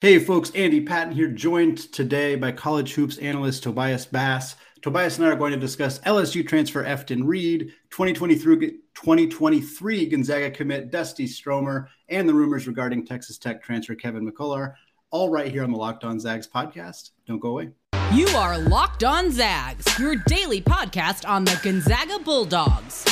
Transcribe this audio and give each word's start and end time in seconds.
Hey, 0.00 0.20
folks, 0.20 0.52
Andy 0.52 0.80
Patton 0.80 1.12
here, 1.12 1.26
joined 1.26 1.92
today 1.92 2.36
by 2.36 2.52
college 2.52 2.92
hoops 2.92 3.18
analyst 3.18 3.64
Tobias 3.64 4.06
Bass. 4.06 4.54
Tobias 4.80 5.18
and 5.18 5.26
I 5.26 5.30
are 5.30 5.34
going 5.34 5.50
to 5.50 5.58
discuss 5.58 5.98
LSU 6.00 6.46
transfer 6.46 6.84
Efton 6.84 7.22
Reid, 7.24 7.72
2023, 7.90 8.78
2023 8.94 10.06
Gonzaga 10.06 10.52
commit 10.52 10.92
Dusty 10.92 11.26
Stromer, 11.26 11.88
and 12.08 12.28
the 12.28 12.32
rumors 12.32 12.68
regarding 12.68 13.04
Texas 13.04 13.38
Tech 13.38 13.60
transfer 13.60 13.96
Kevin 13.96 14.24
McCullar, 14.24 14.74
all 15.10 15.30
right 15.30 15.50
here 15.50 15.64
on 15.64 15.72
the 15.72 15.76
Locked 15.76 16.04
On 16.04 16.20
Zags 16.20 16.46
podcast. 16.46 17.10
Don't 17.26 17.40
go 17.40 17.58
away. 17.58 17.70
You 18.14 18.28
are 18.28 18.56
Locked 18.56 19.02
On 19.02 19.32
Zags, 19.32 19.98
your 19.98 20.14
daily 20.28 20.62
podcast 20.62 21.28
on 21.28 21.44
the 21.44 21.58
Gonzaga 21.64 22.20
Bulldogs. 22.20 23.04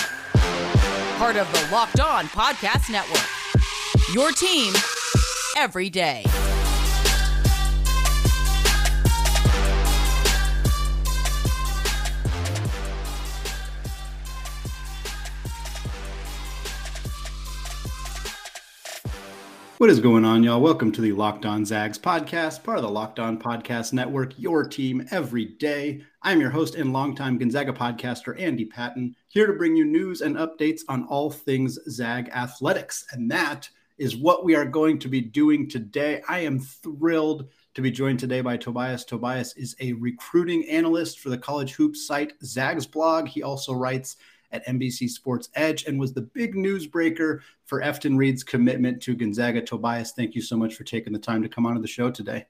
Part 1.18 1.34
of 1.34 1.50
the 1.50 1.68
Locked 1.72 1.98
On 1.98 2.26
Podcast 2.26 2.92
Network. 2.92 3.26
Your 4.14 4.30
team 4.30 4.72
every 5.56 5.90
day. 5.90 6.24
What 19.78 19.90
is 19.90 20.00
going 20.00 20.24
on, 20.24 20.42
y'all? 20.42 20.62
Welcome 20.62 20.90
to 20.92 21.02
the 21.02 21.12
Locked 21.12 21.44
On 21.44 21.62
Zags 21.66 21.98
podcast, 21.98 22.64
part 22.64 22.78
of 22.78 22.82
the 22.82 22.88
Locked 22.90 23.18
On 23.18 23.38
Podcast 23.38 23.92
Network, 23.92 24.32
your 24.38 24.66
team 24.66 25.06
every 25.10 25.44
day. 25.44 26.00
I'm 26.22 26.40
your 26.40 26.48
host 26.48 26.76
and 26.76 26.94
longtime 26.94 27.36
Gonzaga 27.36 27.74
podcaster, 27.74 28.40
Andy 28.40 28.64
Patton, 28.64 29.14
here 29.28 29.46
to 29.46 29.52
bring 29.52 29.76
you 29.76 29.84
news 29.84 30.22
and 30.22 30.36
updates 30.36 30.80
on 30.88 31.04
all 31.08 31.30
things 31.30 31.78
Zag 31.90 32.30
athletics. 32.30 33.04
And 33.12 33.30
that 33.30 33.68
is 33.98 34.16
what 34.16 34.46
we 34.46 34.54
are 34.54 34.64
going 34.64 34.98
to 34.98 35.08
be 35.08 35.20
doing 35.20 35.68
today. 35.68 36.22
I 36.26 36.38
am 36.38 36.58
thrilled 36.58 37.50
to 37.74 37.82
be 37.82 37.90
joined 37.90 38.18
today 38.18 38.40
by 38.40 38.56
Tobias. 38.56 39.04
Tobias 39.04 39.54
is 39.58 39.76
a 39.80 39.92
recruiting 39.92 40.66
analyst 40.70 41.20
for 41.20 41.28
the 41.28 41.36
college 41.36 41.74
hoops 41.74 42.06
site 42.06 42.32
Zags 42.42 42.86
blog. 42.86 43.28
He 43.28 43.42
also 43.42 43.74
writes 43.74 44.16
at 44.52 44.66
NBC 44.66 45.08
Sports 45.08 45.48
Edge 45.54 45.84
and 45.84 45.98
was 45.98 46.12
the 46.12 46.22
big 46.22 46.54
newsbreaker 46.54 47.40
for 47.64 47.80
Efton 47.80 48.16
Reid's 48.16 48.42
commitment 48.42 49.02
to 49.02 49.14
Gonzaga. 49.14 49.62
Tobias, 49.62 50.12
thank 50.12 50.34
you 50.34 50.42
so 50.42 50.56
much 50.56 50.74
for 50.74 50.84
taking 50.84 51.12
the 51.12 51.18
time 51.18 51.42
to 51.42 51.48
come 51.48 51.66
onto 51.66 51.80
the 51.80 51.88
show 51.88 52.10
today. 52.10 52.46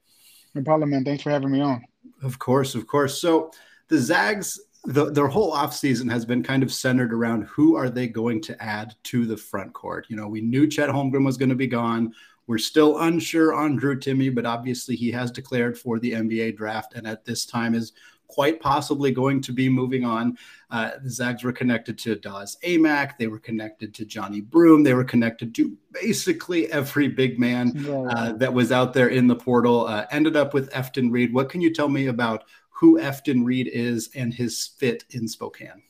No 0.55 0.63
problem, 0.63 0.91
man. 0.91 1.05
Thanks 1.05 1.23
for 1.23 1.31
having 1.31 1.51
me 1.51 1.61
on. 1.61 1.85
Of 2.23 2.39
course, 2.39 2.75
of 2.75 2.87
course. 2.87 3.21
So 3.21 3.51
the 3.89 3.99
Zags, 3.99 4.59
the, 4.85 5.11
their 5.11 5.29
whole 5.29 5.53
offseason 5.53 6.11
has 6.11 6.25
been 6.25 6.43
kind 6.43 6.63
of 6.63 6.73
centered 6.73 7.13
around 7.13 7.43
who 7.45 7.77
are 7.77 7.91
they 7.91 8.09
going 8.09 8.41
to 8.43 8.63
add 8.63 8.95
to 9.05 9.27
the 9.27 9.37
front 9.37 9.73
court. 9.73 10.07
You 10.09 10.17
know, 10.17 10.29
we 10.29 10.41
knew 10.41 10.67
Chet 10.67 10.89
Holmgren 10.89 11.25
was 11.25 11.37
going 11.37 11.49
to 11.51 11.55
be 11.55 11.67
gone. 11.67 12.15
We're 12.47 12.59
still 12.59 13.01
unsure 13.01 13.55
on 13.55 13.77
Drew 13.77 13.99
Timme, 13.99 14.35
but 14.35 14.47
obviously 14.47 14.95
he 14.95 15.11
has 15.11 15.31
declared 15.31 15.77
for 15.77 15.99
the 15.99 16.13
NBA 16.13 16.57
draft 16.57 16.95
and 16.95 17.07
at 17.07 17.25
this 17.25 17.45
time 17.45 17.75
is 17.75 17.93
quite 18.29 18.61
possibly 18.61 19.11
going 19.11 19.41
to 19.43 19.53
be 19.53 19.69
moving 19.69 20.05
on. 20.05 20.37
Uh, 20.71 20.91
the 21.03 21.11
Zags 21.11 21.45
were 21.45 21.53
connected 21.53 21.99
to 21.99 22.17
Dawes 22.17 22.57
Aimaq. 22.65 23.19
They 23.19 23.29
were 23.29 23.39
connected 23.39 23.95
to 23.95 24.05
Johni 24.05 24.45
Broome. 24.45 24.83
They 24.83 24.95
were 24.95 25.05
connected 25.05 25.55
to 25.57 25.77
basically 25.93 26.71
every 26.73 27.09
big 27.09 27.39
man 27.39 27.87
uh, 28.11 28.33
that 28.33 28.53
was 28.53 28.73
out 28.73 28.93
there 28.93 29.09
in 29.09 29.27
the 29.27 29.37
portal. 29.37 29.87
Uh, 29.87 30.07
ended 30.11 30.37
up 30.37 30.55
with 30.55 30.71
Efton 30.73 31.11
Reid. 31.11 31.33
What 31.33 31.49
can 31.49 31.61
you 31.61 31.73
tell 31.73 31.89
me 31.89 32.07
about 32.07 32.45
who 32.71 32.99
Efton 32.99 33.45
Reid 33.45 33.69
is 33.69 34.11
and 34.15 34.35
his 34.35 34.67
fit 34.77 35.05
in 35.11 35.29
Spokane? 35.29 35.83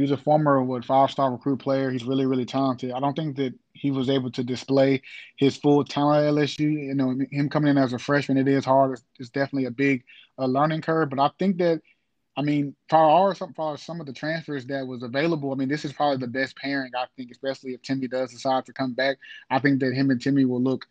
He's 0.00 0.10
a 0.10 0.16
former 0.16 0.62
what 0.62 0.84
five 0.84 1.10
star 1.10 1.30
recruit 1.30 1.58
player. 1.58 1.90
He's 1.90 2.04
really 2.04 2.26
really 2.26 2.44
talented. 2.44 2.92
I 2.92 3.00
don't 3.00 3.14
think 3.14 3.36
that 3.36 3.54
he 3.72 3.90
was 3.90 4.10
able 4.10 4.30
to 4.32 4.44
display 4.44 5.02
his 5.36 5.56
full 5.56 5.84
talent 5.84 6.26
at 6.26 6.34
LSU. 6.34 6.70
You 6.70 6.94
know, 6.94 7.16
him 7.30 7.48
coming 7.48 7.70
in 7.70 7.78
as 7.78 7.92
a 7.92 7.98
freshman, 7.98 8.38
it 8.38 8.48
is 8.48 8.64
hard. 8.64 8.92
It's, 8.92 9.04
it's 9.18 9.30
definitely 9.30 9.66
a 9.66 9.70
big 9.70 10.04
uh, 10.38 10.46
learning 10.46 10.82
curve. 10.82 11.10
But 11.10 11.18
I 11.18 11.30
think 11.38 11.58
that, 11.58 11.80
I 12.36 12.42
mean, 12.42 12.74
our 12.92 13.34
some 13.34 13.54
for 13.54 13.76
some 13.76 14.00
of 14.00 14.06
the 14.06 14.12
transfers 14.12 14.66
that 14.66 14.86
was 14.86 15.02
available, 15.02 15.52
I 15.52 15.56
mean, 15.56 15.68
this 15.68 15.84
is 15.84 15.92
probably 15.92 16.18
the 16.18 16.26
best 16.26 16.56
pairing. 16.56 16.92
I 16.96 17.06
think, 17.16 17.30
especially 17.30 17.72
if 17.72 17.82
Timme 17.82 18.10
does 18.10 18.32
decide 18.32 18.66
to 18.66 18.72
come 18.72 18.94
back. 18.94 19.18
I 19.50 19.58
think 19.58 19.80
that 19.80 19.94
him 19.94 20.10
and 20.10 20.20
Timme 20.20 20.46
will 20.46 20.62
look 20.62 20.86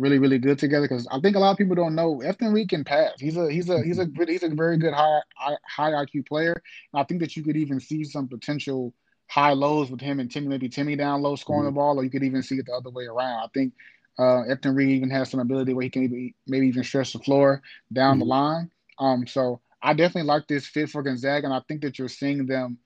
really, 0.00 0.18
really 0.18 0.38
good 0.38 0.58
together 0.58 0.88
because 0.88 1.06
I 1.10 1.20
think 1.20 1.36
a 1.36 1.38
lot 1.38 1.52
of 1.52 1.58
people 1.58 1.76
don't 1.76 1.94
know 1.94 2.22
Efton 2.24 2.52
Reid 2.52 2.70
can 2.70 2.84
pass. 2.84 3.12
He's 3.20 3.36
a 3.36 3.50
he's 3.52 3.68
a 3.68 3.82
he's 3.82 3.98
a 3.98 4.08
he's 4.26 4.42
a 4.42 4.48
very 4.48 4.78
good 4.78 4.94
high 4.94 5.20
high 5.36 5.90
IQ 5.90 6.26
player. 6.26 6.60
And 6.92 7.00
I 7.00 7.04
think 7.04 7.20
that 7.20 7.36
you 7.36 7.44
could 7.44 7.56
even 7.56 7.78
see 7.78 8.04
some 8.04 8.26
potential 8.26 8.94
high 9.28 9.52
lows 9.52 9.90
with 9.90 10.00
him 10.00 10.18
and 10.18 10.28
Timme 10.28 10.46
maybe 10.46 10.68
Timme 10.68 10.96
down 10.98 11.22
low 11.22 11.36
scoring 11.36 11.60
mm-hmm. 11.60 11.66
the 11.66 11.72
ball, 11.72 12.00
or 12.00 12.04
you 12.04 12.10
could 12.10 12.24
even 12.24 12.42
see 12.42 12.56
it 12.56 12.66
the 12.66 12.72
other 12.72 12.90
way 12.90 13.04
around. 13.04 13.44
I 13.44 13.48
think 13.52 13.74
uh, 14.18 14.42
Efton 14.48 14.74
Reid 14.74 14.88
even 14.88 15.10
has 15.10 15.30
some 15.30 15.40
ability 15.40 15.72
where 15.72 15.84
he 15.84 15.90
can 15.90 16.02
maybe, 16.02 16.34
maybe 16.46 16.66
even 16.66 16.82
stretch 16.82 17.12
the 17.12 17.20
floor 17.20 17.62
down 17.92 18.14
mm-hmm. 18.14 18.20
the 18.20 18.26
line. 18.26 18.70
Um, 18.98 19.26
so 19.26 19.60
I 19.82 19.92
definitely 19.92 20.28
like 20.28 20.48
this 20.48 20.66
fit 20.66 20.90
for 20.90 21.02
Gonzaga, 21.02 21.46
and 21.46 21.54
I 21.54 21.60
think 21.68 21.82
that 21.82 21.98
you're 21.98 22.08
seeing 22.08 22.46
them 22.46 22.78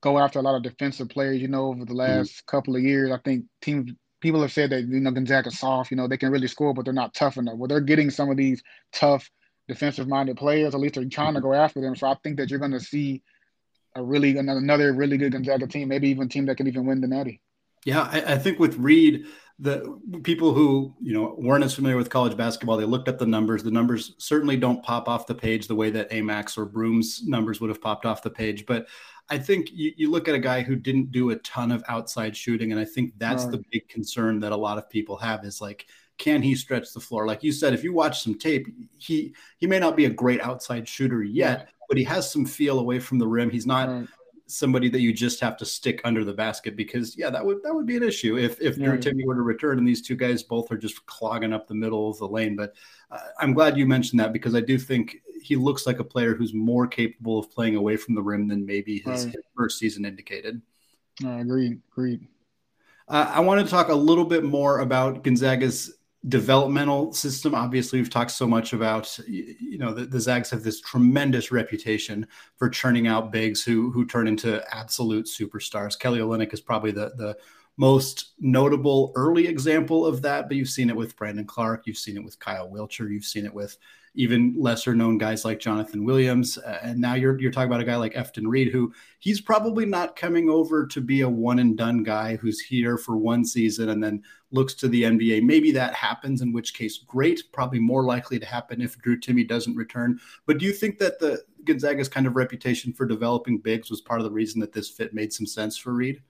go 0.00 0.18
after 0.18 0.38
a 0.38 0.42
lot 0.42 0.56
of 0.56 0.62
defensive 0.62 1.08
players. 1.08 1.40
You 1.40 1.48
know, 1.48 1.68
over 1.68 1.80
the 1.80 1.86
mm-hmm. 1.86 1.96
last 1.96 2.30
mm-hmm. 2.30 2.56
couple 2.56 2.76
of 2.76 2.82
years, 2.82 3.10
I 3.10 3.18
think 3.24 3.46
teams 3.62 3.92
people 4.24 4.40
have 4.40 4.52
said 4.52 4.70
that 4.70 4.88
you 4.88 5.00
know 5.00 5.10
Gonzaga's 5.10 5.58
soft. 5.58 5.90
You 5.90 5.98
know, 5.98 6.08
they 6.08 6.16
can 6.16 6.32
really 6.32 6.48
score, 6.48 6.72
but 6.72 6.86
they're 6.86 6.94
not 6.94 7.12
tough 7.12 7.36
enough. 7.36 7.56
Well, 7.58 7.68
they're 7.68 7.80
getting 7.80 8.08
some 8.08 8.30
of 8.30 8.38
these 8.38 8.62
tough 8.90 9.30
defensive-minded 9.68 10.38
players. 10.38 10.74
At 10.74 10.80
least 10.80 10.94
they're 10.94 11.04
trying 11.04 11.34
to 11.34 11.42
go 11.42 11.52
after 11.52 11.82
them. 11.82 11.94
So 11.94 12.08
I 12.08 12.16
think 12.24 12.38
that 12.38 12.48
you're 12.50 12.58
going 12.58 12.72
to 12.72 12.80
see 12.80 13.22
a 13.94 14.02
really 14.02 14.38
another 14.38 14.94
really 14.94 15.18
good 15.18 15.32
Gonzaga 15.32 15.66
team, 15.66 15.88
maybe 15.88 16.08
even 16.08 16.24
a 16.24 16.28
team 16.28 16.46
that 16.46 16.56
can 16.56 16.66
even 16.66 16.86
win 16.86 17.02
the 17.02 17.06
Natty. 17.06 17.42
Yeah, 17.84 18.08
I, 18.10 18.32
I, 18.32 18.38
think 18.38 18.58
with 18.58 18.78
Reid, 18.78 19.26
the 19.58 20.00
people 20.22 20.54
who 20.54 20.94
you 21.02 21.12
know 21.12 21.36
weren't 21.38 21.62
as 21.62 21.74
familiar 21.74 21.98
with 21.98 22.08
college 22.08 22.34
basketball, 22.34 22.78
they 22.78 22.86
looked 22.86 23.08
at 23.08 23.18
the 23.18 23.26
numbers. 23.26 23.62
The 23.62 23.70
numbers 23.70 24.14
certainly 24.16 24.56
don't 24.56 24.82
pop 24.82 25.06
off 25.06 25.26
the 25.26 25.34
page 25.34 25.68
the 25.68 25.74
way 25.74 25.90
that 25.90 26.10
Aimaq's 26.10 26.56
or 26.56 26.64
Broome's 26.64 27.22
numbers 27.26 27.60
would 27.60 27.68
have 27.68 27.82
popped 27.82 28.06
off 28.06 28.22
the 28.22 28.30
page. 28.30 28.64
But 28.64 28.86
I 29.30 29.38
think 29.38 29.70
you, 29.72 29.92
you 29.96 30.10
look 30.10 30.28
at 30.28 30.34
a 30.34 30.38
guy 30.38 30.62
who 30.62 30.76
didn't 30.76 31.10
do 31.10 31.30
a 31.30 31.36
ton 31.36 31.72
of 31.72 31.82
outside 31.88 32.36
shooting, 32.36 32.72
and 32.72 32.80
I 32.80 32.84
think 32.84 33.14
that's 33.16 33.44
right. 33.44 33.52
the 33.52 33.64
big 33.72 33.88
concern 33.88 34.38
that 34.40 34.52
a 34.52 34.56
lot 34.56 34.76
of 34.76 34.90
people 34.90 35.16
have 35.16 35.44
is 35.44 35.60
like 35.60 35.86
can 36.18 36.42
he 36.42 36.54
stretch 36.54 36.92
the 36.92 37.00
floor? 37.00 37.26
Like 37.26 37.42
you 37.42 37.52
said, 37.52 37.74
if 37.74 37.82
you 37.82 37.92
watch 37.92 38.22
some 38.22 38.34
tape, 38.34 38.68
he 38.98 39.34
he 39.58 39.66
may 39.66 39.78
not 39.78 39.96
be 39.96 40.04
a 40.04 40.10
great 40.10 40.40
outside 40.40 40.88
shooter 40.88 41.22
yet, 41.22 41.68
but 41.88 41.98
he 41.98 42.04
has 42.04 42.30
some 42.30 42.46
feel 42.46 42.78
away 42.78 43.00
from 43.00 43.18
the 43.18 43.26
rim. 43.26 43.50
He's 43.50 43.66
not 43.66 43.88
right. 43.88 44.06
somebody 44.46 44.88
that 44.90 45.00
you 45.00 45.12
just 45.12 45.40
have 45.40 45.56
to 45.56 45.66
stick 45.66 46.00
under 46.04 46.24
the 46.24 46.32
basket 46.32 46.76
because 46.76 47.16
yeah, 47.16 47.30
that 47.30 47.44
would 47.44 47.62
that 47.62 47.74
would 47.74 47.86
be 47.86 47.96
an 47.96 48.02
issue 48.02 48.38
if 48.38 48.60
if 48.60 48.76
yeah. 48.76 48.86
Drew 48.86 48.98
Timme 48.98 49.26
were 49.26 49.34
to 49.34 49.42
return 49.42 49.78
and 49.78 49.86
these 49.86 50.02
two 50.02 50.16
guys 50.16 50.42
both 50.42 50.70
are 50.70 50.78
just 50.78 51.04
clogging 51.06 51.52
up 51.52 51.66
the 51.66 51.74
middle 51.74 52.10
of 52.10 52.18
the 52.18 52.28
lane. 52.28 52.54
But 52.54 52.74
uh, 53.10 53.18
I'm 53.40 53.52
glad 53.52 53.76
you 53.76 53.86
mentioned 53.86 54.20
that 54.20 54.32
because 54.32 54.54
I 54.54 54.60
do 54.60 54.78
think 54.78 55.16
he 55.44 55.56
looks 55.56 55.86
like 55.86 55.98
a 55.98 56.04
player 56.04 56.34
who's 56.34 56.54
more 56.54 56.86
capable 56.86 57.38
of 57.38 57.50
playing 57.50 57.76
away 57.76 57.96
from 57.96 58.14
the 58.14 58.22
rim 58.22 58.48
than 58.48 58.64
maybe 58.64 58.98
his, 58.98 59.26
right. 59.26 59.34
his 59.34 59.44
first 59.56 59.78
season 59.78 60.04
indicated. 60.04 60.60
I 61.24 61.40
agree. 61.40 61.78
Agreed. 61.92 62.26
Uh, 63.06 63.30
I 63.34 63.40
want 63.40 63.64
to 63.64 63.70
talk 63.70 63.88
a 63.88 63.94
little 63.94 64.24
bit 64.24 64.44
more 64.44 64.80
about 64.80 65.22
Gonzaga's 65.22 65.98
developmental 66.28 67.12
system. 67.12 67.54
Obviously, 67.54 67.98
we've 67.98 68.10
talked 68.10 68.30
so 68.30 68.46
much 68.46 68.72
about 68.72 69.18
you 69.28 69.78
know 69.78 69.92
the, 69.92 70.06
the, 70.06 70.20
Zags 70.20 70.50
have 70.50 70.62
this 70.62 70.80
tremendous 70.80 71.52
reputation 71.52 72.26
for 72.56 72.68
churning 72.68 73.06
out 73.06 73.30
bigs 73.30 73.62
who 73.62 73.90
who 73.90 74.06
turn 74.06 74.26
into 74.26 74.64
absolute 74.74 75.26
superstars. 75.26 75.98
Kelly 75.98 76.20
Olynyk 76.20 76.54
is 76.54 76.60
probably 76.60 76.92
the 76.92 77.12
the 77.16 77.36
most 77.76 78.34
notable 78.38 79.12
early 79.16 79.46
example 79.48 80.06
of 80.06 80.22
that, 80.22 80.48
but 80.48 80.56
you've 80.56 80.68
seen 80.68 80.88
it 80.88 80.96
with 80.96 81.16
Brandon 81.16 81.44
Clarke, 81.44 81.86
you've 81.86 81.98
seen 81.98 82.16
it 82.16 82.24
with 82.24 82.38
Kyle 82.38 82.70
Wiltjer, 82.70 83.10
you've 83.10 83.24
seen 83.24 83.44
it 83.44 83.52
with 83.52 83.76
even 84.14 84.54
lesser 84.56 84.94
known 84.94 85.18
guys 85.18 85.44
like 85.44 85.58
Jonathan 85.58 86.04
Williams. 86.04 86.56
Uh, 86.58 86.78
and 86.82 87.00
now 87.00 87.14
you're, 87.14 87.38
you're 87.40 87.50
talking 87.50 87.68
about 87.68 87.80
a 87.80 87.84
guy 87.84 87.96
like 87.96 88.14
Efton 88.14 88.44
Reid, 88.46 88.68
who 88.68 88.92
he's 89.18 89.40
probably 89.40 89.84
not 89.84 90.14
coming 90.14 90.48
over 90.48 90.86
to 90.86 91.00
be 91.00 91.22
a 91.22 91.28
one 91.28 91.58
and 91.58 91.76
done 91.76 92.02
guy 92.02 92.36
who's 92.36 92.60
here 92.60 92.96
for 92.96 93.16
one 93.16 93.44
season 93.44 93.88
and 93.88 94.02
then 94.02 94.22
looks 94.52 94.74
to 94.74 94.88
the 94.88 95.02
NBA. 95.02 95.42
Maybe 95.42 95.72
that 95.72 95.94
happens, 95.94 96.42
in 96.42 96.52
which 96.52 96.74
case, 96.74 96.98
great. 96.98 97.42
Probably 97.52 97.80
more 97.80 98.04
likely 98.04 98.38
to 98.38 98.46
happen 98.46 98.80
if 98.80 98.96
Drew 98.98 99.18
Timme 99.18 99.48
doesn't 99.48 99.76
return. 99.76 100.20
But 100.46 100.58
do 100.58 100.64
you 100.64 100.72
think 100.72 100.98
that 100.98 101.18
the 101.18 101.42
Gonzaga's 101.64 102.08
kind 102.08 102.26
of 102.26 102.36
reputation 102.36 102.92
for 102.92 103.06
developing 103.06 103.58
bigs 103.58 103.90
was 103.90 104.00
part 104.00 104.20
of 104.20 104.24
the 104.24 104.30
reason 104.30 104.60
that 104.60 104.72
this 104.72 104.88
fit 104.88 105.12
made 105.12 105.32
some 105.32 105.46
sense 105.46 105.76
for 105.76 105.92
Reid? 105.92 106.22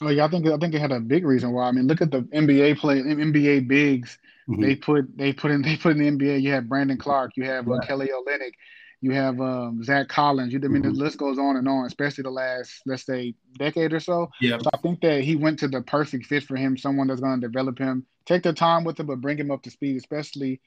Oh 0.00 0.08
yeah, 0.08 0.24
I 0.24 0.28
think 0.28 0.46
I 0.46 0.56
think 0.56 0.74
it 0.74 0.80
had 0.80 0.92
a 0.92 1.00
big 1.00 1.26
reason 1.26 1.52
why. 1.52 1.68
I 1.68 1.72
mean, 1.72 1.86
look 1.86 2.00
at 2.00 2.10
the 2.10 2.22
NBA 2.22 2.78
play, 2.78 3.02
NBA 3.02 3.68
bigs. 3.68 4.18
Mm-hmm. 4.48 4.62
They 4.62 4.76
put 4.76 5.16
they 5.16 5.32
put 5.32 5.50
in 5.50 5.62
they 5.62 5.76
put 5.76 5.92
in 5.96 5.98
the 5.98 6.10
NBA. 6.10 6.42
You 6.42 6.52
have 6.52 6.68
Brandon 6.68 6.98
Clarke. 6.98 7.32
you 7.36 7.44
have 7.44 7.68
uh, 7.68 7.78
Kelly 7.80 8.08
Olynyk, 8.08 8.52
you 9.02 9.10
have 9.10 9.40
um, 9.40 9.82
Zach 9.82 10.08
Collins. 10.08 10.52
You, 10.52 10.60
I 10.62 10.68
mean, 10.68 10.82
mm-hmm. 10.82 10.92
the 10.92 11.04
list 11.04 11.18
goes 11.18 11.36
on 11.36 11.56
and 11.56 11.68
on, 11.68 11.86
especially 11.86 12.22
the 12.22 12.30
last 12.30 12.82
let's 12.86 13.04
say 13.04 13.34
decade 13.58 13.92
or 13.92 14.00
so. 14.00 14.30
Yeah. 14.40 14.58
So 14.58 14.70
I 14.72 14.78
think 14.78 15.00
that 15.00 15.22
he 15.22 15.34
went 15.34 15.58
to 15.58 15.68
the 15.68 15.82
perfect 15.82 16.26
fit 16.26 16.44
for 16.44 16.56
him. 16.56 16.76
Someone 16.76 17.08
that's 17.08 17.20
going 17.20 17.40
to 17.40 17.46
develop 17.46 17.78
him, 17.78 18.06
take 18.26 18.44
their 18.44 18.52
time 18.52 18.84
with 18.84 19.00
him, 19.00 19.06
but 19.06 19.20
bring 19.20 19.38
him 19.38 19.50
up 19.50 19.62
to 19.64 19.70
speed. 19.70 19.96
Especially, 19.96 20.60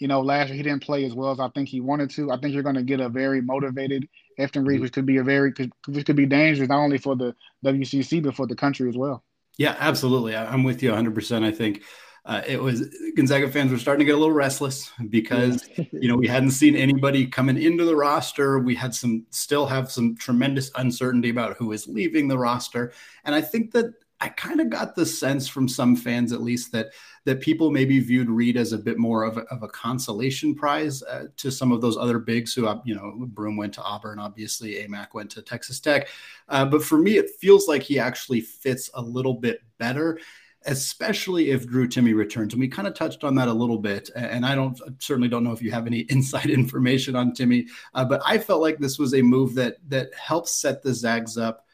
you 0.00 0.08
know, 0.08 0.20
last 0.20 0.48
year 0.48 0.56
he 0.56 0.64
didn't 0.64 0.82
play 0.82 1.04
as 1.04 1.14
well 1.14 1.30
as 1.30 1.38
I 1.38 1.48
think 1.50 1.68
he 1.68 1.80
wanted 1.80 2.10
to. 2.10 2.32
I 2.32 2.38
think 2.38 2.52
you're 2.52 2.64
going 2.64 2.74
to 2.74 2.82
get 2.82 2.98
a 2.98 3.08
very 3.08 3.40
motivated 3.40 4.08
Efton 4.40 4.66
Reid, 4.66 4.80
which 4.80 4.92
could 4.92 5.06
be 5.06 5.18
a 5.18 5.24
very 5.24 5.52
which 5.86 6.04
could 6.04 6.16
be 6.16 6.26
dangerous 6.26 6.68
not 6.68 6.80
only 6.80 6.98
for 6.98 7.14
the 7.14 7.32
WCC 7.64 8.24
but 8.24 8.34
for 8.34 8.48
the 8.48 8.56
country 8.56 8.88
as 8.88 8.96
well. 8.96 9.22
Yeah, 9.56 9.76
absolutely. 9.78 10.34
I'm 10.36 10.64
with 10.64 10.82
you 10.82 10.90
100. 10.90 11.14
percent 11.14 11.44
I 11.44 11.52
think 11.52 11.84
uh, 12.28 12.42
it 12.46 12.62
was 12.62 12.94
Gonzaga 13.16 13.48
fans 13.50 13.72
were 13.72 13.78
starting 13.78 14.00
to 14.00 14.04
get 14.04 14.14
a 14.14 14.18
little 14.18 14.34
restless 14.34 14.90
because 15.08 15.66
you 15.92 16.08
know 16.08 16.16
we 16.16 16.28
hadn't 16.28 16.50
seen 16.50 16.76
anybody 16.76 17.26
coming 17.26 17.60
into 17.60 17.84
the 17.84 17.96
roster. 17.96 18.58
We 18.58 18.74
had 18.74 18.94
some 18.94 19.26
still 19.30 19.66
have 19.66 19.90
some 19.90 20.14
tremendous 20.14 20.70
uncertainty 20.76 21.30
about 21.30 21.56
who 21.56 21.72
is 21.72 21.88
leaving 21.88 22.28
the 22.28 22.38
roster, 22.38 22.92
and 23.24 23.34
I 23.34 23.40
think 23.40 23.72
that 23.72 23.94
I 24.20 24.28
kind 24.28 24.60
of 24.60 24.68
got 24.68 24.94
the 24.94 25.06
sense 25.06 25.48
from 25.48 25.68
some 25.68 25.96
fans, 25.96 26.32
at 26.32 26.42
least, 26.42 26.70
that 26.72 26.90
that 27.24 27.40
people 27.40 27.70
maybe 27.70 27.98
viewed 28.00 28.28
Reid 28.28 28.58
as 28.58 28.72
a 28.72 28.78
bit 28.78 28.98
more 28.98 29.22
of 29.22 29.38
a, 29.38 29.42
of 29.42 29.62
a 29.62 29.68
consolation 29.68 30.54
prize 30.54 31.02
uh, 31.04 31.26
to 31.38 31.50
some 31.50 31.72
of 31.72 31.80
those 31.80 31.96
other 31.96 32.18
bigs 32.18 32.52
who, 32.52 32.68
you 32.84 32.94
know, 32.94 33.26
Broome 33.26 33.56
went 33.56 33.74
to 33.74 33.82
Auburn, 33.82 34.18
obviously, 34.18 34.74
Aimaq 34.74 35.14
went 35.14 35.30
to 35.32 35.42
Texas 35.42 35.78
Tech. 35.78 36.08
Uh, 36.48 36.64
but 36.64 36.82
for 36.82 36.98
me, 36.98 37.16
it 37.18 37.30
feels 37.38 37.68
like 37.68 37.82
he 37.82 37.98
actually 37.98 38.40
fits 38.40 38.90
a 38.94 39.02
little 39.02 39.34
bit 39.34 39.60
better 39.78 40.18
especially 40.68 41.50
if 41.50 41.66
Drew 41.66 41.88
Timme 41.88 42.14
returns. 42.14 42.52
And 42.52 42.60
we 42.60 42.68
kind 42.68 42.86
of 42.86 42.94
touched 42.94 43.24
on 43.24 43.34
that 43.36 43.48
a 43.48 43.52
little 43.52 43.78
bit. 43.78 44.10
And 44.14 44.44
I 44.44 44.54
don't 44.54 44.78
certainly 45.02 45.28
don't 45.28 45.42
know 45.42 45.52
if 45.52 45.62
you 45.62 45.70
have 45.72 45.86
any 45.86 46.00
inside 46.10 46.50
information 46.50 47.16
on 47.16 47.32
Timme, 47.32 47.66
uh, 47.94 48.04
but 48.04 48.22
I 48.24 48.38
felt 48.38 48.60
like 48.60 48.78
this 48.78 48.98
was 48.98 49.14
a 49.14 49.22
move 49.22 49.54
that 49.54 49.78
that 49.88 50.14
helps 50.14 50.52
set 50.52 50.82
the 50.82 50.94
Zags 50.94 51.36
up 51.36 51.64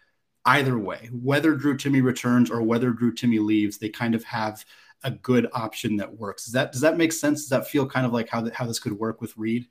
either 0.46 0.78
way, 0.78 1.10
whether 1.12 1.54
Drew 1.54 1.76
Timme 1.76 2.02
returns 2.02 2.50
or 2.50 2.62
whether 2.62 2.90
Drew 2.90 3.12
Timme 3.12 3.44
leaves, 3.44 3.78
they 3.78 3.88
kind 3.88 4.14
of 4.14 4.24
have 4.24 4.64
a 5.02 5.10
good 5.10 5.48
option 5.52 5.96
that 5.96 6.16
works. 6.16 6.44
Does 6.44 6.52
that 6.52 6.72
does 6.72 6.80
that 6.80 6.96
make 6.96 7.12
sense? 7.12 7.42
Does 7.42 7.50
that 7.50 7.68
feel 7.68 7.86
kind 7.86 8.06
of 8.06 8.12
like 8.12 8.28
how 8.28 8.48
how 8.52 8.64
this 8.64 8.78
could 8.78 8.92
work 8.92 9.20
with 9.20 9.36
Reid? 9.36 9.66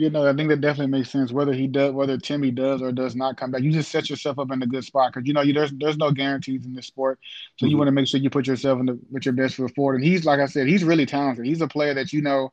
You 0.00 0.08
know, 0.08 0.26
I 0.26 0.32
think 0.32 0.48
that 0.48 0.62
definitely 0.62 0.98
makes 0.98 1.10
sense. 1.10 1.30
Whether 1.30 1.52
he 1.52 1.66
does, 1.66 1.92
whether 1.92 2.16
Timme 2.16 2.54
does 2.54 2.80
or 2.80 2.90
does 2.90 3.14
not 3.14 3.36
come 3.36 3.50
back, 3.50 3.60
you 3.60 3.70
just 3.70 3.90
set 3.90 4.08
yourself 4.08 4.38
up 4.38 4.50
in 4.50 4.62
a 4.62 4.66
good 4.66 4.82
spot 4.82 5.12
because 5.12 5.28
you 5.28 5.34
know 5.34 5.42
you, 5.42 5.52
there's 5.52 5.72
there's 5.72 5.98
no 5.98 6.10
guarantees 6.10 6.64
in 6.64 6.72
this 6.72 6.86
sport. 6.86 7.18
So 7.56 7.66
mm-hmm. 7.66 7.70
you 7.70 7.76
want 7.76 7.88
to 7.88 7.92
make 7.92 8.06
sure 8.06 8.18
you 8.18 8.30
put 8.30 8.46
yourself 8.46 8.80
in 8.80 8.86
the, 8.86 8.98
with 9.10 9.26
your 9.26 9.34
best 9.34 9.56
foot 9.56 9.74
forward. 9.74 9.96
And 9.96 10.04
he's 10.04 10.24
like 10.24 10.40
I 10.40 10.46
said, 10.46 10.68
he's 10.68 10.84
really 10.84 11.04
talented. 11.04 11.44
He's 11.44 11.60
a 11.60 11.68
player 11.68 11.92
that 11.92 12.14
you 12.14 12.22
know, 12.22 12.50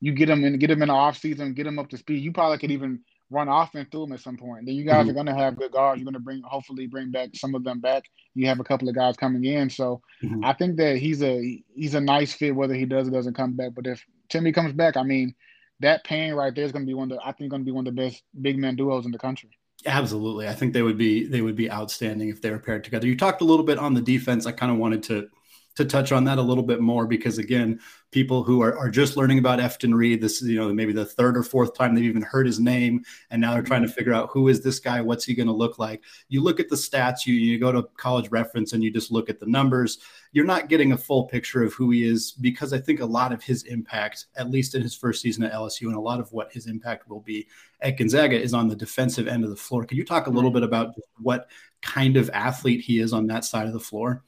you 0.00 0.12
get 0.12 0.28
him 0.28 0.44
in, 0.44 0.58
get 0.58 0.68
him 0.68 0.82
in 0.82 0.88
the 0.88 0.94
off 0.94 1.16
season, 1.16 1.54
get 1.54 1.64
him 1.64 1.78
up 1.78 1.90
to 1.90 1.96
speed. 1.96 2.24
You 2.24 2.32
probably 2.32 2.58
could 2.58 2.72
even 2.72 2.98
run 3.30 3.46
offense 3.46 3.88
through 3.92 4.04
him 4.04 4.12
at 4.12 4.20
some 4.20 4.36
point. 4.36 4.66
Then 4.66 4.74
you 4.74 4.84
guys 4.84 5.02
mm-hmm. 5.02 5.10
are 5.10 5.14
going 5.14 5.26
to 5.26 5.34
have 5.36 5.56
good 5.56 5.70
guards. 5.70 6.00
You're 6.00 6.06
going 6.06 6.14
to 6.14 6.18
bring, 6.18 6.42
hopefully, 6.42 6.88
bring 6.88 7.12
back 7.12 7.30
some 7.34 7.54
of 7.54 7.62
them 7.62 7.78
back. 7.78 8.02
You 8.34 8.48
have 8.48 8.58
a 8.58 8.64
couple 8.64 8.88
of 8.88 8.96
guys 8.96 9.16
coming 9.16 9.44
in, 9.44 9.70
so 9.70 10.02
mm-hmm. 10.24 10.44
I 10.44 10.54
think 10.54 10.76
that 10.78 10.96
he's 10.96 11.22
a 11.22 11.62
he's 11.72 11.94
a 11.94 12.00
nice 12.00 12.32
fit 12.32 12.56
whether 12.56 12.74
he 12.74 12.84
does 12.84 13.06
or 13.06 13.12
doesn't 13.12 13.36
come 13.36 13.52
back. 13.52 13.74
But 13.76 13.86
if 13.86 14.04
Timme 14.28 14.52
comes 14.52 14.72
back, 14.72 14.96
I 14.96 15.04
mean, 15.04 15.36
that 15.80 16.04
pain 16.04 16.34
right 16.34 16.54
there 16.54 16.64
is 16.64 16.72
going 16.72 16.84
to 16.84 16.90
be 16.90 16.94
one 16.94 17.10
of 17.10 17.18
the 17.18 17.26
I 17.26 17.32
think 17.32 17.50
going 17.50 17.62
to 17.62 17.66
be 17.66 17.72
one 17.72 17.86
of 17.86 17.94
the 17.94 18.02
best 18.02 18.22
big 18.40 18.58
man 18.58 18.76
duos 18.76 19.04
in 19.04 19.10
the 19.12 19.18
country. 19.18 19.50
Absolutely, 19.86 20.46
I 20.46 20.52
think 20.52 20.72
they 20.72 20.82
would 20.82 20.98
be 20.98 21.26
they 21.26 21.40
would 21.40 21.56
be 21.56 21.70
outstanding 21.70 22.28
if 22.28 22.42
they 22.42 22.50
were 22.50 22.58
paired 22.58 22.84
together. 22.84 23.06
You 23.06 23.16
talked 23.16 23.40
a 23.40 23.46
little 23.46 23.64
bit 23.64 23.78
on 23.78 23.94
the 23.94 24.02
defense. 24.02 24.46
I 24.46 24.52
kind 24.52 24.70
of 24.70 24.78
wanted 24.78 25.02
to 25.04 25.28
to 25.76 25.84
touch 25.84 26.12
on 26.12 26.24
that 26.24 26.38
a 26.38 26.42
little 26.42 26.64
bit 26.64 26.80
more 26.80 27.06
because 27.06 27.38
again, 27.38 27.80
people 28.10 28.42
who 28.42 28.60
are, 28.60 28.76
are 28.76 28.90
just 28.90 29.16
learning 29.16 29.38
about 29.38 29.60
Efton 29.60 29.94
Reid, 29.94 30.20
this 30.20 30.42
is 30.42 30.48
you 30.48 30.56
know 30.56 30.72
maybe 30.72 30.92
the 30.92 31.04
third 31.04 31.36
or 31.36 31.42
fourth 31.42 31.76
time 31.76 31.94
they've 31.94 32.04
even 32.04 32.22
heard 32.22 32.46
his 32.46 32.58
name, 32.58 33.04
and 33.30 33.40
now 33.40 33.52
they're 33.52 33.62
trying 33.62 33.82
to 33.82 33.88
figure 33.88 34.12
out 34.12 34.30
who 34.30 34.48
is 34.48 34.62
this 34.62 34.80
guy, 34.80 35.00
what's 35.00 35.24
he 35.24 35.34
going 35.34 35.46
to 35.46 35.52
look 35.52 35.78
like. 35.78 36.02
You 36.28 36.42
look 36.42 36.60
at 36.60 36.68
the 36.68 36.76
stats, 36.76 37.26
you 37.26 37.34
you 37.34 37.58
go 37.58 37.72
to 37.72 37.84
College 37.96 38.30
Reference, 38.30 38.72
and 38.72 38.82
you 38.82 38.90
just 38.90 39.12
look 39.12 39.30
at 39.30 39.38
the 39.38 39.46
numbers. 39.46 39.98
You're 40.32 40.44
not 40.44 40.68
getting 40.68 40.92
a 40.92 40.98
full 40.98 41.24
picture 41.24 41.62
of 41.62 41.72
who 41.74 41.90
he 41.90 42.04
is 42.04 42.32
because 42.32 42.72
I 42.72 42.78
think 42.78 43.00
a 43.00 43.06
lot 43.06 43.32
of 43.32 43.42
his 43.42 43.64
impact, 43.64 44.26
at 44.36 44.50
least 44.50 44.74
in 44.74 44.82
his 44.82 44.94
first 44.94 45.22
season 45.22 45.44
at 45.44 45.52
LSU, 45.52 45.86
and 45.86 45.96
a 45.96 46.00
lot 46.00 46.20
of 46.20 46.32
what 46.32 46.52
his 46.52 46.66
impact 46.66 47.08
will 47.08 47.20
be 47.20 47.46
at 47.80 47.96
Gonzaga 47.96 48.40
is 48.40 48.54
on 48.54 48.68
the 48.68 48.76
defensive 48.76 49.28
end 49.28 49.44
of 49.44 49.50
the 49.50 49.56
floor. 49.56 49.84
Can 49.84 49.98
you 49.98 50.04
talk 50.04 50.26
a 50.26 50.30
little 50.30 50.50
mm-hmm. 50.50 50.60
bit 50.60 50.64
about 50.64 50.94
what 51.18 51.48
kind 51.82 52.16
of 52.16 52.30
athlete 52.30 52.80
he 52.80 52.98
is 52.98 53.12
on 53.12 53.26
that 53.28 53.44
side 53.44 53.66
of 53.66 53.72
the 53.72 53.80
floor? 53.80 54.22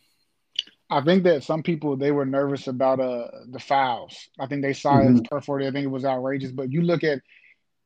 I 0.92 1.00
think 1.02 1.24
that 1.24 1.42
some 1.42 1.62
people 1.62 1.96
they 1.96 2.12
were 2.12 2.26
nervous 2.26 2.66
about 2.66 3.00
uh 3.00 3.28
the 3.50 3.58
fouls. 3.58 4.16
I 4.38 4.46
think 4.46 4.62
they 4.62 4.74
saw 4.74 4.94
mm-hmm. 4.94 5.16
it 5.16 5.20
as 5.22 5.28
per 5.30 5.40
40. 5.40 5.66
I 5.66 5.70
think 5.70 5.84
it 5.84 5.88
was 5.88 6.04
outrageous. 6.04 6.52
But 6.52 6.70
you 6.70 6.82
look 6.82 7.02
at 7.02 7.20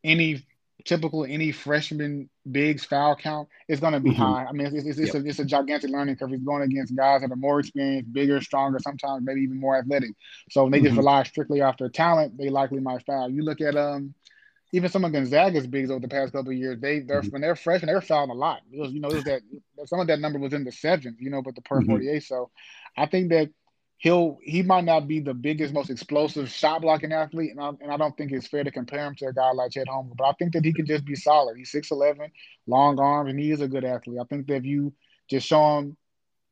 any 0.02 0.44
typical 0.84 1.24
any 1.24 1.52
freshman 1.52 2.28
bigs 2.50 2.84
foul 2.84 3.16
count, 3.16 3.48
it's 3.68 3.80
going 3.80 3.92
to 3.92 4.00
be 4.00 4.10
mm-hmm. 4.10 4.22
high. 4.22 4.46
I 4.48 4.52
mean, 4.52 4.66
it's, 4.66 4.86
it's, 4.86 4.98
it's 4.98 5.14
yep. 5.14 5.24
a, 5.24 5.28
it's 5.28 5.38
a 5.38 5.44
gigantic 5.44 5.90
learning 5.90 6.16
curve. 6.16 6.30
He's 6.30 6.40
going 6.40 6.62
against 6.62 6.96
guys 6.96 7.22
that 7.22 7.32
are 7.32 7.36
more 7.36 7.60
experienced, 7.60 8.12
bigger, 8.12 8.40
stronger, 8.40 8.78
sometimes 8.80 9.24
maybe 9.24 9.42
even 9.42 9.60
more 9.60 9.76
athletic. 9.76 10.10
So 10.50 10.62
when 10.62 10.72
they 10.72 10.78
mm-hmm. 10.78 10.86
just 10.86 10.96
rely 10.96 11.22
strictly 11.24 11.60
off 11.60 11.78
their 11.78 11.88
talent, 11.88 12.36
they 12.36 12.48
likely 12.48 12.80
might 12.80 13.04
foul. 13.06 13.30
You 13.30 13.42
look 13.42 13.60
at 13.60 13.76
um 13.76 14.14
even 14.76 14.90
some 14.90 15.04
of 15.04 15.12
Gonzaga's 15.12 15.66
bigs 15.66 15.90
over 15.90 16.00
the 16.00 16.08
past 16.08 16.32
couple 16.32 16.52
of 16.52 16.58
years, 16.58 16.78
they 16.78 17.00
they're 17.00 17.22
mm-hmm. 17.22 17.30
when 17.30 17.40
they're 17.40 17.56
freshmen, 17.56 17.86
they're 17.86 18.02
fouling 18.02 18.30
a 18.30 18.34
lot. 18.34 18.60
It 18.70 18.78
was, 18.78 18.92
you 18.92 19.00
know, 19.00 19.08
it 19.08 19.14
was 19.14 19.24
that 19.24 19.40
some 19.86 20.00
of 20.00 20.06
that 20.08 20.20
number 20.20 20.38
was 20.38 20.52
in 20.52 20.64
the 20.64 20.72
sevens, 20.72 21.16
you 21.18 21.30
know, 21.30 21.40
but 21.40 21.54
the 21.54 21.62
per 21.62 21.80
mm-hmm. 21.80 21.90
48. 21.90 22.22
So 22.22 22.50
I 22.96 23.06
think 23.06 23.30
that 23.30 23.48
he'll 23.96 24.36
he 24.42 24.62
might 24.62 24.84
not 24.84 25.08
be 25.08 25.20
the 25.20 25.32
biggest, 25.32 25.72
most 25.72 25.88
explosive 25.88 26.50
shot 26.50 26.82
blocking 26.82 27.12
athlete, 27.12 27.52
and 27.52 27.60
I, 27.60 27.68
and 27.80 27.90
I 27.90 27.96
don't 27.96 28.14
think 28.18 28.32
it's 28.32 28.46
fair 28.46 28.64
to 28.64 28.70
compare 28.70 29.06
him 29.06 29.14
to 29.16 29.28
a 29.28 29.32
guy 29.32 29.50
like 29.52 29.72
Chet 29.72 29.86
Holmgren. 29.86 30.16
But 30.18 30.28
I 30.28 30.32
think 30.32 30.52
that 30.52 30.64
he 30.64 30.74
can 30.74 30.84
just 30.84 31.06
be 31.06 31.14
solid. 31.14 31.56
He's 31.56 31.72
six 31.72 31.90
eleven, 31.90 32.30
long 32.66 33.00
arms, 33.00 33.30
and 33.30 33.40
he 33.40 33.50
is 33.50 33.62
a 33.62 33.68
good 33.68 33.84
athlete. 33.84 34.18
I 34.20 34.24
think 34.24 34.46
that 34.48 34.56
if 34.56 34.64
you 34.66 34.92
just 35.30 35.46
show 35.46 35.78
him 35.78 35.96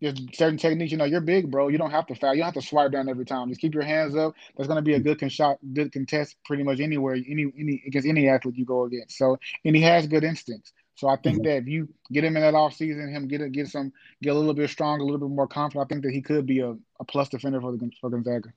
just 0.03 0.35
certain 0.35 0.59
techniques, 0.59 0.93
you 0.93 0.99
know, 0.99 1.05
you're 1.05 1.21
big, 1.21 1.51
bro. 1.51 1.69
You 1.69 1.79
don't 1.79 1.91
have 1.91 2.07
to 2.07 2.15
foul. 2.15 2.35
You 2.35 2.41
don't 2.41 2.55
have 2.55 2.63
to 2.63 2.69
swipe 2.69 2.93
down 2.93 3.09
every 3.09 3.25
time. 3.25 3.49
Just 3.49 3.61
keep 3.61 3.75
your 3.75 3.85
hands 3.85 4.17
up. 4.17 4.35
That's 4.57 4.69
going 4.69 4.77
to 4.77 4.83
be 4.83 4.95
a 4.95 5.01
good 5.01 5.19
con- 5.19 5.29
shot, 5.29 5.59
good 5.73 5.93
contest 5.93 6.37
pretty 6.45 6.63
much 6.63 6.81
anywhere, 6.81 7.15
any 7.15 7.47
any 7.59 7.83
against 7.87 8.09
any 8.09 8.29
athlete 8.29 8.57
you 8.57 8.65
go 8.65 8.85
against. 8.85 9.17
So, 9.17 9.39
and 9.65 9.75
he 9.77 9.83
has 9.83 10.07
good 10.07 10.25
instincts. 10.25 10.73
So 10.97 11.09
I 11.09 11.17
think 11.17 11.39
mm-hmm. 11.39 11.45
that 11.45 11.57
if 11.59 11.67
you 11.69 11.89
get 12.13 12.25
him 12.25 12.37
in 12.37 12.43
that 12.43 12.55
off 12.55 12.75
season, 12.75 13.09
him 13.09 13.29
get 13.29 13.51
get 13.53 13.69
some 13.69 13.93
get 14.23 14.31
a 14.31 14.39
little 14.39 14.55
bit 14.55 14.71
stronger, 14.71 15.03
a 15.03 15.07
little 15.07 15.29
bit 15.29 15.35
more 15.35 15.49
confident, 15.49 15.87
I 15.87 15.89
think 15.89 16.05
that 16.05 16.13
he 16.13 16.23
could 16.23 16.47
be 16.47 16.61
a, 16.61 16.71
a 17.01 17.05
plus 17.07 17.29
defender 17.29 17.61
for 17.61 17.73
the 17.73 17.91
for 18.01 18.11
Gonzaga. 18.11 18.53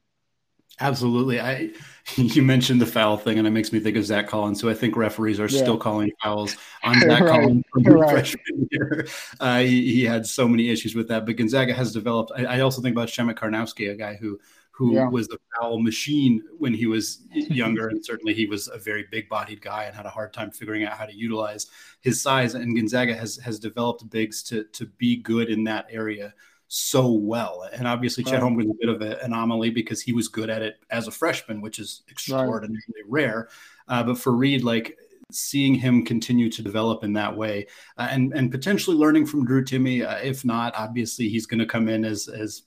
Absolutely. 0.80 1.40
I 1.40 1.72
you 2.16 2.42
mentioned 2.42 2.80
the 2.80 2.86
foul 2.86 3.18
thing, 3.18 3.38
and 3.38 3.48
it 3.48 3.52
makes 3.52 3.74
me 3.74 3.80
think 3.80 3.98
of 3.98 4.06
Zach 4.06 4.28
Collins, 4.28 4.62
who 4.62 4.69
I 4.69 4.74
think 4.74 4.96
referees 4.96 5.40
are 5.40 5.48
yeah. 5.48 5.62
still 5.62 5.78
calling 5.78 6.12
fouls 6.24 6.56
on 6.84 7.00
Zach 7.00 7.22
right. 7.22 7.30
Collins 7.30 7.64
from 7.72 7.84
right. 7.84 8.10
freshman 8.10 8.69
year. 8.72 9.08
Uh, 9.40 9.60
he, 9.60 9.94
he, 9.94 10.04
had 10.04 10.25
so 10.25 10.48
many 10.48 10.69
issues 10.69 10.96
with 10.96 11.08
that. 11.08 11.25
But 11.25 11.36
Gonzaga 11.36 11.74
has 11.74 11.92
developed. 11.92 12.31
I, 12.36 12.46
I 12.46 12.60
also 12.62 12.81
think 12.81 12.96
about 12.96 13.10
Przemek 13.10 13.36
Karnowski, 13.36 13.92
a 13.92 13.96
guy 13.96 14.16
who 14.16 14.40
who 14.72 14.94
yeah. 14.94 15.10
was 15.10 15.28
the 15.28 15.40
foul 15.56 15.80
machine 15.80 16.42
when 16.60 16.74
he 16.74 16.86
was 16.86 17.24
younger. 17.34 17.88
and 17.88 18.04
certainly 18.06 18.34
he 18.34 18.46
was 18.46 18.68
a 18.68 18.78
very 18.78 19.06
big 19.12 19.28
bodied 19.28 19.60
guy 19.60 19.86
and 19.86 19.96
had 19.96 20.06
a 20.06 20.10
hard 20.10 20.31
time 20.34 20.52
figuring 20.52 20.84
out 20.84 20.94
how 20.94 21.06
to 21.06 21.16
utilize 21.16 21.68
his 22.02 22.22
size. 22.22 22.54
And 22.54 22.75
Gonzaga 22.75 23.16
has 23.16 23.38
has 23.38 23.60
developed 23.60 24.10
bigs 24.10 24.44
to 24.44 24.64
to 24.66 24.86
be 24.86 25.18
good 25.18 25.50
in 25.50 25.64
that 25.66 25.88
area 25.90 26.34
so 26.68 27.12
well. 27.12 27.68
And 27.74 27.88
obviously 27.88 28.24
right. 28.24 28.31
Chet 28.31 28.42
Holmgren 28.42 28.68
was 28.68 28.68
a 28.68 28.86
bit 28.86 28.90
of 28.90 29.02
an 29.02 29.18
anomaly 29.22 29.69
because 29.69 30.02
he 30.02 30.14
was 30.14 30.28
good 30.28 30.50
at 30.50 30.62
it 30.62 30.78
as 30.90 31.08
a 31.08 31.12
freshman, 31.12 31.62
which 31.62 31.80
is 31.80 32.04
extraordinarily 32.10 32.81
right. 33.06 33.06
rare. 33.08 33.50
Uh, 33.88 34.04
but 34.04 34.18
for 34.18 34.33
Reid, 34.33 34.64
like 34.64 34.97
seeing 35.31 35.76
him 35.76 36.06
continue 36.06 36.50
to 36.50 36.62
develop 36.62 37.04
in 37.04 37.14
that 37.14 37.36
way 37.36 37.68
uh, 37.97 38.07
and 38.09 38.33
and 38.33 38.50
potentially 38.50 38.95
learning 38.95 39.26
from 39.26 39.45
Drew 39.45 39.64
Timme. 39.64 40.07
Uh, 40.07 40.19
if 40.24 40.45
not, 40.45 40.74
obviously 40.76 41.30
he's 41.30 41.45
going 41.45 41.59
to 41.59 41.66
come 41.66 41.88
in 41.88 42.06
as 42.06 42.28
as 42.28 42.64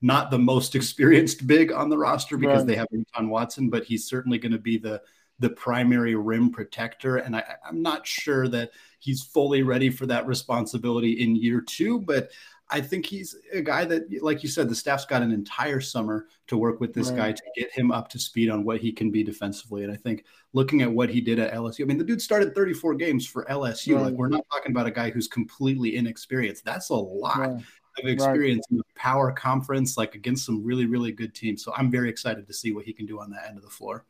not 0.00 0.30
the 0.30 0.38
most 0.38 0.74
experienced 0.74 1.46
big 1.46 1.72
on 1.72 1.88
the 1.88 1.98
roster 1.98 2.36
because 2.36 2.58
right. 2.58 2.66
they 2.66 2.74
have 2.76 2.88
Anton 2.92 3.28
Watson, 3.28 3.70
but 3.70 3.84
he's 3.84 4.06
certainly 4.06 4.38
going 4.38 4.52
to 4.52 4.58
be 4.58 4.78
the 4.78 5.00
the 5.38 5.50
primary 5.50 6.14
rim 6.14 6.50
protector. 6.50 7.16
And 7.16 7.34
I, 7.34 7.42
I'm 7.66 7.82
not 7.82 8.06
sure 8.06 8.46
that 8.48 8.70
he's 9.00 9.22
fully 9.22 9.62
ready 9.62 9.90
for 9.90 10.06
that 10.06 10.26
responsibility 10.26 11.22
in 11.22 11.34
year 11.34 11.60
two, 11.60 12.00
but 12.00 12.30
I 12.72 12.80
think 12.80 13.04
he's 13.04 13.36
a 13.52 13.60
guy 13.60 13.84
that, 13.84 14.22
like 14.22 14.42
you 14.42 14.48
said, 14.48 14.68
the 14.68 14.74
staff's 14.74 15.04
got 15.04 15.22
an 15.22 15.30
entire 15.30 15.80
summer 15.80 16.26
to 16.46 16.56
work 16.56 16.80
with 16.80 16.94
this 16.94 17.10
right. 17.10 17.16
guy 17.16 17.32
to 17.32 17.42
get 17.54 17.70
him 17.70 17.92
up 17.92 18.08
to 18.08 18.18
speed 18.18 18.48
on 18.48 18.64
what 18.64 18.80
he 18.80 18.92
can 18.92 19.10
be 19.10 19.22
defensively. 19.22 19.84
And 19.84 19.92
I 19.92 19.96
think 19.96 20.24
looking 20.54 20.80
at 20.82 20.90
what 20.90 21.10
he 21.10 21.20
did 21.20 21.38
at 21.38 21.52
LSU, 21.52 21.82
I 21.82 21.84
mean, 21.84 21.98
the 21.98 22.04
dude 22.04 22.22
started 22.22 22.54
34 22.54 22.94
games 22.94 23.26
for 23.26 23.44
LSU. 23.44 23.96
Right. 23.96 24.06
Like, 24.06 24.14
we're 24.14 24.28
not 24.28 24.46
talking 24.50 24.72
about 24.72 24.86
a 24.86 24.90
guy 24.90 25.10
who's 25.10 25.28
completely 25.28 25.96
inexperienced. 25.96 26.64
That's 26.64 26.88
a 26.88 26.94
lot. 26.94 27.38
Right 27.38 27.64
of 27.98 28.08
experience 28.08 28.64
in 28.70 28.78
the 28.78 28.84
power 28.94 29.30
conference, 29.32 29.98
like 29.98 30.14
against 30.14 30.46
some 30.46 30.64
really, 30.64 30.86
really 30.86 31.12
good 31.12 31.34
teams. 31.34 31.62
So 31.62 31.74
I'm 31.76 31.90
very 31.90 32.08
excited 32.08 32.46
to 32.46 32.54
see 32.54 32.72
what 32.72 32.86
he 32.86 32.92
can 32.94 33.04
do 33.04 33.20
on 33.20 33.30
that 33.30 33.46
end 33.46 33.58
of 33.58 33.62
the 33.62 33.68
floor. 33.68 34.06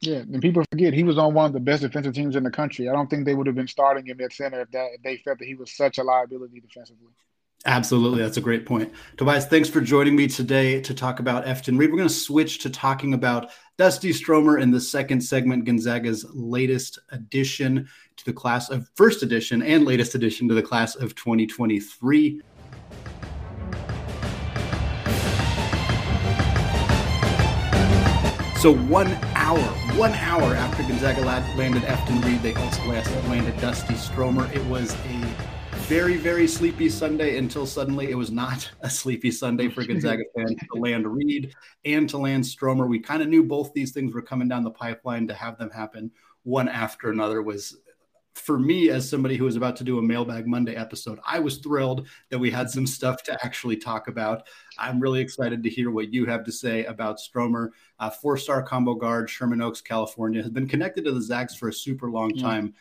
Yeah, 0.00 0.18
and 0.18 0.42
people 0.42 0.62
forget 0.70 0.92
he 0.92 1.02
was 1.02 1.16
on 1.16 1.32
one 1.32 1.46
of 1.46 1.52
the 1.54 1.60
best 1.60 1.80
defensive 1.82 2.14
teams 2.14 2.36
in 2.36 2.44
the 2.44 2.50
country. 2.50 2.88
I 2.88 2.92
don't 2.92 3.08
think 3.08 3.24
they 3.24 3.34
would 3.34 3.46
have 3.46 3.56
been 3.56 3.66
starting 3.66 4.06
him 4.06 4.20
at 4.20 4.32
center 4.32 4.60
if 4.60 4.70
that 4.72 4.88
if 4.94 5.02
they 5.02 5.16
felt 5.16 5.38
that 5.38 5.46
he 5.46 5.54
was 5.54 5.74
such 5.74 5.96
a 5.98 6.02
liability 6.02 6.60
defensively. 6.60 7.12
Absolutely. 7.64 8.22
That's 8.22 8.36
a 8.36 8.40
great 8.40 8.64
point. 8.64 8.92
Tobias, 9.16 9.46
thanks 9.46 9.68
for 9.68 9.80
joining 9.80 10.14
me 10.14 10.28
today 10.28 10.80
to 10.82 10.94
talk 10.94 11.18
about 11.18 11.46
Efton 11.46 11.76
Reid. 11.78 11.90
We're 11.90 11.96
going 11.96 12.08
to 12.08 12.14
switch 12.14 12.60
to 12.60 12.70
talking 12.70 13.12
about 13.12 13.50
Dusty 13.76 14.12
Stromer 14.12 14.58
in 14.58 14.70
the 14.70 14.80
second 14.80 15.20
segment, 15.20 15.64
Gonzaga's 15.64 16.24
latest 16.32 17.00
addition 17.10 17.88
to 18.16 18.24
the 18.24 18.32
class 18.32 18.70
of 18.70 18.88
first 18.94 19.24
edition 19.24 19.62
and 19.62 19.84
latest 19.84 20.14
addition 20.14 20.48
to 20.48 20.54
the 20.54 20.62
class 20.62 20.94
of 20.94 21.14
2023. 21.16 22.40
So 28.60 28.74
one 28.74 29.08
hour, 29.34 29.58
one 29.96 30.12
hour 30.12 30.54
after 30.54 30.82
Gonzaga 30.84 31.20
landed 31.20 31.82
Efton 31.82 32.24
Reid, 32.24 32.42
they 32.42 32.54
also 32.54 32.82
landed 33.28 33.60
Dusty 33.60 33.94
Stromer. 33.96 34.50
It 34.52 34.64
was 34.66 34.94
a 35.06 35.55
very, 35.86 36.16
very 36.16 36.48
sleepy 36.48 36.88
Sunday 36.88 37.38
until 37.38 37.64
suddenly 37.64 38.10
it 38.10 38.16
was 38.16 38.32
not 38.32 38.68
a 38.80 38.90
sleepy 38.90 39.30
Sunday 39.30 39.68
for 39.68 39.84
Gonzaga 39.84 40.24
fans 40.36 40.56
to 40.72 40.80
land 40.80 41.06
Reid 41.06 41.54
and 41.84 42.08
to 42.08 42.18
land 42.18 42.44
Stromer. 42.44 42.88
We 42.88 42.98
kind 42.98 43.22
of 43.22 43.28
knew 43.28 43.44
both 43.44 43.72
these 43.72 43.92
things 43.92 44.12
were 44.12 44.22
coming 44.22 44.48
down 44.48 44.64
the 44.64 44.70
pipeline 44.70 45.28
to 45.28 45.34
have 45.34 45.58
them 45.58 45.70
happen 45.70 46.10
one 46.42 46.68
after 46.68 47.10
another 47.10 47.40
was 47.40 47.76
for 48.34 48.58
me 48.58 48.90
as 48.90 49.08
somebody 49.08 49.36
who 49.36 49.44
was 49.44 49.56
about 49.56 49.76
to 49.76 49.84
do 49.84 49.98
a 49.98 50.02
mailbag 50.02 50.46
monday 50.46 50.76
episode 50.76 51.18
i 51.26 51.38
was 51.38 51.56
thrilled 51.56 52.06
that 52.28 52.38
we 52.38 52.50
had 52.50 52.68
some 52.68 52.86
stuff 52.86 53.22
to 53.22 53.32
actually 53.42 53.78
talk 53.78 54.08
about. 54.08 54.46
I'm 54.78 55.00
really 55.00 55.20
excited 55.20 55.62
to 55.62 55.70
hear 55.70 55.90
what 55.90 56.12
you 56.12 56.26
have 56.26 56.44
to 56.44 56.52
say 56.52 56.84
about 56.84 57.18
stromer. 57.18 57.72
Uh, 57.98 58.10
four-star 58.10 58.62
combo 58.62 58.94
guard 58.94 59.30
sherman 59.30 59.62
oaks 59.62 59.80
california 59.80 60.42
has 60.42 60.50
been 60.50 60.68
connected 60.68 61.06
to 61.06 61.12
the 61.12 61.22
zags 61.22 61.56
for 61.56 61.68
a 61.68 61.72
super 61.72 62.10
long 62.10 62.36
time 62.36 62.74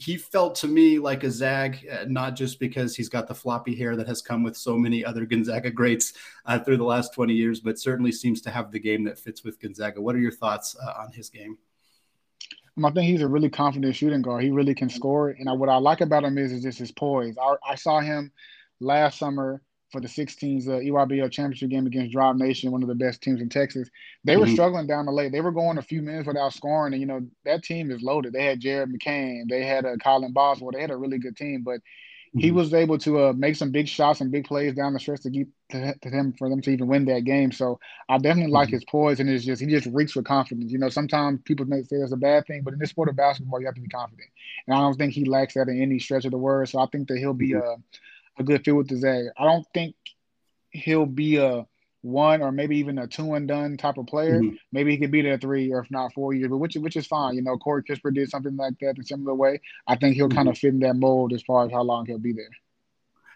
he 0.00 0.16
felt 0.16 0.54
to 0.54 0.66
me 0.66 0.98
like 0.98 1.24
a 1.24 1.30
Zag, 1.30 1.86
uh, 1.92 2.06
not 2.08 2.34
just 2.34 2.58
because 2.58 2.96
he's 2.96 3.10
got 3.10 3.28
the 3.28 3.34
floppy 3.34 3.76
hair 3.76 3.96
that 3.96 4.08
has 4.08 4.22
come 4.22 4.42
with 4.42 4.56
so 4.56 4.78
many 4.78 5.04
other 5.04 5.26
Gonzaga 5.26 5.70
greats 5.70 6.14
uh, 6.46 6.58
through 6.58 6.78
the 6.78 6.84
last 6.84 7.12
20 7.12 7.34
years, 7.34 7.60
but 7.60 7.78
certainly 7.78 8.10
seems 8.10 8.40
to 8.42 8.50
have 8.50 8.72
the 8.72 8.78
game 8.78 9.04
that 9.04 9.18
fits 9.18 9.44
with 9.44 9.60
Gonzaga. 9.60 10.00
What 10.00 10.14
are 10.14 10.20
your 10.20 10.32
thoughts 10.32 10.74
uh, 10.82 11.02
on 11.02 11.12
his 11.12 11.28
game? 11.28 11.58
I 12.82 12.90
think 12.92 13.10
he's 13.10 13.20
a 13.20 13.28
really 13.28 13.50
confident 13.50 13.94
shooting 13.94 14.22
guard. 14.22 14.42
He 14.42 14.50
really 14.50 14.74
can 14.74 14.88
score. 14.88 15.30
And 15.30 15.50
I, 15.50 15.52
what 15.52 15.68
I 15.68 15.76
like 15.76 16.00
about 16.00 16.24
him 16.24 16.38
is, 16.38 16.50
is 16.50 16.62
just 16.62 16.78
his 16.78 16.92
poise. 16.92 17.36
I, 17.36 17.56
I 17.68 17.74
saw 17.74 18.00
him 18.00 18.32
last 18.80 19.18
summer 19.18 19.60
for 19.90 20.00
the 20.00 20.08
16s 20.08 20.68
uh, 20.68 20.72
EYBL 20.72 21.30
championship 21.30 21.70
game 21.70 21.86
against 21.86 22.12
Drop 22.12 22.36
Nation, 22.36 22.70
one 22.70 22.82
of 22.82 22.88
the 22.88 22.94
best 22.94 23.22
teams 23.22 23.40
in 23.40 23.48
Texas. 23.48 23.88
They 24.24 24.36
were 24.36 24.44
mm-hmm. 24.44 24.54
struggling 24.54 24.86
down 24.86 25.06
the 25.06 25.12
lane. 25.12 25.32
They 25.32 25.40
were 25.40 25.52
going 25.52 25.78
a 25.78 25.82
few 25.82 26.02
minutes 26.02 26.26
without 26.26 26.52
scoring, 26.52 26.92
and 26.92 27.00
you 27.00 27.06
know 27.06 27.26
that 27.44 27.62
team 27.62 27.90
is 27.90 28.02
loaded. 28.02 28.32
They 28.32 28.44
had 28.44 28.60
Jared 28.60 28.90
McCain, 28.90 29.48
they 29.48 29.64
had 29.64 29.84
a 29.84 29.92
uh, 29.92 29.96
Kylan 29.96 30.32
Boswell, 30.32 30.72
they 30.72 30.80
had 30.80 30.90
a 30.90 30.96
really 30.96 31.18
good 31.18 31.36
team, 31.36 31.62
but 31.62 31.80
he 32.32 32.48
mm-hmm. 32.48 32.58
was 32.58 32.72
able 32.72 32.96
to 32.98 33.24
uh, 33.24 33.32
make 33.32 33.56
some 33.56 33.72
big 33.72 33.88
shots 33.88 34.20
and 34.20 34.30
big 34.30 34.44
plays 34.44 34.74
down 34.74 34.92
the 34.92 35.00
stretch 35.00 35.22
to 35.22 35.30
keep 35.30 35.48
to, 35.70 35.94
to 36.00 36.08
him 36.08 36.32
for 36.38 36.48
them 36.48 36.60
to 36.60 36.70
even 36.70 36.86
win 36.86 37.04
that 37.06 37.24
game. 37.24 37.50
So 37.50 37.80
I 38.08 38.18
definitely 38.18 38.44
mm-hmm. 38.44 38.52
like 38.52 38.68
his 38.68 38.84
poise 38.84 39.18
and 39.18 39.28
it's 39.28 39.44
just 39.44 39.60
he 39.60 39.66
just 39.66 39.88
reeks 39.92 40.14
with 40.14 40.26
confidence. 40.26 40.70
You 40.70 40.78
know, 40.78 40.90
sometimes 40.90 41.40
people 41.44 41.66
may 41.66 41.82
say 41.82 41.96
it's 41.96 42.12
a 42.12 42.16
bad 42.16 42.46
thing, 42.46 42.62
but 42.62 42.72
in 42.72 42.78
this 42.78 42.90
sport 42.90 43.08
of 43.08 43.16
basketball, 43.16 43.58
you 43.58 43.66
have 43.66 43.74
to 43.74 43.80
be 43.80 43.88
confident, 43.88 44.28
and 44.66 44.76
I 44.76 44.80
don't 44.80 44.96
think 44.96 45.12
he 45.12 45.24
lacks 45.24 45.54
that 45.54 45.68
in 45.68 45.82
any 45.82 45.98
stretch 45.98 46.24
of 46.24 46.30
the 46.30 46.38
word. 46.38 46.68
So 46.68 46.78
I 46.78 46.86
think 46.86 47.08
that 47.08 47.18
he'll 47.18 47.34
be 47.34 47.50
mm-hmm. 47.50 47.66
a 47.66 47.76
a 48.40 48.42
good 48.42 48.64
fit 48.64 48.72
with 48.74 48.88
the 48.88 48.96
Zag. 48.96 49.26
I 49.36 49.44
don't 49.44 49.66
think 49.72 49.94
he'll 50.70 51.06
be 51.06 51.36
a 51.36 51.66
one 52.02 52.40
or 52.40 52.50
maybe 52.50 52.78
even 52.78 52.98
a 52.98 53.06
two 53.06 53.34
and 53.34 53.46
done 53.46 53.76
type 53.76 53.98
of 53.98 54.06
player. 54.06 54.40
Mm-hmm. 54.40 54.56
Maybe 54.72 54.92
he 54.92 54.98
could 54.98 55.10
be 55.10 55.20
there 55.20 55.38
three 55.38 55.70
or 55.70 55.80
if 55.80 55.90
not 55.90 56.14
four 56.14 56.32
years, 56.32 56.48
but 56.48 56.56
which 56.56 56.74
which 56.76 56.96
is 56.96 57.06
fine. 57.06 57.36
You 57.36 57.42
know, 57.42 57.58
Corey 57.58 57.82
Kispert 57.82 58.14
did 58.14 58.30
something 58.30 58.56
like 58.56 58.74
that 58.80 58.96
in 58.96 59.04
similar 59.04 59.34
way. 59.34 59.60
I 59.86 59.96
think 59.96 60.16
he'll 60.16 60.28
mm-hmm. 60.28 60.36
kind 60.36 60.48
of 60.48 60.58
fit 60.58 60.72
in 60.72 60.80
that 60.80 60.96
mold 60.96 61.32
as 61.34 61.42
far 61.42 61.66
as 61.66 61.72
how 61.72 61.82
long 61.82 62.06
he'll 62.06 62.18
be 62.18 62.32
there. 62.32 62.50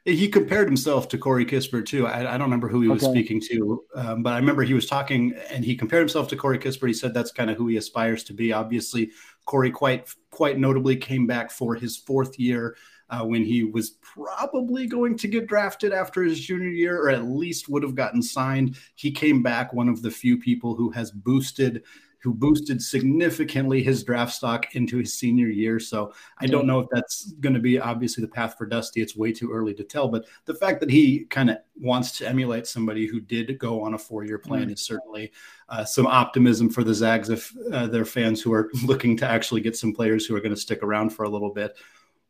He 0.04 0.28
compared 0.28 0.68
himself 0.68 1.08
to 1.08 1.18
Corey 1.18 1.46
Kispert 1.46 1.86
too. 1.86 2.06
I, 2.06 2.20
I 2.20 2.32
don't 2.32 2.42
remember 2.42 2.68
who 2.68 2.82
he 2.82 2.88
was 2.88 3.02
okay. 3.02 3.12
speaking 3.12 3.40
to, 3.48 3.84
um, 3.94 4.22
but 4.22 4.34
I 4.34 4.36
remember 4.36 4.62
he 4.62 4.74
was 4.74 4.86
talking 4.86 5.34
and 5.50 5.64
he 5.64 5.74
compared 5.74 6.02
himself 6.02 6.28
to 6.28 6.36
Corey 6.36 6.58
Kispert. 6.58 6.88
He 6.88 6.94
said 6.94 7.14
that's 7.14 7.32
kind 7.32 7.50
of 7.50 7.56
who 7.56 7.68
he 7.68 7.78
aspires 7.78 8.22
to 8.24 8.34
be. 8.34 8.52
Obviously, 8.52 9.12
Corey 9.46 9.70
quite 9.70 10.06
quite 10.30 10.58
notably 10.58 10.96
came 10.96 11.26
back 11.26 11.50
for 11.50 11.74
his 11.74 11.96
fourth 11.96 12.38
year 12.38 12.76
uh, 13.08 13.24
when 13.24 13.44
he 13.44 13.64
was 13.64 13.96
probably 14.02 14.86
going 14.86 15.16
to 15.16 15.28
get 15.28 15.46
drafted 15.46 15.92
after 15.92 16.22
his 16.22 16.40
junior 16.40 16.68
year, 16.68 17.00
or 17.00 17.08
at 17.08 17.24
least 17.24 17.68
would 17.68 17.82
have 17.82 17.94
gotten 17.94 18.22
signed. 18.22 18.76
He 18.94 19.10
came 19.10 19.42
back 19.42 19.72
one 19.72 19.88
of 19.88 20.02
the 20.02 20.10
few 20.10 20.36
people 20.38 20.74
who 20.74 20.90
has 20.90 21.10
boosted 21.10 21.82
who 22.24 22.32
boosted 22.32 22.82
significantly 22.82 23.82
his 23.82 24.02
draft 24.02 24.32
stock 24.32 24.74
into 24.74 24.96
his 24.96 25.12
senior 25.12 25.48
year. 25.48 25.78
So 25.78 26.14
I 26.38 26.46
don't 26.46 26.66
know 26.66 26.80
if 26.80 26.88
that's 26.90 27.32
going 27.32 27.52
to 27.52 27.60
be 27.60 27.78
obviously 27.78 28.22
the 28.22 28.28
path 28.28 28.56
for 28.56 28.64
Dusty. 28.64 29.02
It's 29.02 29.14
way 29.14 29.30
too 29.30 29.52
early 29.52 29.74
to 29.74 29.84
tell, 29.84 30.08
but 30.08 30.24
the 30.46 30.54
fact 30.54 30.80
that 30.80 30.90
he 30.90 31.26
kind 31.26 31.50
of 31.50 31.58
wants 31.78 32.16
to 32.18 32.26
emulate 32.26 32.66
somebody 32.66 33.06
who 33.06 33.20
did 33.20 33.58
go 33.58 33.82
on 33.82 33.92
a 33.92 33.98
four-year 33.98 34.38
plan 34.38 34.68
mm. 34.68 34.72
is 34.72 34.80
certainly 34.80 35.32
uh, 35.68 35.84
some 35.84 36.06
optimism 36.06 36.70
for 36.70 36.82
the 36.82 36.94
Zags 36.94 37.28
if 37.28 37.52
uh, 37.70 37.88
they're 37.88 38.06
fans 38.06 38.40
who 38.40 38.54
are 38.54 38.70
looking 38.84 39.18
to 39.18 39.26
actually 39.26 39.60
get 39.60 39.76
some 39.76 39.92
players 39.92 40.24
who 40.24 40.34
are 40.34 40.40
going 40.40 40.54
to 40.54 40.60
stick 40.60 40.82
around 40.82 41.10
for 41.10 41.24
a 41.24 41.28
little 41.28 41.50
bit. 41.50 41.76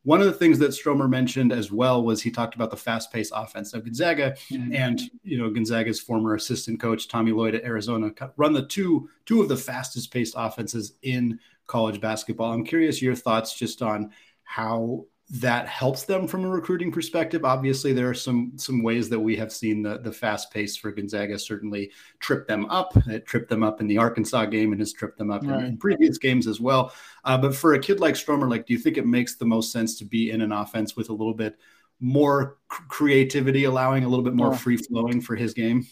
One 0.05 0.21
of 0.21 0.27
the 0.27 0.33
things 0.33 0.59
that 0.59 0.75
Stromer 0.75 1.09
mentioned 1.09 1.51
as 1.51 1.73
well 1.73 2.03
was 2.03 2.23
he 2.23 2.31
talked 2.31 2.55
about 2.55 2.71
the 2.71 2.77
fast-paced 2.77 3.33
offense 3.35 3.73
of 3.73 3.85
Gonzaga, 3.85 4.37
mm-hmm. 4.51 4.75
and 4.75 5.01
you 5.23 5.39
know 5.39 5.51
Gonzaga's 5.51 6.01
former 6.01 6.35
assistant 6.35 6.79
coach 6.79 7.09
Tommy 7.09 7.33
Lloyd 7.33 7.55
at 7.55 7.65
Arizona 7.65 8.11
run 8.37 8.53
the 8.53 8.67
two 8.67 9.09
two 9.25 9.41
of 9.41 9.49
the 9.49 9.57
fastest-paced 9.57 10.35
offenses 10.37 10.95
in 11.03 11.41
college 11.67 12.01
basketball. 12.01 12.53
I'm 12.53 12.65
curious 12.65 13.01
your 13.01 13.15
thoughts 13.15 13.59
just 13.59 13.81
on 13.81 14.11
how 14.43 15.07
that 15.31 15.67
helps 15.67 16.05
them 16.05 16.29
from 16.29 16.45
a 16.45 16.49
recruiting 16.49 16.93
perspective. 16.93 17.45
Obviously, 17.45 17.93
there 17.93 18.09
are 18.09 18.15
some 18.15 18.53
some 18.57 18.83
ways 18.83 19.09
that 19.09 19.19
we 19.19 19.35
have 19.37 19.51
seen 19.51 19.83
the 19.83 19.99
the 19.99 20.13
fast 20.13 20.53
pace 20.53 20.77
for 20.77 20.93
Gonzaga 20.93 21.39
certainly 21.39 21.91
trip 22.21 22.47
them 22.47 22.67
up. 22.67 22.95
It 23.09 23.27
tripped 23.27 23.49
them 23.49 23.63
up 23.63 23.81
in 23.81 23.87
the 23.87 23.97
Arkansas 23.97 24.47
game 24.47 24.73
and 24.73 24.81
has 24.81 24.93
tripped 24.93 25.17
them 25.17 25.31
up 25.31 25.43
right. 25.45 25.61
in, 25.61 25.67
in, 25.67 25.77
previous 25.79 26.19
games 26.19 26.47
as 26.47 26.61
well. 26.61 26.93
Uh, 27.25 27.39
but 27.39 27.55
for 27.55 27.75
a 27.75 27.79
kid 27.79 28.01
like 28.01 28.17
Stromer, 28.17 28.49
like, 28.49 28.67
do 28.67 28.75
you 28.75 28.79
think 28.79 28.99
it 28.99 29.07
makes 29.07 29.37
the 29.37 29.47
most 29.47 29.73
sense 29.73 29.99
to 29.99 30.05
be 30.05 30.31
in 30.31 30.43
an 30.43 30.53
offense 30.53 30.95
with 30.95 31.09
a 31.09 31.15
little 31.15 31.35
bit 31.35 31.59
more 32.01 32.59
creativity, 32.89 33.65
allowing 33.65 34.05
a 34.05 34.09
little 34.09 34.25
bit 34.25 34.35
more 34.35 34.51
yeah. 34.51 34.59
free 34.59 34.77
flowing 34.77 35.23
for 35.23 35.37
his 35.37 35.55
game? 35.55 35.87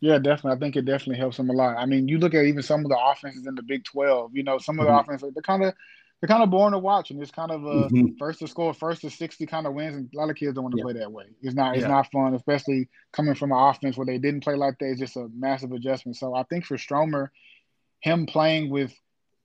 Yeah, 0.00 0.18
definitely. 0.18 0.52
I 0.52 0.58
think 0.58 0.76
it 0.76 0.86
definitely 0.86 1.18
helps 1.18 1.38
him 1.38 1.50
a 1.50 1.52
lot. 1.52 1.76
I 1.76 1.86
mean, 1.86 2.08
you 2.08 2.18
look 2.18 2.34
at 2.34 2.44
even 2.44 2.62
some 2.62 2.84
of 2.84 2.90
the 2.90 2.98
offenses 2.98 3.46
in 3.46 3.54
the 3.54 3.62
Big 3.62 3.84
Twelve. 3.84 4.34
You 4.34 4.42
know, 4.42 4.58
some 4.58 4.78
of 4.78 4.86
the 4.86 4.90
mm-hmm. 4.90 5.00
offenses 5.00 5.32
they're 5.34 5.42
kind 5.42 5.64
of 5.64 5.74
they're 6.24 6.34
kind 6.34 6.42
of 6.42 6.48
boring 6.48 6.72
to 6.72 6.78
watch, 6.78 7.10
and 7.10 7.20
it's 7.20 7.30
kind 7.30 7.50
of 7.50 7.64
a 7.64 7.88
mm-hmm. 7.88 8.16
first 8.18 8.38
to 8.38 8.48
score, 8.48 8.72
first 8.72 9.02
to 9.02 9.10
sixty 9.10 9.44
kind 9.44 9.66
of 9.66 9.74
wins, 9.74 9.94
and 9.94 10.08
a 10.14 10.16
lot 10.16 10.30
of 10.30 10.36
kids 10.36 10.54
don't 10.54 10.64
want 10.64 10.72
to 10.72 10.78
yeah. 10.78 10.84
play 10.84 10.92
that 10.94 11.12
way. 11.12 11.26
It's 11.42 11.54
not, 11.54 11.74
it's 11.74 11.82
yeah. 11.82 11.88
not 11.88 12.10
fun, 12.10 12.34
especially 12.34 12.88
coming 13.12 13.34
from 13.34 13.52
an 13.52 13.58
offense 13.58 13.98
where 13.98 14.06
they 14.06 14.16
didn't 14.16 14.42
play 14.42 14.54
like 14.54 14.78
that. 14.78 14.86
It's 14.86 15.00
just 15.00 15.18
a 15.18 15.28
massive 15.36 15.72
adjustment. 15.72 16.16
So 16.16 16.34
I 16.34 16.44
think 16.44 16.64
for 16.64 16.78
Stromer, 16.78 17.30
him 18.00 18.24
playing 18.24 18.70
with 18.70 18.94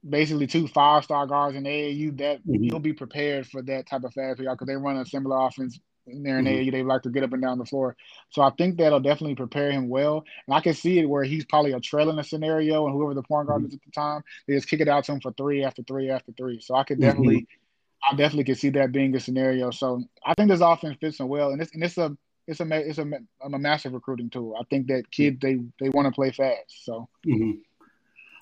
basically 0.09 0.47
two 0.47 0.69
five 0.69 1.03
star 1.03 1.27
guards 1.27 1.57
in 1.57 1.65
AAU, 1.65 2.17
that 2.19 2.47
mm-hmm. 2.47 2.63
he'll 2.63 2.79
be 2.79 2.93
prepared 2.93 3.45
for 3.45 3.61
that 3.63 3.85
type 3.85 4.05
of 4.05 4.13
fast 4.13 4.37
because 4.37 4.57
they 4.65 4.77
run 4.77 4.95
a 4.95 5.05
similar 5.05 5.47
offense 5.47 5.77
in 6.09 6.23
mm-hmm. 6.23 6.71
They 6.71 6.83
like 6.83 7.03
to 7.03 7.09
get 7.09 7.23
up 7.23 7.33
and 7.33 7.41
down 7.41 7.57
the 7.57 7.65
floor. 7.65 7.95
So 8.29 8.41
I 8.41 8.51
think 8.51 8.77
that'll 8.77 8.99
definitely 8.99 9.35
prepare 9.35 9.71
him 9.71 9.89
well. 9.89 10.23
And 10.47 10.55
I 10.55 10.61
can 10.61 10.73
see 10.73 10.99
it 10.99 11.09
where 11.09 11.23
he's 11.23 11.45
probably 11.45 11.73
a 11.73 11.79
trailing 11.79 12.19
a 12.19 12.23
scenario, 12.23 12.85
and 12.85 12.93
whoever 12.93 13.13
the 13.13 13.23
point 13.23 13.47
guard 13.47 13.61
mm-hmm. 13.61 13.69
is 13.69 13.75
at 13.75 13.81
the 13.83 13.91
time, 13.91 14.23
they 14.47 14.55
just 14.55 14.69
kick 14.69 14.81
it 14.81 14.87
out 14.87 15.03
to 15.05 15.13
him 15.13 15.21
for 15.21 15.31
three 15.33 15.63
after 15.63 15.83
three 15.83 16.09
after 16.09 16.31
three. 16.33 16.59
So 16.59 16.75
I 16.75 16.83
could 16.83 16.99
definitely, 16.99 17.41
mm-hmm. 17.41 18.13
I 18.13 18.17
definitely 18.17 18.45
could 18.45 18.59
see 18.59 18.69
that 18.69 18.91
being 18.91 19.15
a 19.15 19.19
scenario. 19.19 19.71
So 19.71 20.03
I 20.25 20.33
think 20.33 20.49
this 20.49 20.61
offense 20.61 20.97
fits 20.99 21.19
him 21.19 21.27
well, 21.27 21.51
and 21.51 21.61
it's 21.61 21.73
and 21.73 21.83
it's 21.83 21.97
a 21.97 22.15
it's 22.47 22.59
a 22.59 22.67
it's 22.71 22.97
a, 22.97 23.05
a 23.41 23.49
massive 23.59 23.93
recruiting 23.93 24.29
tool. 24.29 24.55
I 24.59 24.63
think 24.69 24.87
that 24.87 25.11
kids 25.11 25.37
they 25.41 25.59
they 25.79 25.89
want 25.89 26.07
to 26.07 26.11
play 26.11 26.31
fast. 26.31 26.85
So. 26.85 27.07
Mm-hmm. 27.25 27.51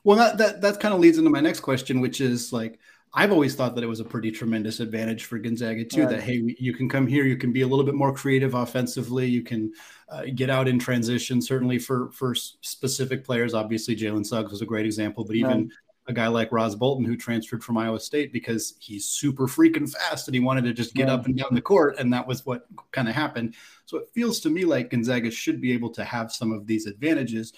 Well, 0.03 0.15
that 0.15 0.37
that 0.37 0.61
that 0.61 0.79
kind 0.79 0.93
of 0.93 1.01
leads 1.01 1.17
into 1.17 1.29
my 1.29 1.41
next 1.41 1.59
question, 1.59 1.99
which 1.99 2.21
is 2.21 2.53
like 2.53 2.79
I've 3.13 3.31
always 3.31 3.55
thought 3.55 3.75
that 3.75 3.83
it 3.83 3.87
was 3.87 3.99
a 3.99 4.05
pretty 4.05 4.31
tremendous 4.31 4.79
advantage 4.79 5.25
for 5.25 5.39
Gonzaga 5.39 5.85
too. 5.85 6.01
Right. 6.01 6.09
That 6.09 6.21
hey, 6.21 6.55
you 6.59 6.73
can 6.73 6.89
come 6.89 7.07
here, 7.07 7.25
you 7.25 7.37
can 7.37 7.51
be 7.51 7.61
a 7.61 7.67
little 7.67 7.85
bit 7.85 7.95
more 7.95 8.13
creative 8.13 8.53
offensively, 8.53 9.27
you 9.27 9.43
can 9.43 9.71
uh, 10.09 10.23
get 10.35 10.49
out 10.49 10.67
in 10.67 10.77
transition. 10.77 11.41
Certainly 11.41 11.79
for 11.79 12.11
for 12.11 12.35
specific 12.35 13.23
players, 13.23 13.53
obviously 13.53 13.95
Jalen 13.95 14.25
Suggs 14.25 14.51
was 14.51 14.61
a 14.61 14.65
great 14.65 14.85
example, 14.85 15.23
but 15.23 15.35
even 15.35 15.63
right. 15.63 15.67
a 16.07 16.13
guy 16.13 16.27
like 16.27 16.51
Ras 16.51 16.75
Bolton 16.75 17.05
who 17.05 17.15
transferred 17.15 17.63
from 17.63 17.77
Iowa 17.77 17.99
State 17.99 18.33
because 18.33 18.75
he's 18.79 19.05
super 19.05 19.47
freaking 19.47 19.89
fast 19.89 20.27
and 20.27 20.35
he 20.35 20.41
wanted 20.41 20.65
to 20.65 20.73
just 20.73 20.93
get 20.93 21.07
right. 21.07 21.13
up 21.13 21.25
and 21.25 21.37
down 21.37 21.53
the 21.53 21.61
court, 21.61 21.97
and 21.97 22.11
that 22.13 22.27
was 22.27 22.45
what 22.45 22.67
kind 22.91 23.07
of 23.07 23.15
happened. 23.15 23.55
So 23.85 23.97
it 23.97 24.09
feels 24.13 24.39
to 24.41 24.49
me 24.49 24.65
like 24.65 24.91
Gonzaga 24.91 25.31
should 25.31 25.61
be 25.61 25.71
able 25.71 25.89
to 25.91 26.03
have 26.03 26.31
some 26.31 26.51
of 26.51 26.67
these 26.67 26.85
advantages 26.85 27.53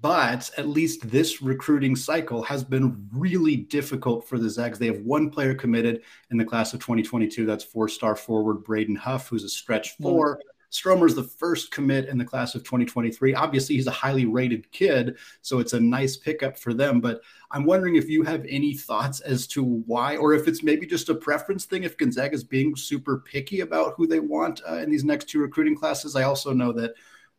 but 0.00 0.50
at 0.58 0.68
least 0.68 1.08
this 1.08 1.40
recruiting 1.40 1.94
cycle 1.94 2.42
has 2.42 2.64
been 2.64 3.08
really 3.12 3.56
difficult 3.56 4.28
for 4.28 4.38
the 4.38 4.50
Zags. 4.50 4.78
They 4.78 4.86
have 4.86 5.00
one 5.00 5.30
player 5.30 5.54
committed 5.54 6.02
in 6.30 6.36
the 6.36 6.44
class 6.44 6.74
of 6.74 6.80
2022. 6.80 7.46
That's 7.46 7.64
four 7.64 7.88
star 7.88 8.16
forward 8.16 8.64
Braden 8.64 8.96
Huff, 8.96 9.28
who's 9.28 9.44
a 9.44 9.48
stretch 9.48 9.96
four. 9.98 10.40
Stromer's 10.72 11.14
the 11.14 11.22
first 11.22 11.70
commit 11.70 12.08
in 12.08 12.18
the 12.18 12.24
class 12.24 12.56
of 12.56 12.64
2023. 12.64 13.34
Obviously, 13.34 13.76
he's 13.76 13.86
a 13.86 13.92
highly 13.92 14.26
rated 14.26 14.70
kid, 14.72 15.16
so 15.40 15.60
it's 15.60 15.72
a 15.72 15.80
nice 15.80 16.16
pickup 16.16 16.58
for 16.58 16.74
them. 16.74 17.00
But 17.00 17.20
I'm 17.52 17.64
wondering 17.64 17.94
if 17.94 18.08
you 18.08 18.24
have 18.24 18.44
any 18.48 18.74
thoughts 18.74 19.20
as 19.20 19.46
to 19.48 19.62
why, 19.62 20.16
or 20.16 20.34
if 20.34 20.48
it's 20.48 20.64
maybe 20.64 20.84
just 20.84 21.08
a 21.08 21.14
preference 21.14 21.64
thing, 21.64 21.84
if 21.84 21.96
Gonzaga 21.96 22.34
is 22.34 22.42
being 22.42 22.74
super 22.74 23.18
picky 23.18 23.60
about 23.60 23.94
who 23.96 24.08
they 24.08 24.20
want 24.20 24.60
uh, 24.68 24.78
in 24.78 24.90
these 24.90 25.04
next 25.04 25.28
two 25.28 25.40
recruiting 25.40 25.76
classes. 25.76 26.16
I 26.16 26.24
also 26.24 26.52
know 26.52 26.72
that 26.72 26.94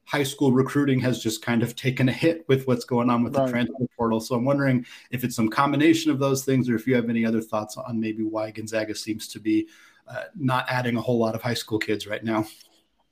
high 0.08 0.24
school 0.24 0.54
recruiting 0.54 1.02
has 1.02 1.22
just 1.22 1.42
kind 1.42 1.62
of 1.62 1.76
taken 1.76 2.08
a 2.08 2.14
hit 2.14 2.46
with 2.48 2.66
what's 2.66 2.86
going 2.86 3.10
on 3.10 3.24
with 3.24 3.36
right. 3.36 3.46
the 3.46 3.52
transfer 3.52 3.86
portal. 3.98 4.22
So 4.22 4.36
I'm 4.36 4.46
wondering 4.46 4.86
if 5.12 5.26
it's 5.26 5.36
some 5.36 5.50
combination 5.50 6.12
of 6.12 6.18
those 6.18 6.46
things, 6.46 6.70
or 6.70 6.76
if 6.76 6.88
you 6.88 6.96
have 6.96 7.10
any 7.10 7.26
other 7.26 7.42
thoughts 7.42 7.76
on 7.76 8.00
maybe 8.00 8.24
why 8.24 8.50
Gonzaga 8.52 8.96
seems 8.96 9.28
to 9.28 9.40
be 9.40 9.68
uh, 10.08 10.24
not 10.34 10.66
adding 10.70 10.96
a 10.96 11.02
whole 11.02 11.20
lot 11.20 11.36
of 11.36 11.42
high 11.42 11.54
school 11.54 11.78
kids 11.78 12.08
right 12.08 12.24
now. 12.24 12.46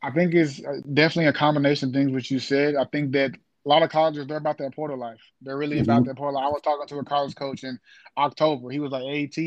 I 0.02 0.12
think 0.12 0.34
it's 0.34 0.64
uh, 0.64 0.78
definitely 0.94 1.28
a 1.28 1.34
combination 1.34 1.90
of 1.90 1.94
things 1.94 2.12
which 2.12 2.32
you 2.32 2.40
said. 2.40 2.76
I 2.76 2.86
think 2.86 3.12
that 3.12 3.32
a 3.32 3.70
lot 3.70 3.84
of 3.84 3.90
colleges 3.90 4.26
they're 4.26 4.38
about 4.38 4.58
that 4.60 4.74
portal 4.74 4.98
life. 4.98 5.20
They're 5.42 5.58
really 5.58 5.82
mm-hmm. 5.82 5.90
about 5.90 6.06
that 6.06 6.16
portal. 6.16 6.40
I 6.40 6.48
was 6.48 6.62
talking 6.64 6.88
to 6.88 7.00
a 7.00 7.04
college 7.04 7.36
coach 7.36 7.66
in 7.66 7.78
October. 8.18 8.70
He 8.70 8.80
was 8.80 8.92
like, 8.92 9.04
"AT, 9.04 9.38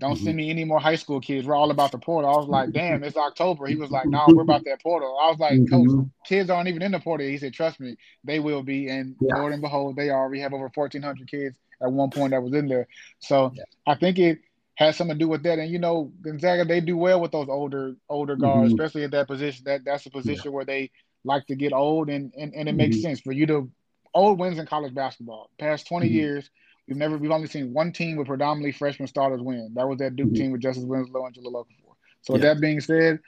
Don't 0.00 0.14
mm-hmm. 0.14 0.24
send 0.24 0.36
me 0.36 0.50
any 0.50 0.64
more 0.64 0.80
high 0.80 0.96
school 0.96 1.20
kids. 1.20 1.46
We're 1.46 1.54
all 1.54 1.70
about 1.70 1.92
the 1.92 1.98
portal. 1.98 2.30
I 2.30 2.36
was 2.36 2.48
like, 2.48 2.72
damn, 2.72 3.04
it's 3.04 3.16
October. 3.16 3.66
He 3.66 3.76
was 3.76 3.90
like, 3.90 4.06
no, 4.06 4.18
nah, 4.18 4.26
we're 4.28 4.42
about 4.42 4.64
that 4.64 4.82
portal. 4.82 5.18
I 5.20 5.28
was 5.28 5.38
like, 5.38 5.52
mm-hmm. 5.52 5.98
coach, 6.00 6.06
kids 6.24 6.48
aren't 6.48 6.68
even 6.68 6.82
in 6.82 6.92
the 6.92 7.00
portal. 7.00 7.26
He 7.26 7.36
said, 7.36 7.52
trust 7.52 7.78
me, 7.78 7.96
they 8.24 8.40
will 8.40 8.62
be. 8.62 8.88
And 8.88 9.14
yeah. 9.20 9.36
Lord 9.36 9.52
and 9.52 9.60
behold, 9.60 9.96
they 9.96 10.08
are. 10.08 10.28
We 10.30 10.40
have 10.40 10.54
over 10.54 10.70
1,400 10.74 11.30
kids 11.30 11.58
at 11.82 11.92
one 11.92 12.10
point 12.10 12.30
that 12.30 12.42
was 12.42 12.54
in 12.54 12.66
there. 12.66 12.88
So 13.20 13.52
yeah. 13.54 13.64
I 13.86 13.94
think 13.94 14.18
it 14.18 14.38
has 14.76 14.96
something 14.96 15.18
to 15.18 15.24
do 15.24 15.28
with 15.28 15.42
that. 15.42 15.58
And 15.58 15.70
you 15.70 15.78
know, 15.78 16.10
Gonzaga, 16.22 16.64
they 16.64 16.80
do 16.80 16.96
well 16.96 17.20
with 17.20 17.32
those 17.32 17.48
older 17.50 17.94
older 18.08 18.36
guards, 18.36 18.72
mm-hmm. 18.72 18.80
especially 18.80 19.04
at 19.04 19.10
that 19.10 19.26
position. 19.26 19.64
That 19.66 19.84
that's 19.84 20.06
a 20.06 20.10
position 20.10 20.46
yeah. 20.46 20.50
where 20.52 20.64
they 20.64 20.90
like 21.24 21.46
to 21.48 21.54
get 21.54 21.74
old, 21.74 22.08
and 22.08 22.32
and, 22.36 22.54
and 22.54 22.68
it 22.68 22.74
makes 22.74 22.96
mm-hmm. 22.96 23.02
sense 23.02 23.20
for 23.20 23.32
you 23.32 23.46
to 23.46 23.70
old 24.14 24.38
wins 24.38 24.58
in 24.58 24.64
college 24.64 24.94
basketball. 24.94 25.50
Past 25.58 25.86
20 25.86 26.06
mm-hmm. 26.06 26.14
years, 26.14 26.50
we've 26.88 26.96
never 26.96 27.16
we've 27.18 27.30
only 27.30 27.48
seen 27.48 27.72
one 27.72 27.92
team 27.92 28.16
with 28.16 28.26
predominantly 28.26 28.72
freshman 28.72 29.08
starters 29.08 29.40
win. 29.40 29.72
That 29.74 29.88
was 29.88 29.98
that 29.98 30.16
Duke 30.16 30.28
mm-hmm. 30.28 30.34
team 30.34 30.52
with 30.52 30.60
Justice 30.60 30.84
Winslow 30.84 31.26
and 31.26 31.34
Jahlil 31.34 31.52
Okafor. 31.52 31.94
So 32.22 32.36
yeah. 32.36 32.42
that 32.42 32.60
being 32.60 32.80
said, 32.80 33.20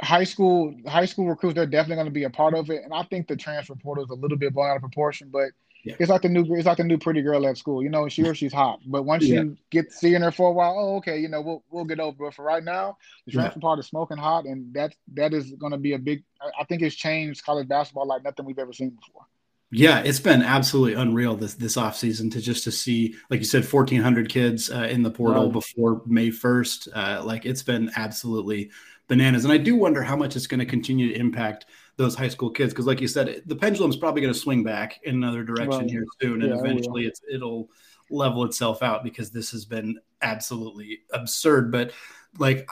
high 0.00 0.24
school 0.24 0.74
high 0.86 1.04
school 1.04 1.28
recruits 1.28 1.54
they're 1.54 1.66
definitely 1.66 1.96
going 1.96 2.06
to 2.06 2.12
be 2.12 2.24
a 2.24 2.30
part 2.30 2.54
of 2.54 2.70
it, 2.70 2.82
and 2.84 2.92
I 2.92 3.02
think 3.04 3.28
the 3.28 3.36
transfer 3.36 3.74
portal 3.74 4.04
is 4.04 4.10
a 4.10 4.14
little 4.14 4.38
bit 4.38 4.52
blown 4.52 4.70
out 4.70 4.76
of 4.76 4.82
proportion, 4.82 5.30
but 5.32 5.50
yeah. 5.84 5.96
It's 5.98 6.10
like 6.10 6.22
the 6.22 6.28
new 6.28 6.44
it's 6.54 6.66
like 6.66 6.76
the 6.76 6.84
new 6.84 6.98
pretty 6.98 7.22
girl 7.22 7.44
at 7.46 7.58
school. 7.58 7.82
You 7.82 7.88
know, 7.88 8.08
she 8.08 8.22
or 8.22 8.34
she's 8.34 8.52
hot. 8.52 8.78
But 8.86 9.02
once 9.02 9.24
yeah. 9.24 9.42
you 9.42 9.56
get 9.70 9.92
seeing 9.92 10.22
her 10.22 10.30
for 10.30 10.48
a 10.48 10.52
while, 10.52 10.76
oh 10.78 10.96
okay, 10.98 11.18
you 11.18 11.28
know, 11.28 11.40
we'll 11.40 11.64
we'll 11.70 11.84
get 11.84 11.98
over 11.98 12.28
it. 12.28 12.34
For 12.34 12.44
right 12.44 12.62
now, 12.62 12.96
the 13.26 13.32
transfer 13.32 13.58
yeah. 13.58 13.62
part 13.62 13.78
is 13.80 13.86
smoking 13.86 14.16
hot 14.16 14.44
and 14.44 14.72
that 14.74 14.94
that 15.14 15.34
is 15.34 15.52
gonna 15.52 15.78
be 15.78 15.94
a 15.94 15.98
big 15.98 16.22
I 16.58 16.64
think 16.64 16.82
it's 16.82 16.94
changed 16.94 17.44
college 17.44 17.66
basketball 17.66 18.06
like 18.06 18.22
nothing 18.22 18.44
we've 18.44 18.60
ever 18.60 18.72
seen 18.72 18.90
before. 18.90 19.26
Yeah, 19.74 20.00
it's 20.00 20.20
been 20.20 20.42
absolutely 20.42 21.00
unreal 21.00 21.34
this 21.34 21.54
this 21.54 21.76
offseason 21.76 22.30
to 22.32 22.42
just 22.42 22.62
to 22.64 22.70
see, 22.70 23.14
like 23.30 23.40
you 23.40 23.46
said, 23.46 23.64
fourteen 23.64 24.02
hundred 24.02 24.28
kids 24.28 24.70
uh, 24.70 24.86
in 24.90 25.02
the 25.02 25.10
portal 25.10 25.44
right. 25.44 25.52
before 25.52 26.02
May 26.04 26.30
first. 26.30 26.88
Uh, 26.94 27.22
like 27.24 27.46
it's 27.46 27.62
been 27.62 27.90
absolutely 27.96 28.70
bananas, 29.08 29.44
and 29.44 29.52
I 29.52 29.56
do 29.56 29.74
wonder 29.74 30.02
how 30.02 30.14
much 30.14 30.36
it's 30.36 30.46
going 30.46 30.60
to 30.60 30.66
continue 30.66 31.08
to 31.08 31.18
impact 31.18 31.64
those 31.96 32.14
high 32.14 32.28
school 32.28 32.50
kids 32.50 32.74
because, 32.74 32.86
like 32.86 33.00
you 33.00 33.08
said, 33.08 33.42
the 33.46 33.56
pendulum's 33.56 33.96
probably 33.96 34.20
going 34.20 34.34
to 34.34 34.38
swing 34.38 34.62
back 34.62 35.00
in 35.04 35.14
another 35.14 35.42
direction 35.42 35.88
here 35.88 36.04
soon, 36.20 36.42
and 36.42 36.54
yeah, 36.54 36.60
eventually 36.60 37.06
it's 37.06 37.22
it'll 37.32 37.70
level 38.10 38.44
itself 38.44 38.82
out 38.82 39.02
because 39.02 39.30
this 39.30 39.50
has 39.52 39.64
been 39.64 39.98
absolutely 40.20 41.00
absurd. 41.14 41.72
But 41.72 41.92
like 42.38 42.68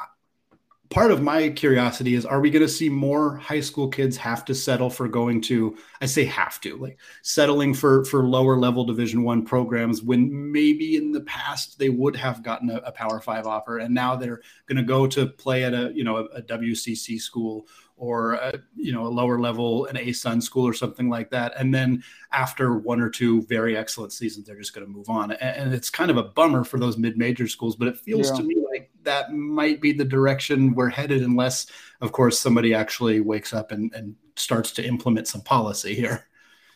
part 0.90 1.12
of 1.12 1.22
my 1.22 1.48
curiosity 1.48 2.14
is 2.14 2.26
are 2.26 2.40
we 2.40 2.50
going 2.50 2.64
to 2.64 2.68
see 2.68 2.88
more 2.88 3.36
high 3.36 3.60
school 3.60 3.88
kids 3.88 4.16
have 4.16 4.44
to 4.44 4.54
settle 4.54 4.90
for 4.90 5.06
going 5.06 5.40
to 5.40 5.76
i 6.00 6.06
say 6.06 6.24
have 6.24 6.60
to 6.60 6.76
like 6.78 6.98
settling 7.22 7.72
for 7.72 8.04
for 8.04 8.24
lower 8.24 8.58
level 8.58 8.84
division 8.84 9.22
one 9.22 9.44
programs 9.44 10.02
when 10.02 10.52
maybe 10.52 10.96
in 10.96 11.12
the 11.12 11.20
past 11.22 11.78
they 11.78 11.88
would 11.88 12.16
have 12.16 12.42
gotten 12.42 12.70
a, 12.70 12.78
a 12.78 12.92
power 12.92 13.20
five 13.20 13.46
offer 13.46 13.78
and 13.78 13.94
now 13.94 14.16
they're 14.16 14.40
going 14.66 14.76
to 14.76 14.82
go 14.82 15.06
to 15.06 15.26
play 15.26 15.62
at 15.62 15.72
a 15.72 15.92
you 15.94 16.02
know 16.02 16.16
a, 16.16 16.24
a 16.24 16.42
wcc 16.42 17.20
school 17.20 17.68
or 17.96 18.32
a, 18.32 18.54
you 18.74 18.92
know 18.92 19.06
a 19.06 19.08
lower 19.08 19.38
level 19.38 19.84
an 19.86 19.96
ASUN 19.96 20.42
school 20.42 20.66
or 20.66 20.72
something 20.72 21.08
like 21.08 21.30
that 21.30 21.52
and 21.56 21.72
then 21.72 22.02
after 22.32 22.78
one 22.78 23.00
or 23.00 23.10
two 23.10 23.42
very 23.42 23.76
excellent 23.76 24.12
seasons 24.12 24.46
they're 24.46 24.58
just 24.58 24.74
going 24.74 24.86
to 24.86 24.92
move 24.92 25.08
on 25.08 25.30
and, 25.30 25.56
and, 25.56 25.74
it's 25.74 25.90
kind 25.90 26.10
of 26.10 26.16
a 26.16 26.22
bummer 26.22 26.64
for 26.64 26.80
those 26.80 26.96
mid-major 26.96 27.46
schools 27.46 27.76
but 27.76 27.86
it 27.86 27.98
feels 27.98 28.30
yeah. 28.30 28.36
to 28.36 28.42
me 28.42 28.56
like 28.72 28.89
that 29.02 29.32
might 29.32 29.80
be 29.80 29.92
the 29.92 30.04
direction 30.04 30.74
we're 30.74 30.88
headed 30.88 31.22
unless 31.22 31.66
of 32.00 32.12
course 32.12 32.38
somebody 32.38 32.74
actually 32.74 33.20
wakes 33.20 33.52
up 33.52 33.72
and, 33.72 33.92
and 33.94 34.14
starts 34.36 34.72
to 34.72 34.86
implement 34.86 35.28
some 35.28 35.40
policy 35.42 35.94
here 35.94 36.26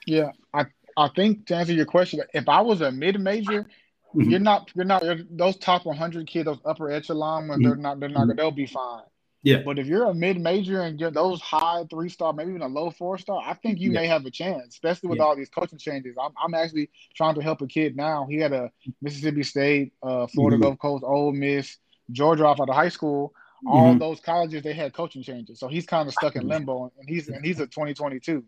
yeah 0.07 0.31
i 0.53 0.65
i 0.97 1.09
think 1.17 1.47
to 1.47 1.55
answer 1.55 1.73
your 1.73 1.87
question 1.87 2.21
if 2.33 2.49
i 2.49 2.61
was 2.61 2.81
a 2.81 2.91
mid-major 2.91 3.63
mm-hmm. 3.63 4.31
you're 4.31 4.41
not 4.41 4.71
you're 4.75 4.85
not 4.85 5.03
those 5.31 5.57
top 5.57 5.85
100 5.87 6.27
kids 6.27 6.47
those 6.47 6.61
upper 6.65 6.91
echelon 6.91 7.49
mm-hmm. 7.49 7.63
they're 7.63 7.77
not 7.77 8.01
they're 8.01 8.09
not 8.09 8.27
mm-hmm. 8.29 8.37
they'll 8.37 8.51
be 8.51 8.67
fine 8.67 9.03
yeah. 9.45 9.59
But 9.63 9.79
if 9.79 9.87
you're 9.87 10.07
a 10.07 10.15
mid 10.15 10.41
major 10.41 10.81
and 10.81 10.99
get 10.99 11.13
those 11.13 11.39
high 11.43 11.85
three 11.91 12.09
star, 12.09 12.33
maybe 12.33 12.51
even 12.51 12.63
a 12.63 12.67
low 12.67 12.91
four 12.91 13.19
star, 13.19 13.43
I 13.45 13.53
think 13.53 13.79
you 13.79 13.93
yeah. 13.93 14.01
may 14.01 14.07
have 14.07 14.25
a 14.25 14.31
chance, 14.31 14.69
especially 14.69 15.11
with 15.11 15.19
yeah. 15.19 15.25
all 15.25 15.37
these 15.37 15.51
coaching 15.51 15.79
changes. 15.79 16.17
I'm, 16.21 16.33
I'm 16.43 16.55
actually 16.55 16.89
trying 17.15 17.35
to 17.35 17.43
help 17.43 17.61
a 17.61 17.67
kid 17.67 17.95
now. 17.95 18.27
He 18.29 18.37
had 18.37 18.55
a 18.55 18.73
Mississippi 19.03 19.43
State, 19.43 19.93
uh, 20.03 20.27
Florida 20.29 20.57
mm-hmm. 20.57 20.63
Gulf 20.63 20.79
Coast, 20.79 21.05
Ole 21.07 21.33
Miss, 21.33 21.77
Georgia 22.11 22.47
off 22.47 22.61
out 22.61 22.69
of 22.69 22.75
high 22.75 22.89
school. 22.89 23.33
All 23.67 23.91
mm-hmm. 23.91 23.99
those 23.99 24.21
colleges 24.21 24.63
they 24.63 24.75
had 24.75 24.93
coaching 24.93 25.23
changes, 25.23 25.59
so 25.59 25.69
he's 25.69 25.87
kind 25.87 26.07
of 26.07 26.13
stuck 26.13 26.37
in 26.37 26.47
limbo, 26.47 26.93
and 26.99 27.09
he's 27.09 27.29
and 27.29 27.43
he's 27.43 27.61
a 27.61 27.67
2022. 27.67 28.45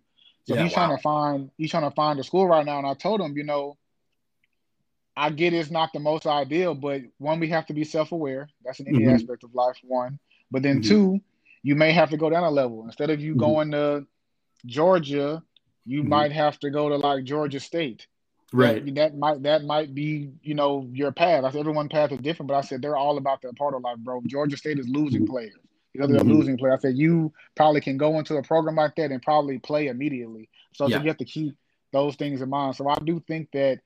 So 0.47 0.55
yeah, 0.55 0.63
he's 0.63 0.77
wow. 0.77 0.87
trying 0.87 0.97
to 0.97 1.03
find 1.03 1.51
he's 1.57 1.71
trying 1.71 1.89
to 1.89 1.95
find 1.95 2.21
a 2.21 2.25
school 2.25 2.47
right 2.47 2.67
now. 2.67 2.79
And 2.79 2.87
I 2.87 2.93
told 2.95 3.21
him, 3.21 3.37
you 3.37 3.45
know, 3.45 3.79
I 5.17 5.31
get 5.31 5.55
it's 5.55 5.71
not 5.71 5.93
the 5.93 6.01
most 6.01 6.27
ideal, 6.27 6.75
but 6.75 7.01
one, 7.19 7.41
we 7.41 7.49
have 7.49 7.67
to 7.67 7.73
be 7.73 7.85
self 7.85 8.13
aware. 8.13 8.49
That's 8.65 8.79
in 8.81 8.89
any 8.89 9.01
mm-hmm. 9.01 9.15
aspect 9.15 9.43
of 9.43 9.55
life. 9.55 9.79
One, 9.83 10.19
but 10.51 10.63
then 10.63 10.81
mm-hmm. 10.81 10.89
two, 10.89 11.21
you 11.63 11.75
may 11.75 11.93
have 11.93 12.11
to 12.11 12.17
go 12.17 12.29
down 12.29 12.45
a 12.45 12.51
level. 12.51 12.85
Instead 12.85 13.11
of 13.11 13.21
you 13.21 13.33
mm-hmm. 13.33 13.41
going 13.41 13.71
to 13.71 14.07
Georgia, 14.67 15.43
you 15.87 16.01
mm-hmm. 16.01 16.11
might 16.11 16.33
have 16.33 16.59
to 16.61 16.71
go 16.71 16.91
to 16.91 16.97
like 16.97 17.25
Georgia 17.25 17.61
State. 17.61 18.07
Right. 18.53 18.85
That, 18.85 18.95
that, 18.95 19.17
might 19.17 19.43
that 19.43 19.65
might 19.65 19.95
be, 19.95 20.31
you 20.43 20.55
know, 20.55 20.89
your 20.93 21.13
path. 21.13 21.45
I 21.45 21.51
said 21.51 21.61
everyone's 21.61 21.91
path 21.91 22.13
is 22.13 22.19
different, 22.19 22.49
but 22.49 22.57
I 22.57 22.61
said 22.61 22.81
they're 22.81 22.97
all 22.97 23.19
about 23.19 23.43
that 23.43 23.57
part 23.57 23.75
of 23.75 23.83
life, 23.83 23.99
bro. 23.99 24.23
Georgia 24.27 24.57
State 24.57 24.79
is 24.79 24.89
losing 24.89 25.23
mm-hmm. 25.23 25.33
players. 25.33 25.55
You 25.93 26.01
know, 26.01 26.07
they're 26.07 26.21
mm-hmm. 26.21 26.33
losing 26.33 26.59
players. 26.59 26.81
I 26.81 26.89
said 26.89 26.99
you 26.99 27.33
probably 27.57 27.81
can 27.81 27.97
go 27.97 28.19
into 28.19 28.37
a 28.37 28.43
program 28.43 28.77
like 28.77 28.95
that 28.97 29.11
and 29.11 29.23
probably 29.23 29.59
play 29.59 29.89
immediately. 29.89 30.49
So, 30.75 30.87
yeah. 30.87 30.97
so 30.97 31.03
you 31.03 31.09
have 31.09 31.17
to 31.19 31.25
keep 31.25 31.57
those 31.93 32.17
things 32.17 32.43
in 32.43 32.49
mind. 32.49 32.77
So 32.77 32.89
I 32.89 32.97
do 32.97 33.21
think 33.27 33.51
that 33.53 33.81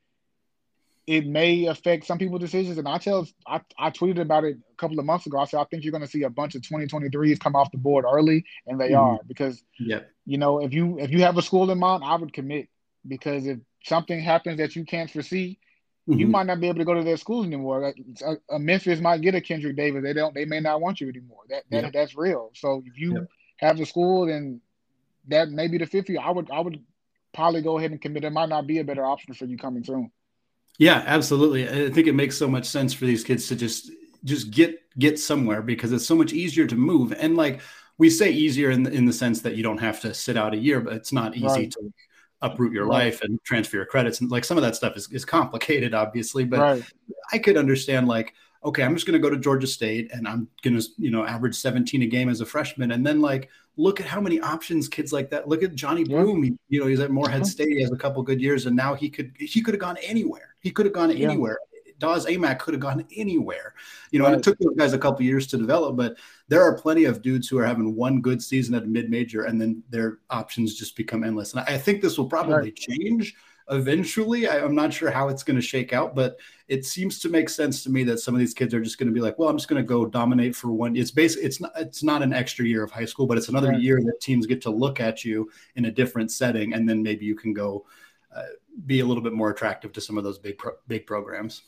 it 1.07 1.27
may 1.27 1.67
affect 1.67 2.07
some 2.07 2.19
people's 2.19 2.41
decisions. 2.41 2.79
And 2.79 2.87
I 2.87 2.99
tell, 2.99 3.27
I, 3.47 3.61
I 3.79 3.91
tweeted 3.91 4.21
about 4.21 4.45
it 4.45 4.57
a 4.57 4.77
couple 4.77 4.99
of 4.99 5.07
months 5.07 5.27
ago. 5.27 5.39
I 5.39 5.45
said, 5.45 5.61
I 5.61 5.65
think 5.65 5.85
you're 5.85 5.93
going 5.93 6.05
to 6.05 6.11
see 6.11 6.23
a 6.23 6.31
bunch 6.31 6.55
of 6.55 6.63
2023s 6.63 7.41
come 7.41 7.57
off 7.57 7.73
the 7.73 7.79
board 7.79 8.05
early, 8.09 8.45
and 8.67 8.81
they 8.81 8.91
mm-hmm. 8.91 9.17
are 9.17 9.19
because, 9.27 9.63
yeah, 9.79 10.01
you 10.27 10.39
know, 10.39 10.61
if 10.61 10.73
you 10.73 10.99
if 10.99 11.11
you 11.11 11.23
have 11.23 11.37
a 11.37 11.43
school 11.43 11.71
in 11.71 11.79
mind, 11.79 12.05
I 12.05 12.15
would 12.17 12.33
commit 12.33 12.69
because 13.07 13.47
if 13.47 13.59
something 13.85 14.21
happens 14.21 14.59
that 14.59 14.77
you 14.77 14.85
can't 14.85 15.11
foresee, 15.11 15.59
mm-hmm. 16.09 16.19
you 16.19 16.27
might 16.27 16.47
not 16.47 16.61
be 16.61 16.69
able 16.69 16.79
to 16.79 16.85
go 16.85 16.95
to 16.95 17.03
their 17.03 17.17
schools 17.17 17.47
anymore. 17.47 17.95
A, 18.23 18.37
a, 18.55 18.59
Memphis 18.59 19.01
might 19.01 19.21
get 19.21 19.35
a 19.35 19.41
Kendrick 19.41 19.77
Davis. 19.77 20.03
They 20.03 20.13
don't. 20.13 20.35
They 20.35 20.45
may 20.45 20.61
not 20.61 20.81
want 20.81 21.01
you 21.01 21.09
anymore. 21.09 21.43
That, 21.49 21.65
that 21.71 21.85
yeah. 21.85 21.91
that's 21.93 22.17
real. 22.17 22.51
So 22.55 22.83
if 22.87 22.99
you 22.99 23.15
yeah. 23.15 23.25
have 23.57 23.81
a 23.81 23.87
school, 23.87 24.27
then 24.27 24.61
that 25.29 25.51
may 25.51 25.69
be 25.69 25.79
the 25.79 25.87
fifth 25.87 26.09
year. 26.09 26.21
I 26.23 26.31
would 26.31 26.51
I 26.51 26.61
would 26.61 26.83
probably 27.33 27.63
go 27.63 27.79
ahead 27.79 27.91
and 27.91 28.01
commit. 28.01 28.25
It 28.25 28.31
might 28.31 28.49
not 28.49 28.67
be 28.67 28.79
a 28.79 28.85
better 28.85 29.05
option 29.05 29.35
for 29.35 29.45
you 29.45 29.57
coming 29.57 29.85
soon. 29.85 30.11
Yeah, 30.79 31.03
absolutely. 31.07 31.69
I 31.69 31.91
think 31.91 32.07
it 32.07 32.15
makes 32.15 32.39
so 32.39 32.49
much 32.49 32.65
sense 32.65 32.95
for 32.95 33.05
these 33.05 33.25
kids 33.25 33.49
to 33.49 33.57
just 33.57 33.91
just 34.25 34.51
get 34.51 34.81
get 34.99 35.19
somewhere 35.19 35.63
because 35.63 35.93
it's 35.93 36.07
so 36.07 36.17
much 36.17 36.33
easier 36.33 36.67
to 36.67 36.77
move. 36.77 37.13
And 37.13 37.37
like 37.37 37.61
we 37.99 38.09
say 38.09 38.31
easier 38.31 38.71
in 38.71 38.83
the, 38.85 38.91
in 38.91 39.05
the 39.05 39.13
sense 39.13 39.43
that 39.43 39.57
you 39.57 39.63
don't 39.63 39.79
have 39.79 40.01
to 40.01 40.15
sit 40.15 40.37
out 40.37 40.55
a 40.55 40.57
year, 40.57 40.81
but 40.81 40.95
it's 40.95 41.13
not 41.13 41.37
easy 41.37 41.47
right. 41.47 41.71
to 41.71 41.93
uproot 42.43 42.73
your 42.73 42.87
right. 42.87 43.05
life 43.05 43.23
and 43.23 43.43
transfer 43.45 43.77
your 43.77 43.87
credits 43.87 44.21
and 44.21 44.31
like 44.31 44.45
some 44.45 44.57
of 44.57 44.63
that 44.63 44.77
stuff 44.77 44.97
is, 44.97 45.11
is 45.13 45.25
complicated 45.25 45.95
obviously 45.95 46.45
but 46.45 46.59
right. 46.59 46.85
i 47.33 47.39
could 47.39 47.57
understand 47.57 48.09
like 48.09 48.35
okay 48.65 48.83
i'm 48.83 48.95
just 48.95 49.07
going 49.07 49.13
to 49.13 49.19
go 49.19 49.31
to 49.31 49.37
georgia 49.37 49.67
state 49.67 50.11
and 50.13 50.27
i'm 50.27 50.49
going 50.63 50.79
to 50.79 50.87
you 50.99 51.11
know 51.11 51.25
average 51.25 51.55
17 51.55 52.03
a 52.03 52.07
game 52.07 52.29
as 52.29 52.41
a 52.41 52.47
freshman 52.47 52.93
and 52.93 53.07
then 53.07 53.21
like 53.21 53.51
look 53.77 54.01
at 54.01 54.07
how 54.07 54.21
many 54.21 54.41
options 54.41 54.89
kids 54.89 55.13
like 55.13 55.31
that 55.31 55.49
look 55.49 55.63
at 55.63 55.75
johni 55.75 56.09
broome 56.09 56.43
he, 56.43 56.57
you 56.69 56.81
know 56.81 56.87
he's 56.87 57.01
at 57.01 57.11
morehead 57.11 57.43
uh-huh. 57.43 57.51
state 57.51 57.69
he 57.69 57.83
has 57.83 57.93
a 57.93 57.97
couple 57.97 58.23
good 58.23 58.41
years 58.41 58.67
and 58.67 58.75
now 58.75 58.95
he 58.95 59.09
could 59.09 59.33
he 59.39 59.63
could 59.63 59.75
have 59.75 59.81
gone 59.81 59.97
anywhere 59.99 60.51
he 60.61 60.71
could 60.71 60.87
have 60.87 60.93
gone 60.93 61.11
yeah. 61.17 61.29
anywhere. 61.29 61.59
Dawes 62.01 62.27
Aimaq 62.27 62.59
could 62.59 62.75
have 62.75 62.81
gone 62.81 63.05
anywhere. 63.15 63.75
You 64.11 64.19
know, 64.19 64.25
right. 64.25 64.35
and 64.35 64.41
it 64.41 64.45
took 64.45 64.59
those 64.59 64.75
guys 64.77 64.93
a 64.93 64.99
couple 64.99 65.23
years 65.23 65.47
to 65.49 65.57
develop, 65.57 65.97
but 65.97 66.17
there 66.49 66.63
are 66.63 66.77
plenty 66.77 67.05
of 67.05 67.23
dudes 67.23 67.49
who 67.49 67.59
are 67.59 67.67
having 67.67 67.95
one 67.95 68.21
good 68.21 68.43
season 68.43 68.75
at 68.75 68.83
a 68.83 68.87
mid-major 68.87 69.45
and 69.45 69.61
then 69.61 69.83
their 69.91 70.19
options 70.31 70.75
just 70.75 70.97
become 70.97 71.23
endless. 71.23 71.53
And 71.53 71.61
I 71.61 71.79
think 71.79 72.03
this 72.03 72.19
will 72.19 72.29
probably 72.29 72.55
right. 72.55 72.77
change 72.77 73.37
eventually. 73.71 74.49
I, 74.49 74.59
am 74.59 74.75
not 74.75 74.93
sure 74.93 75.11
how 75.11 75.29
it's 75.29 75.43
going 75.43 75.57
to 75.57 75.63
shake 75.63 75.93
out, 75.93 76.15
but 76.15 76.39
it 76.69 76.85
seems 76.85 77.21
to 77.21 77.29
make 77.29 77.49
sense 77.49 77.83
to 77.85 77.91
me 77.91 78.05
that 78.05 78.19
some 78.19 78.35
of 78.35 78.41
these 78.41 78.55
kids 78.55 78.75
are 78.75 78.81
just 78.81 78.99
going 78.99 79.09
to 79.09 79.15
be 79.15 79.21
like, 79.21 79.39
well, 79.39 79.49
I'm 79.49 79.57
just 79.57 79.69
going 79.69 79.83
to 79.83 79.87
go 79.87 80.05
dominate 80.05 80.57
for 80.57 80.73
one. 80.73 80.97
It's 80.97 81.11
basically 81.11 81.47
it's 81.47 81.61
not 81.61 81.73
it's 81.77 82.03
not 82.03 82.23
an 82.23 82.33
extra 82.33 82.65
year 82.65 82.83
of 82.83 82.91
high 82.91 83.05
school, 83.05 83.27
but 83.27 83.39
it's 83.39 83.49
another 83.49 83.71
right. 83.71 83.81
year 83.81 84.01
that 84.03 84.21
teams 84.21 84.47
get 84.47 84.61
to 84.63 84.71
look 84.71 85.01
at 85.01 85.25
you 85.25 85.51
in 85.77 85.85
a 85.87 85.91
different 85.91 86.31
setting, 86.31 86.75
and 86.75 86.89
then 86.89 87.03
maybe 87.03 87.25
you 87.25 87.35
can 87.35 87.53
go 87.53 87.87
uh, 88.35 88.43
be 88.87 89.01
a 89.01 89.05
little 89.05 89.23
bit 89.23 89.33
more 89.33 89.51
attractive 89.51 89.93
to 89.93 90.01
some 90.01 90.19
of 90.19 90.25
those 90.25 90.39
big 90.39 90.59
pro- 90.59 90.77
big 90.89 91.07
programs. 91.07 91.63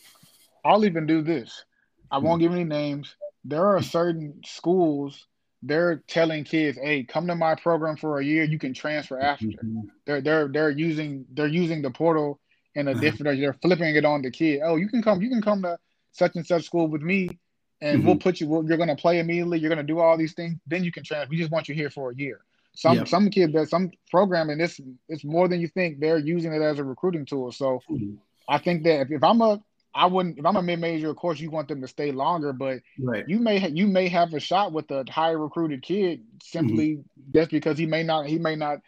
I'll 0.64 0.84
even 0.84 1.06
do 1.06 1.22
this. 1.22 1.64
I 2.10 2.18
won't 2.18 2.40
give 2.40 2.52
any 2.52 2.64
names. 2.64 3.14
There 3.44 3.66
are 3.66 3.82
certain 3.82 4.42
schools 4.44 5.26
they're 5.62 6.02
telling 6.08 6.44
kids, 6.44 6.76
"Hey, 6.76 7.04
come 7.04 7.26
to 7.28 7.34
my 7.34 7.54
program 7.54 7.96
for 7.96 8.18
a 8.18 8.24
year. 8.24 8.44
You 8.44 8.58
can 8.58 8.74
transfer 8.74 9.18
after." 9.18 9.46
Mm-hmm. 9.46 9.80
They're 10.04 10.20
they're 10.20 10.48
they're 10.48 10.70
using 10.70 11.24
they're 11.32 11.46
using 11.46 11.82
the 11.82 11.90
portal 11.90 12.40
in 12.74 12.88
a 12.88 12.94
different. 12.94 13.40
They're 13.40 13.52
flipping 13.54 13.94
it 13.94 14.04
on 14.04 14.22
the 14.22 14.30
kid. 14.30 14.60
Oh, 14.64 14.76
you 14.76 14.88
can 14.88 15.02
come. 15.02 15.22
You 15.22 15.28
can 15.28 15.40
come 15.40 15.62
to 15.62 15.78
such 16.10 16.34
and 16.34 16.46
such 16.46 16.64
school 16.64 16.88
with 16.88 17.02
me, 17.02 17.38
and 17.80 17.98
mm-hmm. 17.98 18.06
we'll 18.06 18.16
put 18.16 18.40
you. 18.40 18.48
We'll, 18.48 18.64
you're 18.64 18.76
going 18.76 18.88
to 18.88 18.96
play 18.96 19.20
immediately. 19.20 19.60
You're 19.60 19.70
going 19.70 19.86
to 19.86 19.92
do 19.92 20.00
all 20.00 20.16
these 20.18 20.34
things. 20.34 20.58
Then 20.66 20.82
you 20.82 20.90
can 20.90 21.04
transfer. 21.04 21.30
We 21.30 21.38
just 21.38 21.52
want 21.52 21.68
you 21.68 21.74
here 21.74 21.90
for 21.90 22.10
a 22.10 22.14
year. 22.14 22.40
Some 22.74 22.96
yep. 22.96 23.08
some 23.08 23.30
kid 23.30 23.52
that 23.52 23.68
some 23.68 23.90
programming 24.10 24.58
this 24.58 24.80
it's 25.08 25.24
more 25.24 25.46
than 25.46 25.60
you 25.60 25.68
think. 25.68 26.00
They're 26.00 26.18
using 26.18 26.52
it 26.52 26.62
as 26.62 26.78
a 26.80 26.84
recruiting 26.84 27.24
tool. 27.24 27.52
So 27.52 27.80
mm-hmm. 27.88 28.14
I 28.48 28.58
think 28.58 28.82
that 28.84 29.02
if, 29.02 29.10
if 29.12 29.22
I'm 29.22 29.40
a 29.42 29.62
I 29.94 30.06
wouldn't. 30.06 30.38
If 30.38 30.46
I'm 30.46 30.56
a 30.56 30.62
mid 30.62 30.80
major, 30.80 31.10
of 31.10 31.16
course, 31.16 31.38
you 31.38 31.50
want 31.50 31.68
them 31.68 31.80
to 31.82 31.88
stay 31.88 32.12
longer, 32.12 32.52
but 32.52 32.80
right. 32.98 33.24
you 33.28 33.38
may 33.38 33.68
you 33.68 33.86
may 33.86 34.08
have 34.08 34.32
a 34.32 34.40
shot 34.40 34.72
with 34.72 34.90
a 34.90 35.04
higher 35.08 35.38
recruited 35.38 35.82
kid 35.82 36.22
simply 36.42 36.96
mm-hmm. 36.96 37.32
just 37.34 37.50
because 37.50 37.76
he 37.76 37.86
may 37.86 38.02
not 38.02 38.26
he 38.26 38.38
may 38.38 38.56
not 38.56 38.78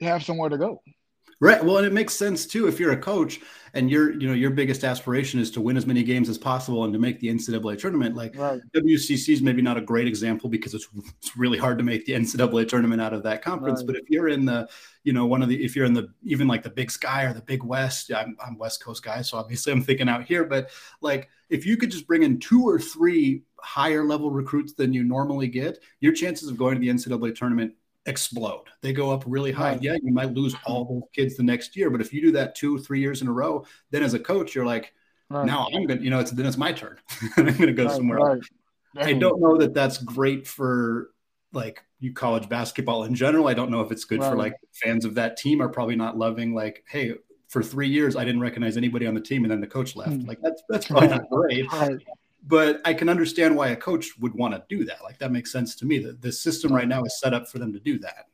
have 0.00 0.24
somewhere 0.24 0.50
to 0.50 0.58
go. 0.58 0.82
Right. 1.38 1.62
Well, 1.62 1.76
and 1.76 1.86
it 1.86 1.92
makes 1.92 2.14
sense 2.14 2.46
too 2.46 2.66
if 2.66 2.80
you're 2.80 2.92
a 2.92 2.96
coach 2.96 3.40
and 3.74 3.90
your 3.90 4.18
you 4.18 4.26
know 4.26 4.32
your 4.32 4.50
biggest 4.50 4.84
aspiration 4.84 5.38
is 5.38 5.50
to 5.50 5.60
win 5.60 5.76
as 5.76 5.84
many 5.86 6.02
games 6.02 6.30
as 6.30 6.38
possible 6.38 6.84
and 6.84 6.94
to 6.94 6.98
make 6.98 7.20
the 7.20 7.28
NCAA 7.28 7.78
tournament. 7.78 8.16
Like 8.16 8.34
right. 8.36 8.58
WCC 8.74 9.34
is 9.34 9.42
maybe 9.42 9.60
not 9.60 9.76
a 9.76 9.82
great 9.82 10.06
example 10.06 10.48
because 10.48 10.72
it's, 10.72 10.88
it's 11.18 11.36
really 11.36 11.58
hard 11.58 11.76
to 11.76 11.84
make 11.84 12.06
the 12.06 12.14
NCAA 12.14 12.66
tournament 12.68 13.02
out 13.02 13.12
of 13.12 13.22
that 13.24 13.42
conference. 13.42 13.80
Right. 13.80 13.88
But 13.88 13.96
if 13.96 14.08
you're 14.08 14.28
in 14.28 14.46
the 14.46 14.66
you 15.04 15.12
know 15.12 15.26
one 15.26 15.42
of 15.42 15.50
the 15.50 15.62
if 15.62 15.76
you're 15.76 15.84
in 15.84 15.92
the 15.92 16.08
even 16.24 16.48
like 16.48 16.62
the 16.62 16.70
Big 16.70 16.90
Sky 16.90 17.24
or 17.24 17.34
the 17.34 17.42
Big 17.42 17.62
West, 17.62 18.10
I'm, 18.10 18.34
I'm 18.44 18.56
West 18.56 18.82
Coast 18.82 19.04
guy, 19.04 19.20
so 19.20 19.36
obviously 19.36 19.72
I'm 19.72 19.82
thinking 19.82 20.08
out 20.08 20.24
here. 20.24 20.44
But 20.44 20.70
like 21.02 21.28
if 21.50 21.66
you 21.66 21.76
could 21.76 21.90
just 21.90 22.06
bring 22.06 22.22
in 22.22 22.38
two 22.38 22.66
or 22.66 22.80
three 22.80 23.42
higher 23.60 24.04
level 24.04 24.30
recruits 24.30 24.72
than 24.72 24.94
you 24.94 25.04
normally 25.04 25.48
get, 25.48 25.80
your 26.00 26.14
chances 26.14 26.48
of 26.48 26.56
going 26.56 26.74
to 26.76 26.80
the 26.80 26.88
NCAA 26.88 27.34
tournament 27.34 27.74
explode. 28.06 28.64
They 28.80 28.92
go 28.92 29.10
up 29.10 29.24
really 29.26 29.52
high. 29.52 29.72
Right. 29.72 29.82
Yeah, 29.82 29.96
you 30.02 30.12
might 30.12 30.32
lose 30.32 30.54
all 30.64 30.84
those 30.84 31.02
kids 31.14 31.36
the 31.36 31.42
next 31.42 31.76
year, 31.76 31.90
but 31.90 32.00
if 32.00 32.12
you 32.12 32.20
do 32.20 32.32
that 32.32 32.54
two, 32.54 32.78
three 32.78 33.00
years 33.00 33.22
in 33.22 33.28
a 33.28 33.32
row, 33.32 33.64
then 33.90 34.02
as 34.02 34.14
a 34.14 34.18
coach, 34.18 34.54
you're 34.54 34.66
like, 34.66 34.92
right. 35.28 35.44
now 35.44 35.66
I'm 35.66 35.86
going 35.86 35.98
to, 35.98 36.04
you 36.04 36.10
know, 36.10 36.20
it's 36.20 36.30
then 36.30 36.46
it's 36.46 36.56
my 36.56 36.72
turn. 36.72 36.98
I'm 37.36 37.44
going 37.44 37.56
to 37.58 37.72
go 37.72 37.86
right, 37.86 37.94
somewhere 37.94 38.18
else. 38.18 38.48
I 38.96 39.12
don't 39.12 39.40
know 39.40 39.58
that 39.58 39.74
that's 39.74 39.98
great 39.98 40.46
for 40.46 41.10
like 41.52 41.82
you 41.98 42.12
college 42.12 42.48
basketball 42.48 43.04
in 43.04 43.14
general. 43.14 43.48
I 43.48 43.54
don't 43.54 43.70
know 43.70 43.80
if 43.80 43.92
it's 43.92 44.04
good 44.04 44.22
for 44.22 44.36
like 44.36 44.54
fans 44.72 45.04
of 45.04 45.14
that 45.14 45.36
team 45.36 45.60
are 45.60 45.68
probably 45.68 45.96
not 45.96 46.16
loving 46.16 46.54
like, 46.54 46.84
hey, 46.88 47.14
for 47.48 47.62
three 47.62 47.88
years 47.88 48.16
I 48.16 48.24
didn't 48.24 48.40
recognize 48.40 48.76
anybody 48.76 49.06
on 49.06 49.14
the 49.14 49.20
team 49.20 49.44
and 49.44 49.50
then 49.50 49.60
the 49.60 49.66
coach 49.66 49.96
left. 49.96 50.12
Hmm. 50.12 50.26
Like 50.26 50.40
that's 50.42 50.62
that's 50.68 50.86
probably 50.86 51.08
not 51.08 51.28
great 51.30 51.66
but 52.46 52.80
I 52.84 52.94
can 52.94 53.08
understand 53.08 53.56
why 53.56 53.68
a 53.68 53.76
coach 53.76 54.16
would 54.20 54.34
want 54.34 54.54
to 54.54 54.62
do 54.68 54.84
that. 54.84 55.02
Like 55.02 55.18
that 55.18 55.32
makes 55.32 55.50
sense 55.50 55.74
to 55.76 55.86
me. 55.86 55.98
That 55.98 56.22
the 56.22 56.32
system 56.32 56.72
right 56.72 56.86
now 56.86 57.02
is 57.04 57.18
set 57.20 57.34
up 57.34 57.48
for 57.48 57.58
them 57.58 57.72
to 57.72 57.80
do 57.80 57.98
that. 57.98 58.28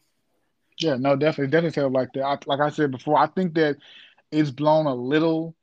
Yeah, 0.79 0.97
no, 0.97 1.17
definitely, 1.17 1.51
definitely 1.51 1.81
feel 1.81 1.91
like 1.91 2.13
that. 2.15 2.25
I, 2.25 2.39
like 2.47 2.61
I 2.61 2.71
said 2.71 2.91
before, 2.91 3.19
I 3.19 3.27
think 3.27 3.55
that 3.55 3.77
it's 4.31 4.51
blown 4.51 4.87
a 4.87 4.95
little 4.95 5.55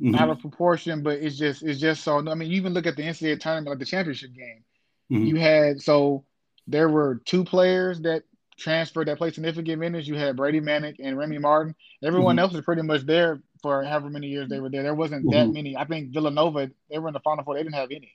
mm-hmm. 0.00 0.14
out 0.14 0.30
of 0.30 0.40
proportion, 0.40 1.02
but 1.02 1.18
it's 1.18 1.36
just 1.36 1.62
it's 1.62 1.80
just 1.80 2.02
so. 2.02 2.18
I 2.18 2.34
mean, 2.34 2.50
you 2.50 2.56
even 2.56 2.72
look 2.72 2.86
at 2.86 2.96
the 2.96 3.02
NCAA 3.02 3.40
tournament, 3.40 3.68
like 3.68 3.78
the 3.78 3.84
championship 3.84 4.32
game. 4.32 4.64
Mm-hmm. 5.12 5.24
You 5.24 5.36
had 5.36 5.82
so 5.82 6.24
there 6.66 6.88
were 6.88 7.20
two 7.24 7.44
players 7.44 8.00
that 8.02 8.22
transferred 8.58 9.08
that 9.08 9.18
played 9.18 9.34
significant 9.34 9.80
minutes. 9.80 10.08
You 10.08 10.16
had 10.16 10.36
Brady 10.36 10.60
Manek 10.60 10.96
and 10.98 11.16
Remy 11.16 11.38
Martin. 11.38 11.74
Everyone 12.02 12.36
mm-hmm. 12.36 12.40
else 12.40 12.54
is 12.54 12.64
pretty 12.64 12.82
much 12.82 13.02
there 13.02 13.40
for 13.62 13.84
however 13.84 14.10
many 14.10 14.28
years 14.28 14.48
they 14.48 14.60
were 14.60 14.70
there. 14.70 14.82
There 14.82 14.94
wasn't 14.94 15.26
mm-hmm. 15.26 15.38
that 15.38 15.52
many. 15.52 15.76
I 15.76 15.84
think 15.84 16.12
Villanova, 16.12 16.70
they 16.90 16.98
were 16.98 17.08
in 17.08 17.14
the 17.14 17.20
Final 17.20 17.44
Four. 17.44 17.54
They 17.54 17.62
didn't 17.62 17.74
have 17.74 17.90
any. 17.90 18.12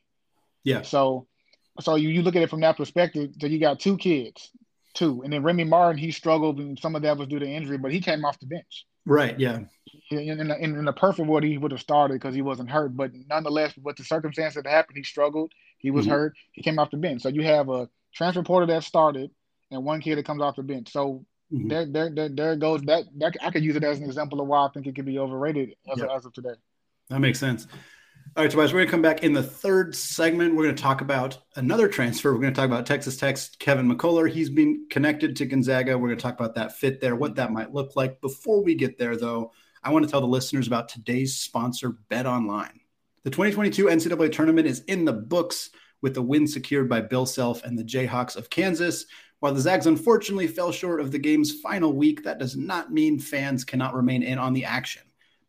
Yeah. 0.63 0.81
So, 0.83 1.27
so 1.81 1.95
you, 1.95 2.09
you 2.09 2.21
look 2.21 2.35
at 2.35 2.41
it 2.41 2.49
from 2.49 2.61
that 2.61 2.77
perspective. 2.77 3.31
So 3.39 3.47
you 3.47 3.59
got 3.59 3.79
two 3.79 3.97
kids, 3.97 4.49
two, 4.93 5.21
and 5.23 5.33
then 5.33 5.43
Remy 5.43 5.65
Martin, 5.65 5.97
he 5.97 6.11
struggled, 6.11 6.59
and 6.59 6.79
some 6.79 6.95
of 6.95 7.01
that 7.01 7.17
was 7.17 7.27
due 7.27 7.39
to 7.39 7.47
injury, 7.47 7.77
but 7.77 7.91
he 7.91 7.99
came 7.99 8.23
off 8.25 8.39
the 8.39 8.45
bench. 8.45 8.85
Right. 9.05 9.37
Yeah. 9.37 9.59
In, 10.09 10.39
in, 10.39 10.51
in, 10.51 10.75
in 10.77 10.85
the 10.85 10.93
perfect 10.93 11.27
world, 11.27 11.43
he 11.43 11.57
would 11.57 11.71
have 11.71 11.81
started 11.81 12.13
because 12.13 12.35
he 12.35 12.41
wasn't 12.41 12.69
hurt. 12.69 12.95
But 12.95 13.11
nonetheless, 13.27 13.73
with 13.81 13.97
the 13.97 14.03
circumstances 14.03 14.61
that 14.61 14.69
happened, 14.69 14.97
he 14.97 15.03
struggled. 15.03 15.51
He 15.77 15.91
was 15.91 16.05
mm-hmm. 16.05 16.13
hurt. 16.13 16.33
He 16.53 16.61
came 16.61 16.79
off 16.79 16.91
the 16.91 16.97
bench. 16.97 17.21
So 17.21 17.29
you 17.29 17.43
have 17.43 17.69
a 17.69 17.89
transfer 18.13 18.43
portal 18.43 18.67
that 18.67 18.83
started, 18.83 19.31
and 19.71 19.83
one 19.83 19.99
kid 19.99 20.17
that 20.17 20.25
comes 20.25 20.41
off 20.41 20.55
the 20.55 20.63
bench. 20.63 20.91
So 20.91 21.25
Mm-hmm. 21.53 21.67
There, 21.67 21.85
there, 21.85 22.09
there, 22.09 22.29
there 22.29 22.55
goes 22.55 22.81
that, 22.83 23.05
that. 23.17 23.35
I 23.41 23.51
could 23.51 23.63
use 23.63 23.75
it 23.75 23.83
as 23.83 23.99
an 23.99 24.05
example 24.05 24.41
of 24.41 24.47
why 24.47 24.65
I 24.65 24.69
think 24.69 24.87
it 24.87 24.95
could 24.95 25.05
be 25.05 25.19
overrated 25.19 25.75
as, 25.91 25.99
yep. 25.99 26.09
as 26.15 26.25
of 26.25 26.33
today. 26.33 26.55
That 27.09 27.19
makes 27.19 27.39
sense. 27.39 27.67
All 28.35 28.43
right, 28.43 28.49
Tobias, 28.49 28.73
we're 28.73 28.79
going 28.79 28.87
to 28.87 28.91
come 28.91 29.01
back 29.03 29.23
in 29.23 29.33
the 29.33 29.43
third 29.43 29.95
segment. 29.95 30.55
We're 30.55 30.63
going 30.63 30.75
to 30.75 30.81
talk 30.81 31.01
about 31.01 31.37
another 31.55 31.87
transfer. 31.87 32.33
We're 32.33 32.39
going 32.39 32.53
to 32.53 32.59
talk 32.59 32.65
about 32.65 32.87
Texas 32.87 33.15
Tech's 33.17 33.51
Kevin 33.59 33.87
McCullar. 33.87 34.27
He's 34.27 34.49
been 34.49 34.87
connected 34.89 35.35
to 35.35 35.45
Gonzaga. 35.45 35.95
We're 35.95 36.07
going 36.07 36.17
to 36.17 36.23
talk 36.23 36.39
about 36.39 36.55
that 36.55 36.75
fit 36.75 36.99
there, 36.99 37.15
what 37.15 37.35
that 37.35 37.51
might 37.51 37.71
look 37.71 37.95
like. 37.95 38.19
Before 38.21 38.63
we 38.63 38.73
get 38.73 38.97
there, 38.97 39.15
though, 39.15 39.51
I 39.83 39.91
want 39.91 40.05
to 40.05 40.09
tell 40.09 40.21
the 40.21 40.27
listeners 40.27 40.65
about 40.65 40.89
today's 40.89 41.35
sponsor, 41.35 41.97
BetOnline. 42.09 42.79
The 43.23 43.29
2022 43.29 43.85
NCAA 43.85 44.31
tournament 44.31 44.65
is 44.65 44.79
in 44.85 45.05
the 45.05 45.13
books 45.13 45.69
with 46.01 46.15
the 46.15 46.21
win 46.21 46.47
secured 46.47 46.89
by 46.89 47.01
Bill 47.01 47.27
Self 47.27 47.63
and 47.63 47.77
the 47.77 47.83
Jayhawks 47.83 48.35
of 48.35 48.49
Kansas. 48.49 49.05
While 49.43 49.53
the 49.53 49.59
Zags 49.59 49.87
unfortunately 49.87 50.47
fell 50.47 50.71
short 50.71 51.01
of 51.01 51.11
the 51.11 51.19
game's 51.19 51.51
final 51.59 51.91
week, 51.91 52.23
that 52.23 52.39
does 52.39 52.55
not 52.55 52.93
mean 52.93 53.19
fans 53.19 53.65
cannot 53.65 53.93
remain 53.93 54.23
in 54.23 54.39
on 54.39 54.53
the 54.53 54.63
action. 54.63 55.01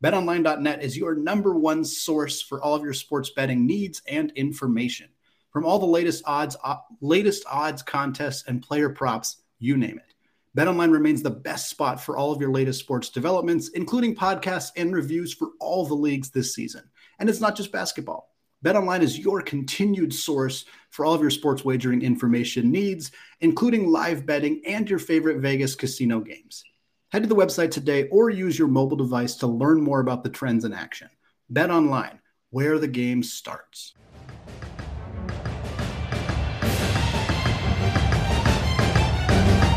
BetOnline.net 0.02 0.82
is 0.82 0.96
your 0.96 1.14
number 1.14 1.54
one 1.54 1.84
source 1.84 2.42
for 2.42 2.60
all 2.60 2.74
of 2.74 2.82
your 2.82 2.92
sports 2.92 3.30
betting 3.36 3.64
needs 3.64 4.02
and 4.08 4.32
information. 4.32 5.10
From 5.52 5.64
all 5.64 5.78
the 5.78 5.86
latest 5.86 6.24
odds, 6.26 6.56
latest 7.02 7.44
odds, 7.48 7.84
contests, 7.84 8.42
and 8.48 8.60
player 8.60 8.88
props, 8.88 9.42
you 9.60 9.76
name 9.76 10.00
it. 10.00 10.14
BetOnline 10.58 10.90
remains 10.90 11.22
the 11.22 11.30
best 11.30 11.70
spot 11.70 12.00
for 12.00 12.16
all 12.16 12.32
of 12.32 12.40
your 12.40 12.50
latest 12.50 12.80
sports 12.80 13.10
developments, 13.10 13.68
including 13.68 14.16
podcasts 14.16 14.72
and 14.76 14.92
reviews 14.92 15.32
for 15.32 15.50
all 15.60 15.86
the 15.86 15.94
leagues 15.94 16.30
this 16.30 16.52
season. 16.52 16.82
And 17.20 17.30
it's 17.30 17.40
not 17.40 17.54
just 17.54 17.70
basketball. 17.70 18.33
BetOnline 18.64 19.02
is 19.02 19.18
your 19.18 19.42
continued 19.42 20.14
source 20.14 20.64
for 20.88 21.04
all 21.04 21.12
of 21.12 21.20
your 21.20 21.28
sports 21.28 21.66
wagering 21.66 22.00
information 22.00 22.70
needs, 22.70 23.10
including 23.40 23.90
live 23.90 24.24
betting 24.24 24.62
and 24.66 24.88
your 24.88 24.98
favorite 24.98 25.40
Vegas 25.40 25.74
casino 25.74 26.18
games. 26.18 26.64
Head 27.12 27.24
to 27.24 27.28
the 27.28 27.36
website 27.36 27.70
today 27.70 28.08
or 28.08 28.30
use 28.30 28.58
your 28.58 28.68
mobile 28.68 28.96
device 28.96 29.34
to 29.36 29.46
learn 29.46 29.82
more 29.82 30.00
about 30.00 30.24
the 30.24 30.30
trends 30.30 30.64
in 30.64 30.72
action. 30.72 31.10
BetOnline, 31.52 32.20
where 32.48 32.78
the 32.78 32.88
game 32.88 33.22
starts. 33.22 33.92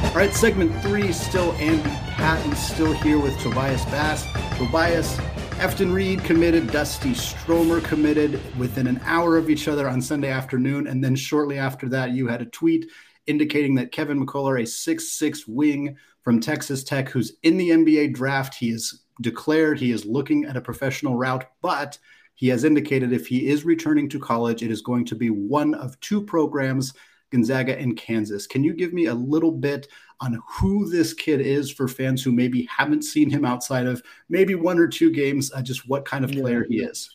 All 0.06 0.16
right, 0.16 0.34
segment 0.34 0.82
three, 0.82 1.12
still 1.12 1.52
Andy 1.56 1.90
Patton, 2.14 2.56
still 2.56 2.94
here 2.94 3.20
with 3.20 3.38
Tobias 3.40 3.84
Bass. 3.86 4.26
Tobias, 4.58 5.20
Efton 5.58 5.92
Reid 5.92 6.24
committed, 6.24 6.72
Dusty 6.72 7.16
Stromer 7.16 7.82
committed 7.82 8.40
within 8.60 8.86
an 8.86 9.02
hour 9.04 9.38
of 9.38 9.50
each 9.50 9.68
other 9.68 9.90
on 9.90 10.00
Sunday 10.04 10.30
afternoon. 10.30 10.86
And 10.86 11.04
then 11.04 11.16
shortly 11.16 11.58
after 11.58 11.90
that, 11.90 12.12
you 12.12 12.28
had 12.28 12.44
a 12.44 12.46
tweet 12.46 12.92
indicating 13.26 13.74
that 13.76 13.92
Kevin 13.92 14.24
McCullar, 14.24 14.62
a 14.62 14.68
six-six 14.68 15.48
wing 15.48 15.98
from 16.22 16.40
Texas 16.40 16.84
Tech, 16.84 17.10
who's 17.10 17.34
in 17.42 17.58
the 17.58 17.72
NBA 17.72 18.14
draft, 18.14 18.54
he 18.54 18.70
is 18.70 19.06
declared 19.22 19.80
he 19.80 19.92
is 19.92 20.06
looking 20.06 20.46
at 20.46 20.56
a 20.58 20.62
professional 20.62 21.16
route, 21.16 21.46
but 21.64 21.98
he 22.36 22.50
has 22.50 22.64
indicated 22.64 23.12
if 23.12 23.26
he 23.26 23.48
is 23.48 23.66
returning 23.66 24.08
to 24.10 24.20
college, 24.20 24.62
it 24.62 24.70
is 24.70 24.84
going 24.84 25.06
to 25.06 25.16
be 25.16 25.32
one 25.32 25.74
of 25.74 26.00
two 26.02 26.22
programs, 26.22 26.94
Gonzaga 27.32 27.78
and 27.78 27.98
Kansas. 27.98 28.48
Can 28.48 28.64
you 28.64 28.74
give 28.74 28.94
me 28.94 29.08
a 29.08 29.14
little 29.14 29.52
bit 29.52 29.88
on 30.20 30.42
who 30.48 30.90
this 30.90 31.14
kid 31.14 31.42
is 31.42 31.72
for 31.72 31.88
fans 31.88 32.24
who 32.24 32.32
maybe 32.32 32.68
haven't 32.76 33.04
seen 33.04 33.30
him 33.30 33.46
outside 33.46 33.86
of 33.86 34.02
maybe 34.30 34.56
one 34.56 34.80
or 34.80 34.88
two 34.88 35.12
games, 35.12 35.52
uh, 35.54 35.62
just 35.62 35.88
what 35.88 36.06
kind 36.06 36.26
of 36.26 36.32
player 36.32 36.66
he 36.68 36.80
is. 36.80 37.10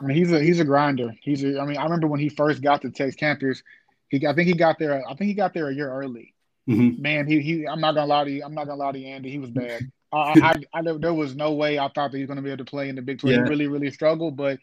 I 0.00 0.04
mean, 0.04 0.16
he's 0.16 0.32
a 0.32 0.42
he's 0.42 0.60
a 0.60 0.64
grinder. 0.64 1.14
He's 1.20 1.44
a, 1.44 1.60
I 1.60 1.66
mean, 1.66 1.76
I 1.76 1.84
remember 1.84 2.06
when 2.06 2.20
he 2.20 2.30
first 2.30 2.62
got 2.62 2.80
to 2.82 2.90
Texas 2.90 3.16
campus, 3.16 3.62
he 4.08 4.26
I 4.26 4.34
think 4.34 4.48
he 4.48 4.54
got 4.54 4.78
there. 4.78 5.06
I 5.06 5.14
think 5.14 5.28
he 5.28 5.34
got 5.34 5.52
there 5.52 5.68
a 5.68 5.74
year 5.74 5.92
early. 5.92 6.34
Mm-hmm. 6.68 7.02
Man, 7.02 7.26
he 7.26 7.40
he. 7.40 7.66
I'm 7.66 7.80
not 7.80 7.94
gonna 7.94 8.06
lie 8.06 8.24
to 8.24 8.30
you. 8.30 8.42
I'm 8.44 8.54
not 8.54 8.66
gonna 8.66 8.80
lie 8.80 8.92
to 8.92 8.98
you, 8.98 9.08
Andy. 9.08 9.30
He 9.30 9.38
was 9.38 9.50
bad. 9.50 9.82
I, 10.12 10.18
I, 10.74 10.78
I, 10.78 10.92
there 10.98 11.14
was 11.14 11.34
no 11.34 11.52
way 11.52 11.78
I 11.78 11.88
thought 11.88 12.12
that 12.12 12.16
he 12.16 12.22
was 12.22 12.28
gonna 12.28 12.42
be 12.42 12.50
able 12.50 12.64
to 12.64 12.70
play 12.70 12.88
in 12.88 12.96
the 12.96 13.02
Big 13.02 13.18
Twelve. 13.18 13.36
Yeah. 13.36 13.44
He 13.44 13.50
really 13.50 13.66
really 13.66 13.90
struggled, 13.90 14.36
but 14.36 14.58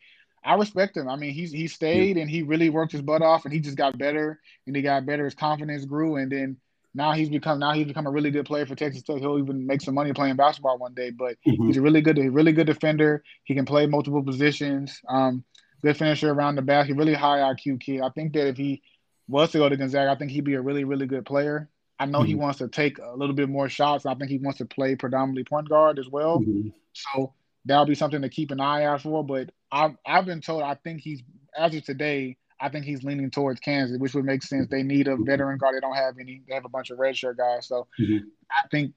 I 0.48 0.56
respect 0.56 0.96
him. 0.96 1.10
I 1.10 1.18
mean, 1.18 1.34
he's 1.34 1.52
he 1.52 1.68
stayed 1.68 2.16
yeah. 2.16 2.22
and 2.22 2.32
he 2.32 2.42
really 2.42 2.70
worked 2.70 2.94
his 2.94 3.02
butt 3.02 3.22
off, 3.22 3.46
and 3.46 3.54
he 3.54 3.60
just 3.60 3.78
got 3.78 3.98
better 3.98 4.40
and 4.66 4.76
he 4.76 4.82
got 4.82 5.06
better. 5.06 5.26
His 5.26 5.36
confidence 5.36 5.86
grew, 5.86 6.16
and 6.16 6.32
then 6.32 6.58
now 6.96 7.12
he's 7.12 7.30
become 7.30 7.60
now 7.60 7.74
he's 7.74 7.86
become 7.86 8.08
a 8.08 8.12
really 8.12 8.32
good 8.32 8.46
player 8.46 8.66
for 8.66 8.76
Texas 8.76 9.04
Tech. 9.04 9.18
He'll 9.18 9.40
even 9.40 9.68
make 9.68 9.82
some 9.82 9.94
money 9.94 10.14
playing 10.14 10.38
basketball 10.38 10.78
one 10.78 10.94
day. 10.94 11.10
But 11.12 11.36
mm-hmm. 11.46 11.68
he's 11.68 11.78
a 11.78 11.82
really 11.82 12.02
good, 12.02 12.18
really 12.18 12.54
good 12.54 12.68
defender. 12.68 13.24
He 13.44 13.56
can 13.56 13.66
play 13.66 13.86
multiple 13.88 14.24
positions. 14.24 15.02
Um, 15.08 15.44
good 15.82 15.98
finisher 15.98 16.32
around 16.32 16.56
the 16.56 16.62
basket. 16.62 16.96
Really 16.96 17.14
high 17.14 17.40
IQ 17.40 17.82
kid. 17.82 18.02
I 18.02 18.10
think 18.10 18.34
that 18.34 18.48
if 18.48 18.58
he 18.58 18.82
was 19.28 19.52
to 19.52 19.58
go 19.58 19.68
to 19.68 19.76
Gonzaga, 19.76 20.12
I 20.12 20.16
think 20.16 20.32
he'd 20.32 20.46
be 20.46 20.56
a 20.56 20.62
really, 20.62 20.86
really 20.86 21.08
good 21.08 21.26
player. 21.26 21.70
I 22.00 22.06
know 22.06 22.20
mm-hmm. 22.20 22.28
he 22.28 22.36
wants 22.36 22.60
to 22.60 22.68
take 22.68 23.00
a 23.00 23.16
little 23.16 23.36
bit 23.36 23.50
more 23.50 23.68
shots. 23.70 24.06
I 24.06 24.16
think 24.16 24.32
he 24.32 24.38
wants 24.38 24.60
to 24.60 24.66
play 24.66 24.96
predominantly 24.96 25.44
point 25.44 25.68
guard 25.68 26.00
as 26.00 26.08
well. 26.08 26.40
Mm-hmm. 26.40 26.70
So 26.94 27.34
that'll 27.66 27.86
be 27.86 27.96
something 27.96 28.22
to 28.22 28.30
keep 28.30 28.52
an 28.52 28.60
eye 28.60 28.86
out 28.86 29.02
for. 29.02 29.24
But 29.24 29.52
I've 29.72 29.96
I've 30.06 30.26
been 30.26 30.42
told 30.42 30.64
I 30.64 30.76
think 30.76 31.02
he's 31.02 31.24
as 31.58 31.76
of 31.76 31.84
today 31.84 32.38
I 32.60 32.70
think 32.70 32.86
he's 32.86 33.04
leaning 33.04 33.30
towards 33.30 33.60
Kansas, 33.60 33.98
which 34.00 34.14
would 34.14 34.26
make 34.26 34.44
sense. 34.44 34.68
They 34.70 34.84
need 34.84 35.08
a 35.08 35.16
veteran 35.16 35.58
guard. 35.58 35.76
They 35.76 35.80
don't 35.80 35.96
have 35.96 36.16
any. 36.20 36.42
They 36.48 36.56
have 36.56 36.66
a 36.66 36.70
bunch 36.70 36.90
of 36.90 36.98
redshirt 36.98 37.38
guys. 37.38 37.68
So 37.68 37.88
mm-hmm. 38.00 38.28
I 38.52 38.68
think 38.70 38.94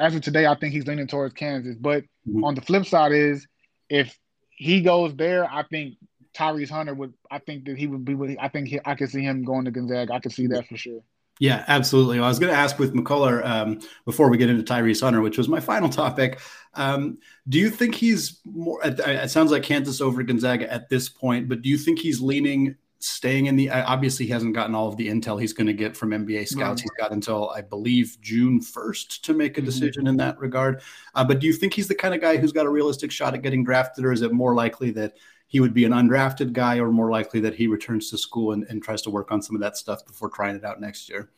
as 0.00 0.14
of 0.14 0.22
today, 0.22 0.46
I 0.46 0.54
think 0.54 0.72
he's 0.72 0.86
leaning 0.86 1.06
towards 1.06 1.34
Kansas. 1.34 1.76
But 1.78 2.04
mm-hmm. 2.26 2.44
on 2.44 2.54
the 2.54 2.62
flip 2.62 2.86
side 2.86 3.12
is 3.12 3.46
if 3.90 4.16
he 4.50 4.80
goes 4.80 5.14
there, 5.16 5.44
I 5.44 5.64
think 5.64 5.94
Tyrese 6.34 6.70
Hunter 6.70 6.94
would. 6.94 7.12
I 7.30 7.38
think 7.38 7.66
that 7.66 7.76
he 7.76 7.86
would 7.86 8.04
be. 8.04 8.14
With, 8.14 8.36
I 8.40 8.48
think 8.48 8.68
he, 8.68 8.80
I 8.84 8.94
could 8.94 9.10
see 9.10 9.22
him 9.22 9.44
going 9.44 9.66
to 9.66 9.70
Gonzaga. 9.70 10.14
I 10.14 10.20
could 10.20 10.32
see 10.32 10.46
that 10.48 10.66
for 10.66 10.76
sure. 10.76 11.00
Yeah, 11.40 11.64
absolutely. 11.66 12.18
Well, 12.18 12.26
I 12.26 12.28
was 12.28 12.38
going 12.38 12.52
to 12.52 12.58
ask 12.58 12.78
with 12.78 12.94
McCullar 12.94 13.44
um, 13.44 13.80
before 14.04 14.28
we 14.30 14.38
get 14.38 14.50
into 14.50 14.62
Tyrese 14.62 15.00
Hunter, 15.00 15.20
which 15.20 15.36
was 15.36 15.48
my 15.48 15.60
final 15.60 15.88
topic. 15.88 16.40
Um, 16.74 17.18
do 17.48 17.58
you 17.58 17.70
think 17.70 17.94
he's 17.94 18.40
more? 18.44 18.80
It 18.84 19.30
sounds 19.30 19.50
like 19.50 19.62
Kansas 19.62 20.00
over 20.00 20.22
Gonzaga 20.22 20.72
at 20.72 20.88
this 20.88 21.08
point, 21.08 21.48
but 21.48 21.62
do 21.62 21.68
you 21.68 21.78
think 21.78 21.98
he's 21.98 22.20
leaning 22.20 22.76
staying 23.00 23.46
in 23.46 23.56
the? 23.56 23.68
Obviously, 23.70 24.26
he 24.26 24.32
hasn't 24.32 24.54
gotten 24.54 24.74
all 24.74 24.88
of 24.88 24.96
the 24.96 25.08
intel 25.08 25.40
he's 25.40 25.52
going 25.52 25.66
to 25.66 25.72
get 25.72 25.96
from 25.96 26.10
NBA 26.10 26.48
scouts. 26.48 26.82
He's 26.82 26.90
got 26.92 27.12
until 27.12 27.50
I 27.50 27.62
believe 27.62 28.16
June 28.20 28.60
first 28.60 29.24
to 29.24 29.34
make 29.34 29.56
a 29.56 29.60
mm-hmm. 29.60 29.66
decision 29.66 30.02
mm-hmm. 30.02 30.08
in 30.08 30.16
that 30.18 30.38
regard. 30.38 30.82
Uh, 31.14 31.24
but 31.24 31.40
do 31.40 31.46
you 31.46 31.52
think 31.52 31.74
he's 31.74 31.88
the 31.88 31.94
kind 31.94 32.14
of 32.14 32.20
guy 32.20 32.36
who's 32.36 32.52
got 32.52 32.66
a 32.66 32.70
realistic 32.70 33.10
shot 33.10 33.34
at 33.34 33.42
getting 33.42 33.64
drafted, 33.64 34.04
or 34.04 34.12
is 34.12 34.22
it 34.22 34.32
more 34.32 34.54
likely 34.54 34.90
that? 34.92 35.14
He 35.46 35.60
would 35.60 35.74
be 35.74 35.84
an 35.84 35.92
undrafted 35.92 36.52
guy, 36.52 36.78
or 36.78 36.90
more 36.90 37.10
likely 37.10 37.40
that 37.40 37.54
he 37.54 37.66
returns 37.66 38.10
to 38.10 38.18
school 38.18 38.52
and, 38.52 38.64
and 38.68 38.82
tries 38.82 39.02
to 39.02 39.10
work 39.10 39.30
on 39.30 39.40
some 39.42 39.54
of 39.54 39.62
that 39.62 39.76
stuff 39.76 40.04
before 40.06 40.28
trying 40.28 40.56
it 40.56 40.64
out 40.64 40.80
next 40.80 41.08
year. 41.08 41.30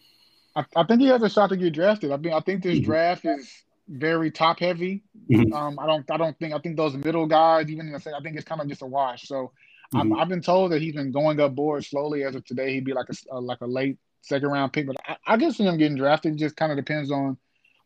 I, 0.54 0.64
I 0.74 0.84
think 0.84 1.00
he 1.00 1.08
has 1.08 1.22
a 1.22 1.28
shot 1.28 1.50
to 1.50 1.56
get 1.56 1.74
drafted. 1.74 2.12
I 2.12 2.16
mean, 2.16 2.32
I 2.32 2.40
think 2.40 2.62
this 2.62 2.78
mm-hmm. 2.78 2.86
draft 2.86 3.24
is 3.24 3.64
very 3.88 4.30
top 4.30 4.58
heavy. 4.58 5.02
Mm-hmm. 5.30 5.52
Um, 5.52 5.78
I 5.78 5.86
don't, 5.86 6.10
I 6.10 6.16
don't 6.16 6.38
think, 6.38 6.54
I 6.54 6.58
think 6.58 6.76
those 6.76 6.96
middle 6.96 7.26
guys, 7.26 7.68
even 7.68 7.94
I 7.94 7.98
think 7.98 8.36
it's 8.36 8.44
kind 8.44 8.60
of 8.60 8.68
just 8.68 8.82
a 8.82 8.86
wash. 8.86 9.28
So 9.28 9.52
mm-hmm. 9.94 10.14
I've, 10.14 10.20
I've, 10.20 10.28
been 10.28 10.40
told 10.40 10.72
that 10.72 10.80
he's 10.80 10.94
been 10.94 11.12
going 11.12 11.38
up 11.40 11.54
board 11.54 11.84
slowly. 11.84 12.24
As 12.24 12.34
of 12.34 12.44
today, 12.44 12.72
he'd 12.74 12.84
be 12.84 12.94
like 12.94 13.08
a, 13.10 13.36
a 13.36 13.40
like 13.40 13.60
a 13.60 13.66
late 13.66 13.98
second 14.22 14.48
round 14.48 14.72
pick. 14.72 14.86
But 14.86 14.96
I, 15.06 15.16
I 15.26 15.36
guess 15.36 15.58
him 15.58 15.76
getting 15.76 15.98
drafted 15.98 16.34
it 16.34 16.38
just 16.38 16.56
kind 16.56 16.72
of 16.72 16.78
depends 16.78 17.10
on 17.10 17.36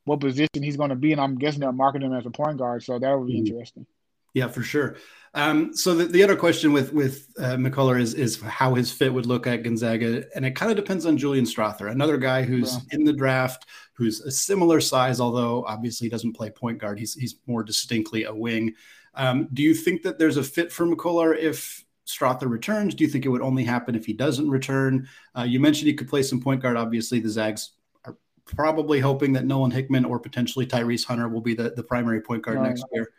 what 0.04 0.20
position 0.20 0.62
he's 0.62 0.76
going 0.76 0.90
to 0.90 0.96
be, 0.96 1.12
and 1.12 1.20
I'm 1.20 1.36
guessing 1.36 1.60
they're 1.60 1.72
marketing 1.72 2.10
him 2.10 2.16
as 2.16 2.26
a 2.26 2.30
point 2.30 2.58
guard. 2.58 2.82
So 2.82 2.98
that 2.98 3.18
would 3.18 3.26
be 3.26 3.34
mm-hmm. 3.34 3.46
interesting. 3.46 3.86
Yeah, 4.34 4.48
for 4.48 4.62
sure. 4.62 4.96
Um, 5.32 5.74
so 5.76 5.94
the, 5.94 6.06
the 6.06 6.24
other 6.24 6.34
question 6.34 6.72
with 6.72 6.92
with 6.92 7.28
uh, 7.38 7.54
McCullar 7.56 8.00
is 8.00 8.14
is 8.14 8.40
how 8.40 8.74
his 8.74 8.90
fit 8.90 9.12
would 9.12 9.26
look 9.26 9.46
at 9.46 9.62
Gonzaga, 9.62 10.24
and 10.34 10.44
it 10.44 10.56
kind 10.56 10.70
of 10.70 10.76
depends 10.76 11.06
on 11.06 11.16
Julian 11.16 11.44
Strawther, 11.44 11.90
another 11.90 12.16
guy 12.16 12.42
who's 12.42 12.74
yeah. 12.74 12.98
in 12.98 13.04
the 13.04 13.12
draft, 13.12 13.66
who's 13.92 14.20
a 14.22 14.30
similar 14.30 14.80
size, 14.80 15.20
although 15.20 15.64
obviously 15.66 16.06
he 16.06 16.10
doesn't 16.10 16.32
play 16.32 16.50
point 16.50 16.78
guard. 16.78 16.98
He's 16.98 17.14
he's 17.14 17.36
more 17.46 17.62
distinctly 17.62 18.24
a 18.24 18.34
wing. 18.34 18.74
Um, 19.14 19.48
do 19.52 19.62
you 19.62 19.74
think 19.74 20.02
that 20.02 20.18
there's 20.18 20.36
a 20.36 20.42
fit 20.42 20.72
for 20.72 20.86
McCullar 20.86 21.36
if 21.36 21.84
Strawther 22.06 22.50
returns? 22.50 22.94
Do 22.94 23.04
you 23.04 23.10
think 23.10 23.24
it 23.24 23.28
would 23.28 23.42
only 23.42 23.64
happen 23.64 23.94
if 23.94 24.06
he 24.06 24.12
doesn't 24.12 24.50
return? 24.50 25.08
Uh, 25.36 25.42
you 25.42 25.60
mentioned 25.60 25.86
he 25.86 25.94
could 25.94 26.08
play 26.08 26.22
some 26.22 26.40
point 26.40 26.60
guard. 26.60 26.76
Obviously, 26.76 27.20
the 27.20 27.28
Zags 27.28 27.70
are 28.04 28.16
probably 28.46 28.98
hoping 28.98 29.32
that 29.34 29.46
Nolan 29.46 29.70
Hickman 29.70 30.04
or 30.04 30.18
potentially 30.18 30.66
Tyrese 30.66 31.04
Hunter 31.04 31.28
will 31.28 31.40
be 31.40 31.54
the, 31.54 31.70
the 31.70 31.84
primary 31.84 32.20
point 32.20 32.42
guard 32.42 32.60
next 32.62 32.84
year. 32.92 33.12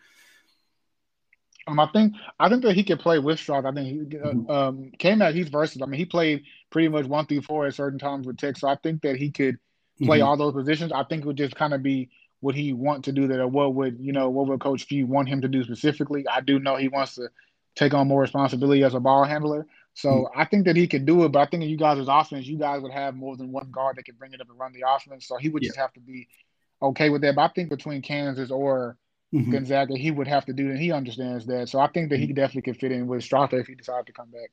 Um, 1.68 1.80
I 1.80 1.88
think 1.88 2.14
I 2.40 2.50
think 2.50 2.64
that 2.64 2.76
he 2.76 2.84
could 2.84 3.00
play 3.00 3.20
with 3.20 3.40
Stroud. 3.40 3.66
I 3.66 3.72
think 3.72 3.88
he 3.88 4.18
uh, 4.18 4.24
mm-hmm. 4.24 4.52
um, 4.52 4.92
came 4.98 5.22
out. 5.22 5.36
He's 5.36 5.50
versatile. 5.50 5.88
I 5.88 5.90
mean, 5.90 6.00
he 6.00 6.06
played 6.06 6.44
pretty 6.70 6.88
much 6.88 7.06
one 7.06 7.26
through 7.26 7.42
four 7.42 7.68
at 7.68 7.76
certain 7.76 8.00
times 8.00 8.26
with 8.26 8.38
Tech. 8.38 8.58
So 8.58 8.68
I 8.68 8.76
think 8.76 9.02
that 9.04 9.18
he 9.18 9.32
could 9.32 9.60
play 10.02 10.20
mm-hmm. 10.20 10.28
all 10.28 10.38
those 10.38 10.54
positions. 10.54 10.92
I 10.92 11.04
think 11.04 11.24
it 11.24 11.28
would 11.28 11.38
just 11.38 11.56
kind 11.56 11.74
of 11.74 11.84
be 11.84 12.10
what 12.40 12.56
he 12.56 12.74
want 12.74 13.06
to 13.06 13.12
do 13.12 13.28
that, 13.28 13.40
or 13.40 13.48
what 13.48 13.76
would 13.76 14.00
you 14.00 14.12
know, 14.12 14.30
what 14.30 14.48
would 14.48 14.60
Coach 14.60 14.86
Few 14.86 15.06
want 15.06 15.30
him 15.30 15.42
to 15.42 15.48
do 15.48 15.64
specifically. 15.64 16.26
I 16.28 16.42
do 16.42 16.60
know 16.60 16.76
he 16.76 16.88
wants 16.88 17.16
to 17.16 17.30
take 17.76 17.94
on 17.94 18.08
more 18.08 18.22
responsibility 18.22 18.84
as 18.84 18.96
a 18.96 19.00
ball 19.00 19.24
handler. 19.24 19.68
So 19.94 20.10
mm-hmm. 20.10 20.40
I 20.40 20.46
think 20.46 20.66
that 20.66 20.76
he 20.76 20.88
could 20.88 21.06
do 21.06 21.24
it. 21.26 21.32
But 21.32 21.40
I 21.40 21.46
think 21.46 21.64
in 21.64 21.70
you 21.70 21.78
guys' 21.78 22.00
as 22.00 22.08
offense, 22.10 22.48
you 22.48 22.58
guys 22.58 22.82
would 22.82 22.92
have 22.92 23.16
more 23.16 23.38
than 23.38 23.52
one 23.52 23.70
guard 23.72 23.98
that 23.98 24.04
could 24.04 24.18
bring 24.18 24.34
it 24.34 24.42
up 24.42 24.50
and 24.50 24.60
run 24.60 24.74
the 24.74 24.86
offense. 24.88 25.28
So 25.28 25.38
he 25.38 25.50
would 25.50 25.64
yeah. 25.64 25.70
just 25.70 25.80
have 25.80 25.94
to 25.94 26.00
be 26.00 26.28
okay 26.82 27.10
with 27.10 27.22
that. 27.22 27.36
But 27.36 27.44
I 27.44 27.48
think 27.50 27.70
between 27.70 28.02
Kansas 28.02 28.52
or 28.52 28.98
mm-hmm. 29.34 29.52
Gonzaga, 29.52 29.98
he 29.98 30.12
would 30.12 30.28
have 30.28 30.46
to 30.46 30.54
do, 30.54 30.70
and 30.70 30.80
he 30.80 30.92
understands 30.92 31.46
that. 31.48 31.70
So 31.70 31.80
I 31.80 31.88
think 31.88 32.10
that 32.10 32.18
he 32.18 32.26
mm-hmm. 32.26 32.36
definitely 32.36 32.64
could 32.64 32.80
fit 32.80 32.92
in 32.92 33.08
with 33.08 33.22
Strawther 33.22 33.60
if 33.60 33.68
he 33.68 33.76
decided 33.76 34.08
to 34.08 34.14
come 34.14 34.30
back. 34.32 34.52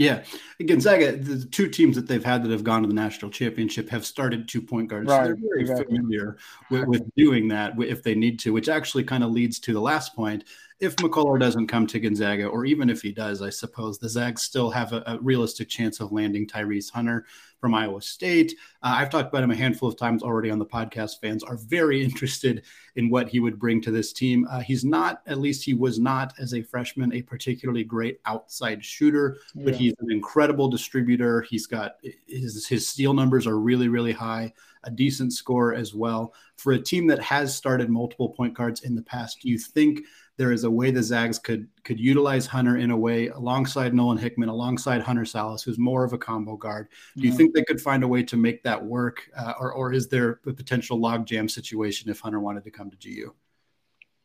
Yeah, 0.00 0.22
Gonzaga, 0.64 1.14
the 1.14 1.44
two 1.44 1.68
teams 1.68 1.94
that 1.96 2.06
they've 2.06 2.24
had 2.24 2.42
that 2.42 2.50
have 2.50 2.64
gone 2.64 2.80
to 2.80 2.88
the 2.88 2.94
national 2.94 3.30
championship 3.30 3.90
have 3.90 4.06
started 4.06 4.48
two 4.48 4.62
point 4.62 4.88
guards. 4.88 5.10
Right, 5.10 5.18
so 5.18 5.24
they're 5.24 5.36
very 5.36 5.60
exactly. 5.60 5.98
familiar 5.98 6.38
with, 6.70 6.84
with, 6.86 7.14
doing 7.16 7.48
that 7.48 7.74
if 7.82 8.02
they 8.02 8.14
need 8.14 8.38
to, 8.40 8.52
which 8.54 8.70
actually 8.70 9.04
kind 9.04 9.22
of 9.22 9.30
leads 9.30 9.58
to 9.60 9.74
the 9.74 9.80
last 9.80 10.16
point 10.16 10.44
if 10.80 10.96
McCullar 10.96 11.38
doesn't 11.38 11.66
come 11.66 11.86
to 11.88 12.00
Gonzaga, 12.00 12.46
or 12.46 12.64
even 12.64 12.88
if 12.88 13.02
he 13.02 13.12
does, 13.12 13.42
I 13.42 13.50
suppose 13.50 13.98
the 13.98 14.08
Zags 14.08 14.42
still 14.42 14.70
have 14.70 14.94
a, 14.94 15.02
a 15.06 15.18
realistic 15.20 15.68
chance 15.68 16.00
of 16.00 16.10
landing 16.10 16.46
Tyrese 16.46 16.90
Hunter 16.90 17.26
from 17.58 17.74
Iowa 17.74 18.00
State. 18.00 18.54
Uh, 18.82 18.94
I've 18.96 19.10
talked 19.10 19.28
about 19.28 19.44
him 19.44 19.50
a 19.50 19.56
handful 19.56 19.90
of 19.90 19.98
times 19.98 20.22
already 20.22 20.50
on 20.50 20.58
the 20.58 20.64
podcast. 20.64 21.20
Fans 21.20 21.44
are 21.44 21.58
very 21.58 22.02
interested 22.04 22.62
in 22.96 23.10
what 23.10 23.28
he 23.28 23.40
would 23.40 23.58
bring 23.58 23.82
to 23.82 23.90
this 23.90 24.14
team. 24.14 24.46
Uh, 24.50 24.60
he's 24.60 24.82
not, 24.82 25.20
at 25.26 25.38
least 25.38 25.64
he 25.64 25.74
was 25.74 25.98
not 25.98 26.32
as 26.38 26.54
a 26.54 26.62
freshman, 26.62 27.12
a 27.12 27.20
particularly 27.20 27.84
great 27.84 28.18
outside 28.24 28.82
shooter, 28.82 29.36
yeah. 29.54 29.64
but 29.66 29.74
he's 29.74 29.94
an 30.00 30.10
incredible 30.10 30.68
distributor. 30.68 31.42
He's 31.42 31.66
got 31.66 31.96
his, 32.26 32.66
his 32.66 32.88
steal 32.88 33.12
numbers 33.12 33.46
are 33.46 33.58
really, 33.58 33.88
really 33.88 34.12
high, 34.12 34.54
a 34.84 34.90
decent 34.90 35.34
score 35.34 35.74
as 35.74 35.94
well. 35.94 36.32
For 36.56 36.72
a 36.72 36.80
team 36.80 37.06
that 37.08 37.20
has 37.20 37.54
started 37.54 37.90
multiple 37.90 38.30
point 38.30 38.54
guards 38.54 38.80
in 38.80 38.94
the 38.94 39.02
past, 39.02 39.42
do 39.42 39.50
you 39.50 39.58
think 39.58 40.00
there 40.40 40.52
is 40.52 40.64
a 40.64 40.70
way 40.70 40.90
the 40.90 41.02
Zags 41.02 41.38
could 41.38 41.68
could 41.84 42.00
utilize 42.00 42.46
Hunter 42.46 42.78
in 42.78 42.90
a 42.90 42.96
way 42.96 43.28
alongside 43.28 43.92
Nolan 43.92 44.16
Hickman, 44.16 44.48
alongside 44.48 45.02
Hunter 45.02 45.24
Sallis, 45.24 45.62
who's 45.62 45.78
more 45.78 46.02
of 46.02 46.14
a 46.14 46.18
combo 46.18 46.56
guard. 46.56 46.88
Do 47.14 47.26
you 47.26 47.32
think 47.34 47.54
they 47.54 47.62
could 47.62 47.78
find 47.78 48.02
a 48.02 48.08
way 48.08 48.22
to 48.22 48.38
make 48.38 48.62
that 48.62 48.82
work, 48.82 49.28
uh, 49.36 49.52
or 49.60 49.70
or 49.74 49.92
is 49.92 50.08
there 50.08 50.40
a 50.46 50.54
potential 50.54 50.98
logjam 50.98 51.50
situation 51.50 52.08
if 52.08 52.20
Hunter 52.20 52.40
wanted 52.40 52.64
to 52.64 52.70
come 52.70 52.90
to 52.90 52.96
GU? 52.96 53.34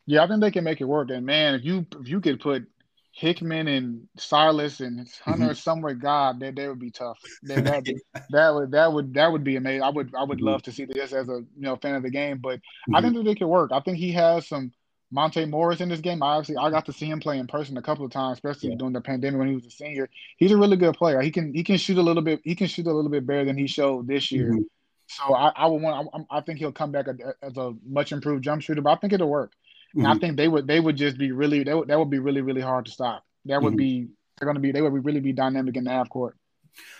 Yeah, 0.05 0.23
I 0.23 0.27
think 0.27 0.39
they 0.39 0.51
can 0.51 0.63
make 0.63 0.79
it 0.79 0.85
work. 0.85 1.09
And 1.09 1.25
man, 1.25 1.53
if 1.53 1.65
you 1.65 1.85
if 1.99 2.07
you 2.07 2.21
could 2.21 2.39
put 2.39 2.65
Hickman 3.11 3.67
and 3.67 4.07
Sallis 4.17 4.79
and 4.79 5.09
Hunter 5.21 5.47
mm-hmm. 5.47 5.53
somewhere, 5.53 5.95
God, 5.95 6.39
that 6.39 6.55
that 6.55 6.69
would 6.69 6.79
be 6.79 6.91
tough. 6.91 7.19
That, 7.43 7.65
that, 7.65 7.83
yeah. 7.87 8.21
that, 8.29 8.55
would 8.55 8.71
that 8.71 8.93
would 8.93 9.13
that 9.15 9.29
would 9.29 9.43
be 9.43 9.57
amazing. 9.57 9.83
I 9.83 9.89
would 9.89 10.15
I 10.15 10.23
would 10.23 10.37
mm-hmm. 10.37 10.47
love 10.47 10.61
to 10.61 10.71
see 10.71 10.85
this 10.85 11.11
as 11.11 11.27
a 11.27 11.43
you 11.57 11.65
know 11.65 11.75
fan 11.75 11.95
of 11.95 12.03
the 12.03 12.09
game, 12.09 12.37
but 12.37 12.59
mm-hmm. 12.59 12.95
I 12.95 13.01
think 13.01 13.15
that 13.15 13.25
they 13.25 13.35
could 13.35 13.47
work. 13.47 13.71
I 13.73 13.81
think 13.81 13.97
he 13.97 14.13
has 14.13 14.47
some 14.47 14.71
Monte 15.15 15.45
Morris 15.45 15.79
in 15.79 15.87
this 15.87 16.01
game. 16.01 16.21
I 16.21 16.37
actually 16.37 16.57
I 16.57 16.69
got 16.69 16.85
to 16.87 16.93
see 16.93 17.05
him 17.05 17.21
play 17.21 17.39
in 17.39 17.47
person 17.47 17.77
a 17.77 17.81
couple 17.81 18.05
of 18.05 18.11
times, 18.11 18.37
especially 18.37 18.69
yeah. 18.69 18.75
during 18.75 18.93
the 18.93 18.99
pandemic 18.99 19.39
when 19.39 19.47
he 19.47 19.55
was 19.55 19.65
a 19.65 19.71
senior. 19.71 20.09
He's 20.37 20.51
a 20.51 20.57
really 20.57 20.75
good 20.75 20.95
player. 20.95 21.21
He 21.21 21.31
can 21.31 21.53
he 21.53 21.63
can 21.63 21.77
shoot 21.77 21.97
a 21.97 22.01
little 22.01 22.21
bit. 22.21 22.41
He 22.43 22.53
can 22.53 22.67
shoot 22.67 22.85
a 22.85 22.91
little 22.91 23.09
bit 23.09 23.25
better 23.25 23.45
than 23.45 23.57
he 23.57 23.65
showed 23.65 24.07
this 24.07 24.29
year. 24.29 24.51
Mm-hmm. 24.51 24.63
So 25.07 25.33
I, 25.33 25.53
I 25.55 25.67
would 25.67 25.81
want. 25.81 26.09
I, 26.13 26.37
I, 26.37 26.41
think 26.41 26.59
he'll 26.59 26.73
come 26.73 26.91
back 26.91 27.05
as 27.41 27.57
a 27.57 27.73
much 27.87 28.11
improved 28.11 28.43
jump 28.43 28.61
shooter. 28.61 28.81
But 28.81 28.91
I 28.91 28.95
think 28.97 29.13
it'll 29.13 29.29
work. 29.29 29.53
Mm-hmm. 29.95 30.05
I 30.05 30.17
think 30.17 30.35
they 30.35 30.49
would 30.49 30.67
they 30.67 30.81
would 30.81 30.97
just 30.97 31.17
be 31.17 31.31
really 31.31 31.63
that 31.63 31.77
would, 31.77 31.87
that 31.87 31.97
would 31.97 32.09
be 32.09 32.19
really 32.19 32.41
really 32.41 32.61
hard 32.61 32.85
to 32.85 32.91
stop. 32.91 33.23
That 33.45 33.61
would 33.61 33.71
mm-hmm. 33.71 33.77
be 33.77 34.07
they're 34.37 34.45
going 34.45 34.55
to 34.55 34.61
be 34.61 34.73
they 34.73 34.81
would 34.81 35.05
really 35.05 35.21
be 35.21 35.31
dynamic 35.31 35.77
in 35.77 35.85
the 35.85 35.91
half 35.91 36.09
court. 36.09 36.35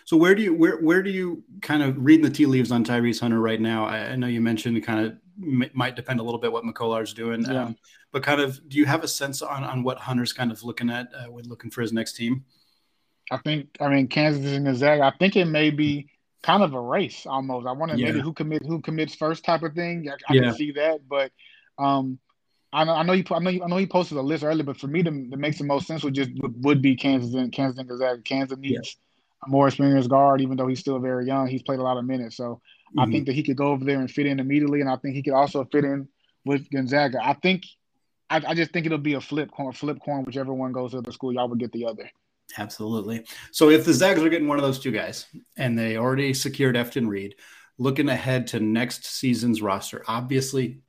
So 0.06 0.16
where 0.16 0.36
do 0.36 0.42
you 0.42 0.54
where 0.54 0.78
where 0.78 1.04
do 1.04 1.10
you 1.10 1.44
kind 1.62 1.84
of 1.84 1.96
reading 1.98 2.24
the 2.24 2.32
tea 2.32 2.46
leaves 2.46 2.72
on 2.72 2.86
Tyrese 2.86 3.20
Hunter 3.20 3.42
right 3.42 3.60
now? 3.60 3.86
I, 3.86 4.12
I 4.12 4.16
know 4.16 4.28
you 4.28 4.40
mentioned 4.40 4.82
kind 4.86 5.06
of 5.06 5.18
might 5.38 5.96
depend 5.96 6.20
a 6.20 6.24
little 6.24 6.40
bit 6.40 6.52
what 6.52 6.64
McCullar's 6.64 7.14
doing. 7.14 7.44
Yeah. 7.44 7.66
Um, 7.66 7.78
but 8.12 8.24
kind 8.24 8.42
of, 8.42 8.68
do 8.70 8.78
you 8.78 8.86
have 8.86 9.04
a 9.04 9.08
sense 9.08 9.42
on, 9.42 9.64
on 9.64 9.84
what 9.84 9.98
Hunter's 9.98 10.34
kind 10.34 10.52
of 10.52 10.64
looking 10.64 10.90
at 10.90 11.08
uh, 11.14 11.32
when 11.32 11.46
looking 11.50 11.72
for 11.72 11.82
his 11.82 11.92
next 11.92 12.14
team? 12.14 12.46
I 13.32 13.38
think, 13.38 13.70
I 13.82 13.90
mean, 13.90 14.08
Kansas 14.08 14.46
and 14.46 14.66
Gonzaga, 14.66 15.04
I 15.04 15.14
think 15.18 15.36
it 15.36 15.46
may 15.46 15.72
be 15.72 16.10
kind 16.44 16.62
of 16.62 16.74
a 16.74 16.80
race 16.80 17.26
almost. 17.26 17.66
I 17.66 17.72
want 17.72 17.92
to 17.92 17.98
yeah. 17.98 18.06
maybe 18.06 18.22
who 18.22 18.32
commit 18.32 18.64
who 18.66 18.80
commits 18.80 19.16
first 19.16 19.44
type 19.44 19.64
of 19.64 19.74
thing. 19.74 20.08
I, 20.08 20.14
I 20.32 20.36
yeah. 20.36 20.42
can 20.44 20.54
see 20.54 20.72
that, 20.74 21.00
but 21.10 21.32
um, 21.80 22.20
I 22.72 22.84
know 22.84 22.94
I 22.94 23.04
know 23.04 23.14
he 23.14 23.26
I 23.32 23.40
know 23.40 23.50
he, 23.50 23.62
I 23.64 23.68
know 23.68 23.78
he 23.78 23.88
posted 23.88 24.18
a 24.18 24.22
list 24.22 24.44
earlier, 24.44 24.64
but 24.64 24.78
for 24.78 24.88
me 24.88 25.02
to, 25.02 25.10
to 25.10 25.38
make 25.38 25.58
the 25.58 25.64
most 25.64 25.88
sense 25.88 26.04
would 26.04 26.14
just 26.14 26.30
would, 26.42 26.64
would 26.64 26.82
be 26.84 26.96
Kansas 26.96 27.34
and 27.34 27.52
Kansas 27.52 27.80
and 27.80 27.90
Gonzaga. 27.90 28.22
Kansas 28.22 28.60
needs 28.60 28.74
yeah. 28.74 29.48
a 29.48 29.50
more 29.50 29.68
experienced 29.68 30.10
guard, 30.10 30.40
even 30.40 30.56
though 30.56 30.68
he's 30.68 30.82
still 30.82 31.00
very 31.00 31.26
young. 31.26 31.48
He's 31.48 31.64
played 31.64 31.80
a 31.80 31.84
lot 31.84 31.98
of 31.98 32.06
minutes, 32.06 32.38
so 32.38 32.62
Mm-hmm. 32.90 33.00
I 33.00 33.06
think 33.06 33.26
that 33.28 33.34
he 33.34 33.44
could 33.44 33.58
go 33.58 33.68
over 33.68 33.84
there 33.84 34.00
and 34.00 34.10
fit 34.10 34.26
in 34.26 34.40
immediately, 34.40 34.82
and 34.82 34.90
I 34.90 34.96
think 34.98 35.16
he 35.16 35.24
could 35.24 35.34
also 35.34 35.66
fit 35.66 35.86
in 35.86 36.08
with 36.46 36.70
Gonzaga. 36.70 37.20
I 37.24 37.34
think, 37.34 37.64
I, 38.30 38.42
I 38.48 38.54
just 38.54 38.72
think 38.72 38.86
it'll 38.86 38.98
be 38.98 39.14
a 39.14 39.22
flip 39.22 39.52
coin, 39.52 39.72
flip 39.72 40.00
coin, 40.04 40.24
whichever 40.24 40.54
one 40.54 40.72
goes 40.72 40.92
to 40.92 41.02
the 41.02 41.12
school, 41.12 41.34
y'all 41.34 41.50
would 41.50 41.60
get 41.60 41.72
the 41.72 41.86
other. 41.86 42.10
Absolutely. 42.58 43.26
So 43.52 43.70
if 43.70 43.86
the 43.86 43.94
Zags 43.94 44.22
are 44.22 44.30
getting 44.30 44.48
one 44.48 44.58
of 44.58 44.64
those 44.64 44.80
two 44.80 44.92
guys, 44.92 45.26
and 45.58 45.78
they 45.78 45.98
already 45.98 46.34
secured 46.34 46.76
Efton 46.76 47.08
Reid, 47.08 47.36
looking 47.78 48.08
ahead 48.08 48.48
to 48.48 48.60
next 48.60 49.06
season's 49.06 49.62
roster, 49.62 50.04
obviously 50.08 50.80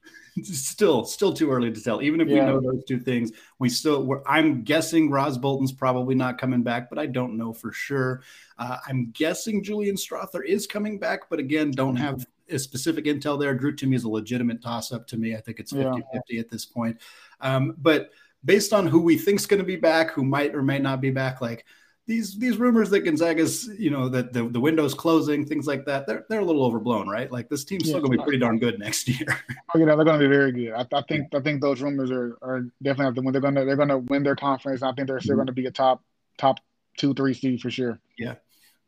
still 0.42 1.04
still 1.04 1.32
too 1.32 1.50
early 1.50 1.72
to 1.72 1.82
tell. 1.82 2.02
Even 2.02 2.20
if 2.20 2.28
yeah. 2.28 2.44
we 2.44 2.50
know 2.50 2.60
those 2.60 2.84
two 2.84 2.98
things, 2.98 3.32
we 3.58 3.68
still. 3.68 4.04
Were 4.04 4.22
I'm 4.28 4.62
guessing 4.62 5.10
Ras 5.10 5.36
Bolton's 5.36 5.72
probably 5.72 6.14
not 6.14 6.38
coming 6.38 6.62
back, 6.62 6.90
but 6.90 6.98
I 6.98 7.06
don't 7.06 7.36
know 7.36 7.52
for 7.52 7.72
sure. 7.72 8.22
Uh, 8.58 8.78
I'm 8.86 9.10
guessing 9.12 9.62
Julian 9.62 9.96
Strawther 9.96 10.44
is 10.44 10.66
coming 10.66 10.98
back, 10.98 11.28
but 11.30 11.38
again, 11.38 11.70
don't 11.70 11.96
have 11.96 12.26
a 12.50 12.58
specific 12.58 13.06
intel 13.06 13.38
there. 13.38 13.54
Drew 13.54 13.74
Timme 13.74 13.94
is 13.94 14.04
a 14.04 14.08
legitimate 14.08 14.62
toss 14.62 14.92
up 14.92 15.06
to 15.08 15.16
me. 15.16 15.34
I 15.34 15.40
think 15.40 15.60
it's 15.60 15.72
50 15.72 15.84
yeah. 15.84 16.20
50 16.20 16.38
at 16.38 16.48
this 16.48 16.64
point. 16.64 16.98
Um, 17.40 17.74
but 17.78 18.10
based 18.44 18.72
on 18.72 18.86
who 18.86 19.00
we 19.00 19.18
think's 19.18 19.46
going 19.46 19.58
to 19.58 19.66
be 19.66 19.76
back, 19.76 20.12
who 20.12 20.24
might 20.24 20.54
or 20.54 20.62
may 20.62 20.78
not 20.78 21.00
be 21.00 21.10
back, 21.10 21.40
like 21.40 21.66
these 22.06 22.38
these 22.38 22.56
rumors 22.56 22.88
that 22.90 23.00
Gonzaga's, 23.00 23.68
you 23.78 23.90
know, 23.90 24.08
that 24.08 24.32
the, 24.32 24.44
the 24.44 24.60
window's 24.60 24.94
closing, 24.94 25.44
things 25.44 25.66
like 25.66 25.84
that, 25.86 26.06
they're 26.06 26.24
they're 26.28 26.40
a 26.40 26.44
little 26.44 26.64
overblown, 26.64 27.08
right? 27.08 27.30
Like 27.30 27.48
this 27.48 27.64
team's 27.64 27.88
still 27.88 28.00
gonna 28.00 28.16
be 28.16 28.22
pretty 28.22 28.38
darn 28.38 28.58
good 28.58 28.78
next 28.78 29.08
year. 29.08 29.26
oh, 29.74 29.78
yeah, 29.78 29.86
they're 29.86 30.04
gonna 30.04 30.18
be 30.18 30.28
very 30.28 30.52
good. 30.52 30.72
I, 30.72 30.86
I 30.92 31.02
think 31.08 31.34
I 31.34 31.40
think 31.40 31.60
those 31.60 31.80
rumors 31.80 32.10
are, 32.10 32.38
are 32.42 32.66
definitely 32.82 33.22
when 33.22 33.32
they're 33.32 33.40
gonna 33.40 33.64
they're 33.64 33.76
gonna 33.76 33.98
win 33.98 34.22
their 34.22 34.36
conference. 34.36 34.82
I 34.82 34.92
think 34.92 35.08
they're 35.08 35.20
still 35.20 35.32
mm-hmm. 35.32 35.40
gonna 35.40 35.52
be 35.52 35.66
a 35.66 35.72
top 35.72 36.02
top 36.38 36.58
two 36.96 37.12
three 37.12 37.34
seed 37.34 37.60
for 37.60 37.70
sure. 37.70 37.98
Yeah. 38.18 38.34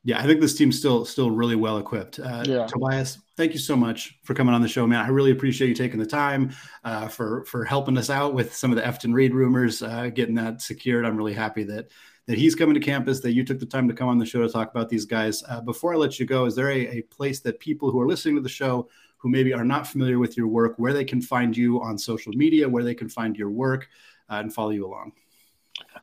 Yeah, 0.04 0.20
I 0.20 0.22
think 0.22 0.40
this 0.40 0.54
team's 0.54 0.78
still 0.78 1.04
still 1.04 1.30
really 1.30 1.56
well 1.56 1.78
equipped. 1.78 2.18
Uh, 2.18 2.44
yeah. 2.46 2.66
Tobias, 2.66 3.18
thank 3.37 3.52
you 3.52 3.58
so 3.58 3.76
much 3.76 4.18
for 4.22 4.32
coming 4.32 4.54
on 4.54 4.62
the 4.62 4.68
show, 4.68 4.87
man. 4.87 5.04
I 5.04 5.08
really 5.08 5.32
appreciate 5.32 5.68
you 5.68 5.74
taking 5.74 5.98
the 5.98 6.06
time 6.06 6.52
uh, 6.84 7.08
for 7.08 7.44
for 7.44 7.64
helping 7.64 7.98
us 7.98 8.08
out 8.08 8.32
with 8.32 8.54
some 8.54 8.70
of 8.70 8.76
the 8.76 8.82
Efton 8.82 9.12
Reid 9.12 9.34
rumors, 9.34 9.82
uh, 9.82 10.08
getting 10.08 10.37
that 10.37 10.62
secured. 10.62 11.04
I'm 11.04 11.16
really 11.16 11.34
happy 11.34 11.64
that 11.64 11.90
that 12.26 12.38
he's 12.38 12.54
coming 12.54 12.74
to 12.74 12.80
campus. 12.80 13.20
That 13.20 13.32
you 13.32 13.44
took 13.44 13.58
the 13.58 13.66
time 13.66 13.88
to 13.88 13.94
come 13.94 14.08
on 14.08 14.18
the 14.18 14.26
show 14.26 14.40
to 14.40 14.48
talk 14.48 14.70
about 14.70 14.88
these 14.88 15.04
guys. 15.04 15.42
Uh, 15.48 15.61
before 15.61 15.94
I 15.94 15.96
let 15.96 16.20
you 16.20 16.26
go, 16.26 16.44
is 16.44 16.54
there 16.54 16.70
a, 16.70 16.98
a 16.98 17.02
place 17.02 17.40
that 17.40 17.58
people 17.58 17.90
who 17.90 18.00
are 18.00 18.06
listening 18.06 18.37
to 18.37 18.42
the 18.42 18.48
show 18.48 18.88
who 19.16 19.28
maybe 19.28 19.52
are 19.52 19.64
not 19.64 19.87
familiar 19.87 20.20
with 20.20 20.37
your 20.37 20.46
work, 20.46 20.74
where 20.76 20.92
they 20.92 21.04
can 21.04 21.20
find 21.20 21.56
you 21.56 21.82
on 21.82 21.98
social 21.98 22.32
media, 22.32 22.68
where 22.68 22.84
they 22.84 22.94
can 22.94 23.08
find 23.08 23.37
your 23.37 23.50
work, 23.50 23.88
uh, 24.30 24.37
and 24.37 24.54
follow 24.54 24.70
you 24.70 24.87
along? 24.87 25.12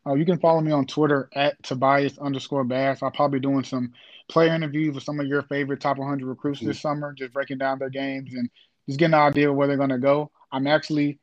Uh, 0.05 0.13
you 0.13 0.25
can 0.25 0.39
follow 0.39 0.61
me 0.61 0.71
on 0.71 0.85
Twitter 0.85 1.29
at 1.33 1.61
Tobias 1.63 2.17
underscore 2.17 2.63
Bass. 2.63 3.01
I'll 3.01 3.11
probably 3.11 3.39
be 3.39 3.43
doing 3.43 3.63
some 3.63 3.93
player 4.29 4.53
interviews 4.53 4.95
with 4.95 5.03
some 5.03 5.19
of 5.19 5.27
your 5.27 5.43
favorite 5.43 5.81
top 5.81 5.97
100 5.97 6.25
recruits 6.25 6.59
this 6.59 6.81
summer, 6.81 7.13
just 7.13 7.33
breaking 7.33 7.57
down 7.57 7.79
their 7.79 7.89
games 7.89 8.33
and 8.33 8.49
just 8.87 8.99
getting 8.99 9.13
an 9.13 9.19
idea 9.19 9.49
of 9.49 9.55
where 9.55 9.67
they're 9.67 9.77
going 9.77 9.89
to 9.89 9.97
go. 9.97 10.31
I'm 10.51 10.67
actually 10.67 11.19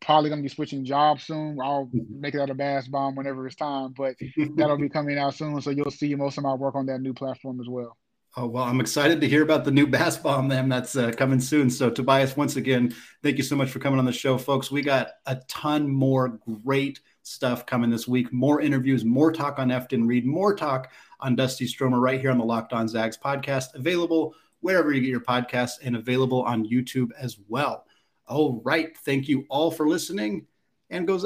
probably 0.00 0.30
going 0.30 0.40
to 0.40 0.48
be 0.48 0.54
switching 0.54 0.84
jobs 0.84 1.24
soon. 1.24 1.58
I'll 1.62 1.86
mm-hmm. 1.86 2.20
make 2.20 2.34
it 2.34 2.40
out 2.40 2.50
of 2.50 2.56
Bass 2.56 2.88
Bomb 2.88 3.16
whenever 3.16 3.46
it's 3.46 3.56
time, 3.56 3.94
but 3.96 4.14
that'll 4.56 4.78
be 4.78 4.88
coming 4.88 5.18
out 5.18 5.34
soon. 5.34 5.60
So 5.60 5.70
you'll 5.70 5.90
see 5.90 6.14
most 6.14 6.38
of 6.38 6.44
my 6.44 6.54
work 6.54 6.74
on 6.74 6.86
that 6.86 7.00
new 7.00 7.14
platform 7.14 7.60
as 7.60 7.68
well. 7.68 7.96
Oh, 8.38 8.46
well, 8.46 8.64
I'm 8.64 8.80
excited 8.80 9.22
to 9.22 9.28
hear 9.28 9.42
about 9.42 9.64
the 9.64 9.70
new 9.70 9.86
Bass 9.86 10.18
Bomb 10.18 10.48
then. 10.48 10.68
That's 10.68 10.94
uh, 10.94 11.10
coming 11.12 11.40
soon. 11.40 11.70
So, 11.70 11.88
Tobias, 11.88 12.36
once 12.36 12.56
again, 12.56 12.94
thank 13.22 13.38
you 13.38 13.42
so 13.42 13.56
much 13.56 13.70
for 13.70 13.78
coming 13.78 13.98
on 13.98 14.04
the 14.04 14.12
show, 14.12 14.36
folks. 14.36 14.70
We 14.70 14.82
got 14.82 15.12
a 15.24 15.36
ton 15.48 15.88
more 15.88 16.38
great 16.62 17.00
stuff 17.26 17.66
coming 17.66 17.90
this 17.90 18.06
week. 18.06 18.32
More 18.32 18.60
interviews, 18.60 19.04
more 19.04 19.32
talk 19.32 19.58
on 19.58 19.68
Efton 19.68 20.06
Reid, 20.06 20.24
more 20.24 20.54
talk 20.54 20.92
on 21.20 21.34
Dusty 21.34 21.66
Stromer 21.66 22.00
right 22.00 22.20
here 22.20 22.30
on 22.30 22.38
the 22.38 22.44
Locked 22.44 22.72
On 22.72 22.86
Zags 22.86 23.18
podcast, 23.18 23.74
available 23.74 24.34
wherever 24.60 24.92
you 24.92 25.00
get 25.00 25.10
your 25.10 25.20
podcasts 25.20 25.78
and 25.82 25.96
available 25.96 26.42
on 26.42 26.66
YouTube 26.66 27.10
as 27.18 27.38
well. 27.48 27.84
All 28.28 28.60
right. 28.64 28.96
Thank 28.98 29.28
you 29.28 29.44
all 29.48 29.70
for 29.70 29.88
listening 29.88 30.46
and 30.90 31.06
go 31.06 31.14
Zags. 31.14 31.24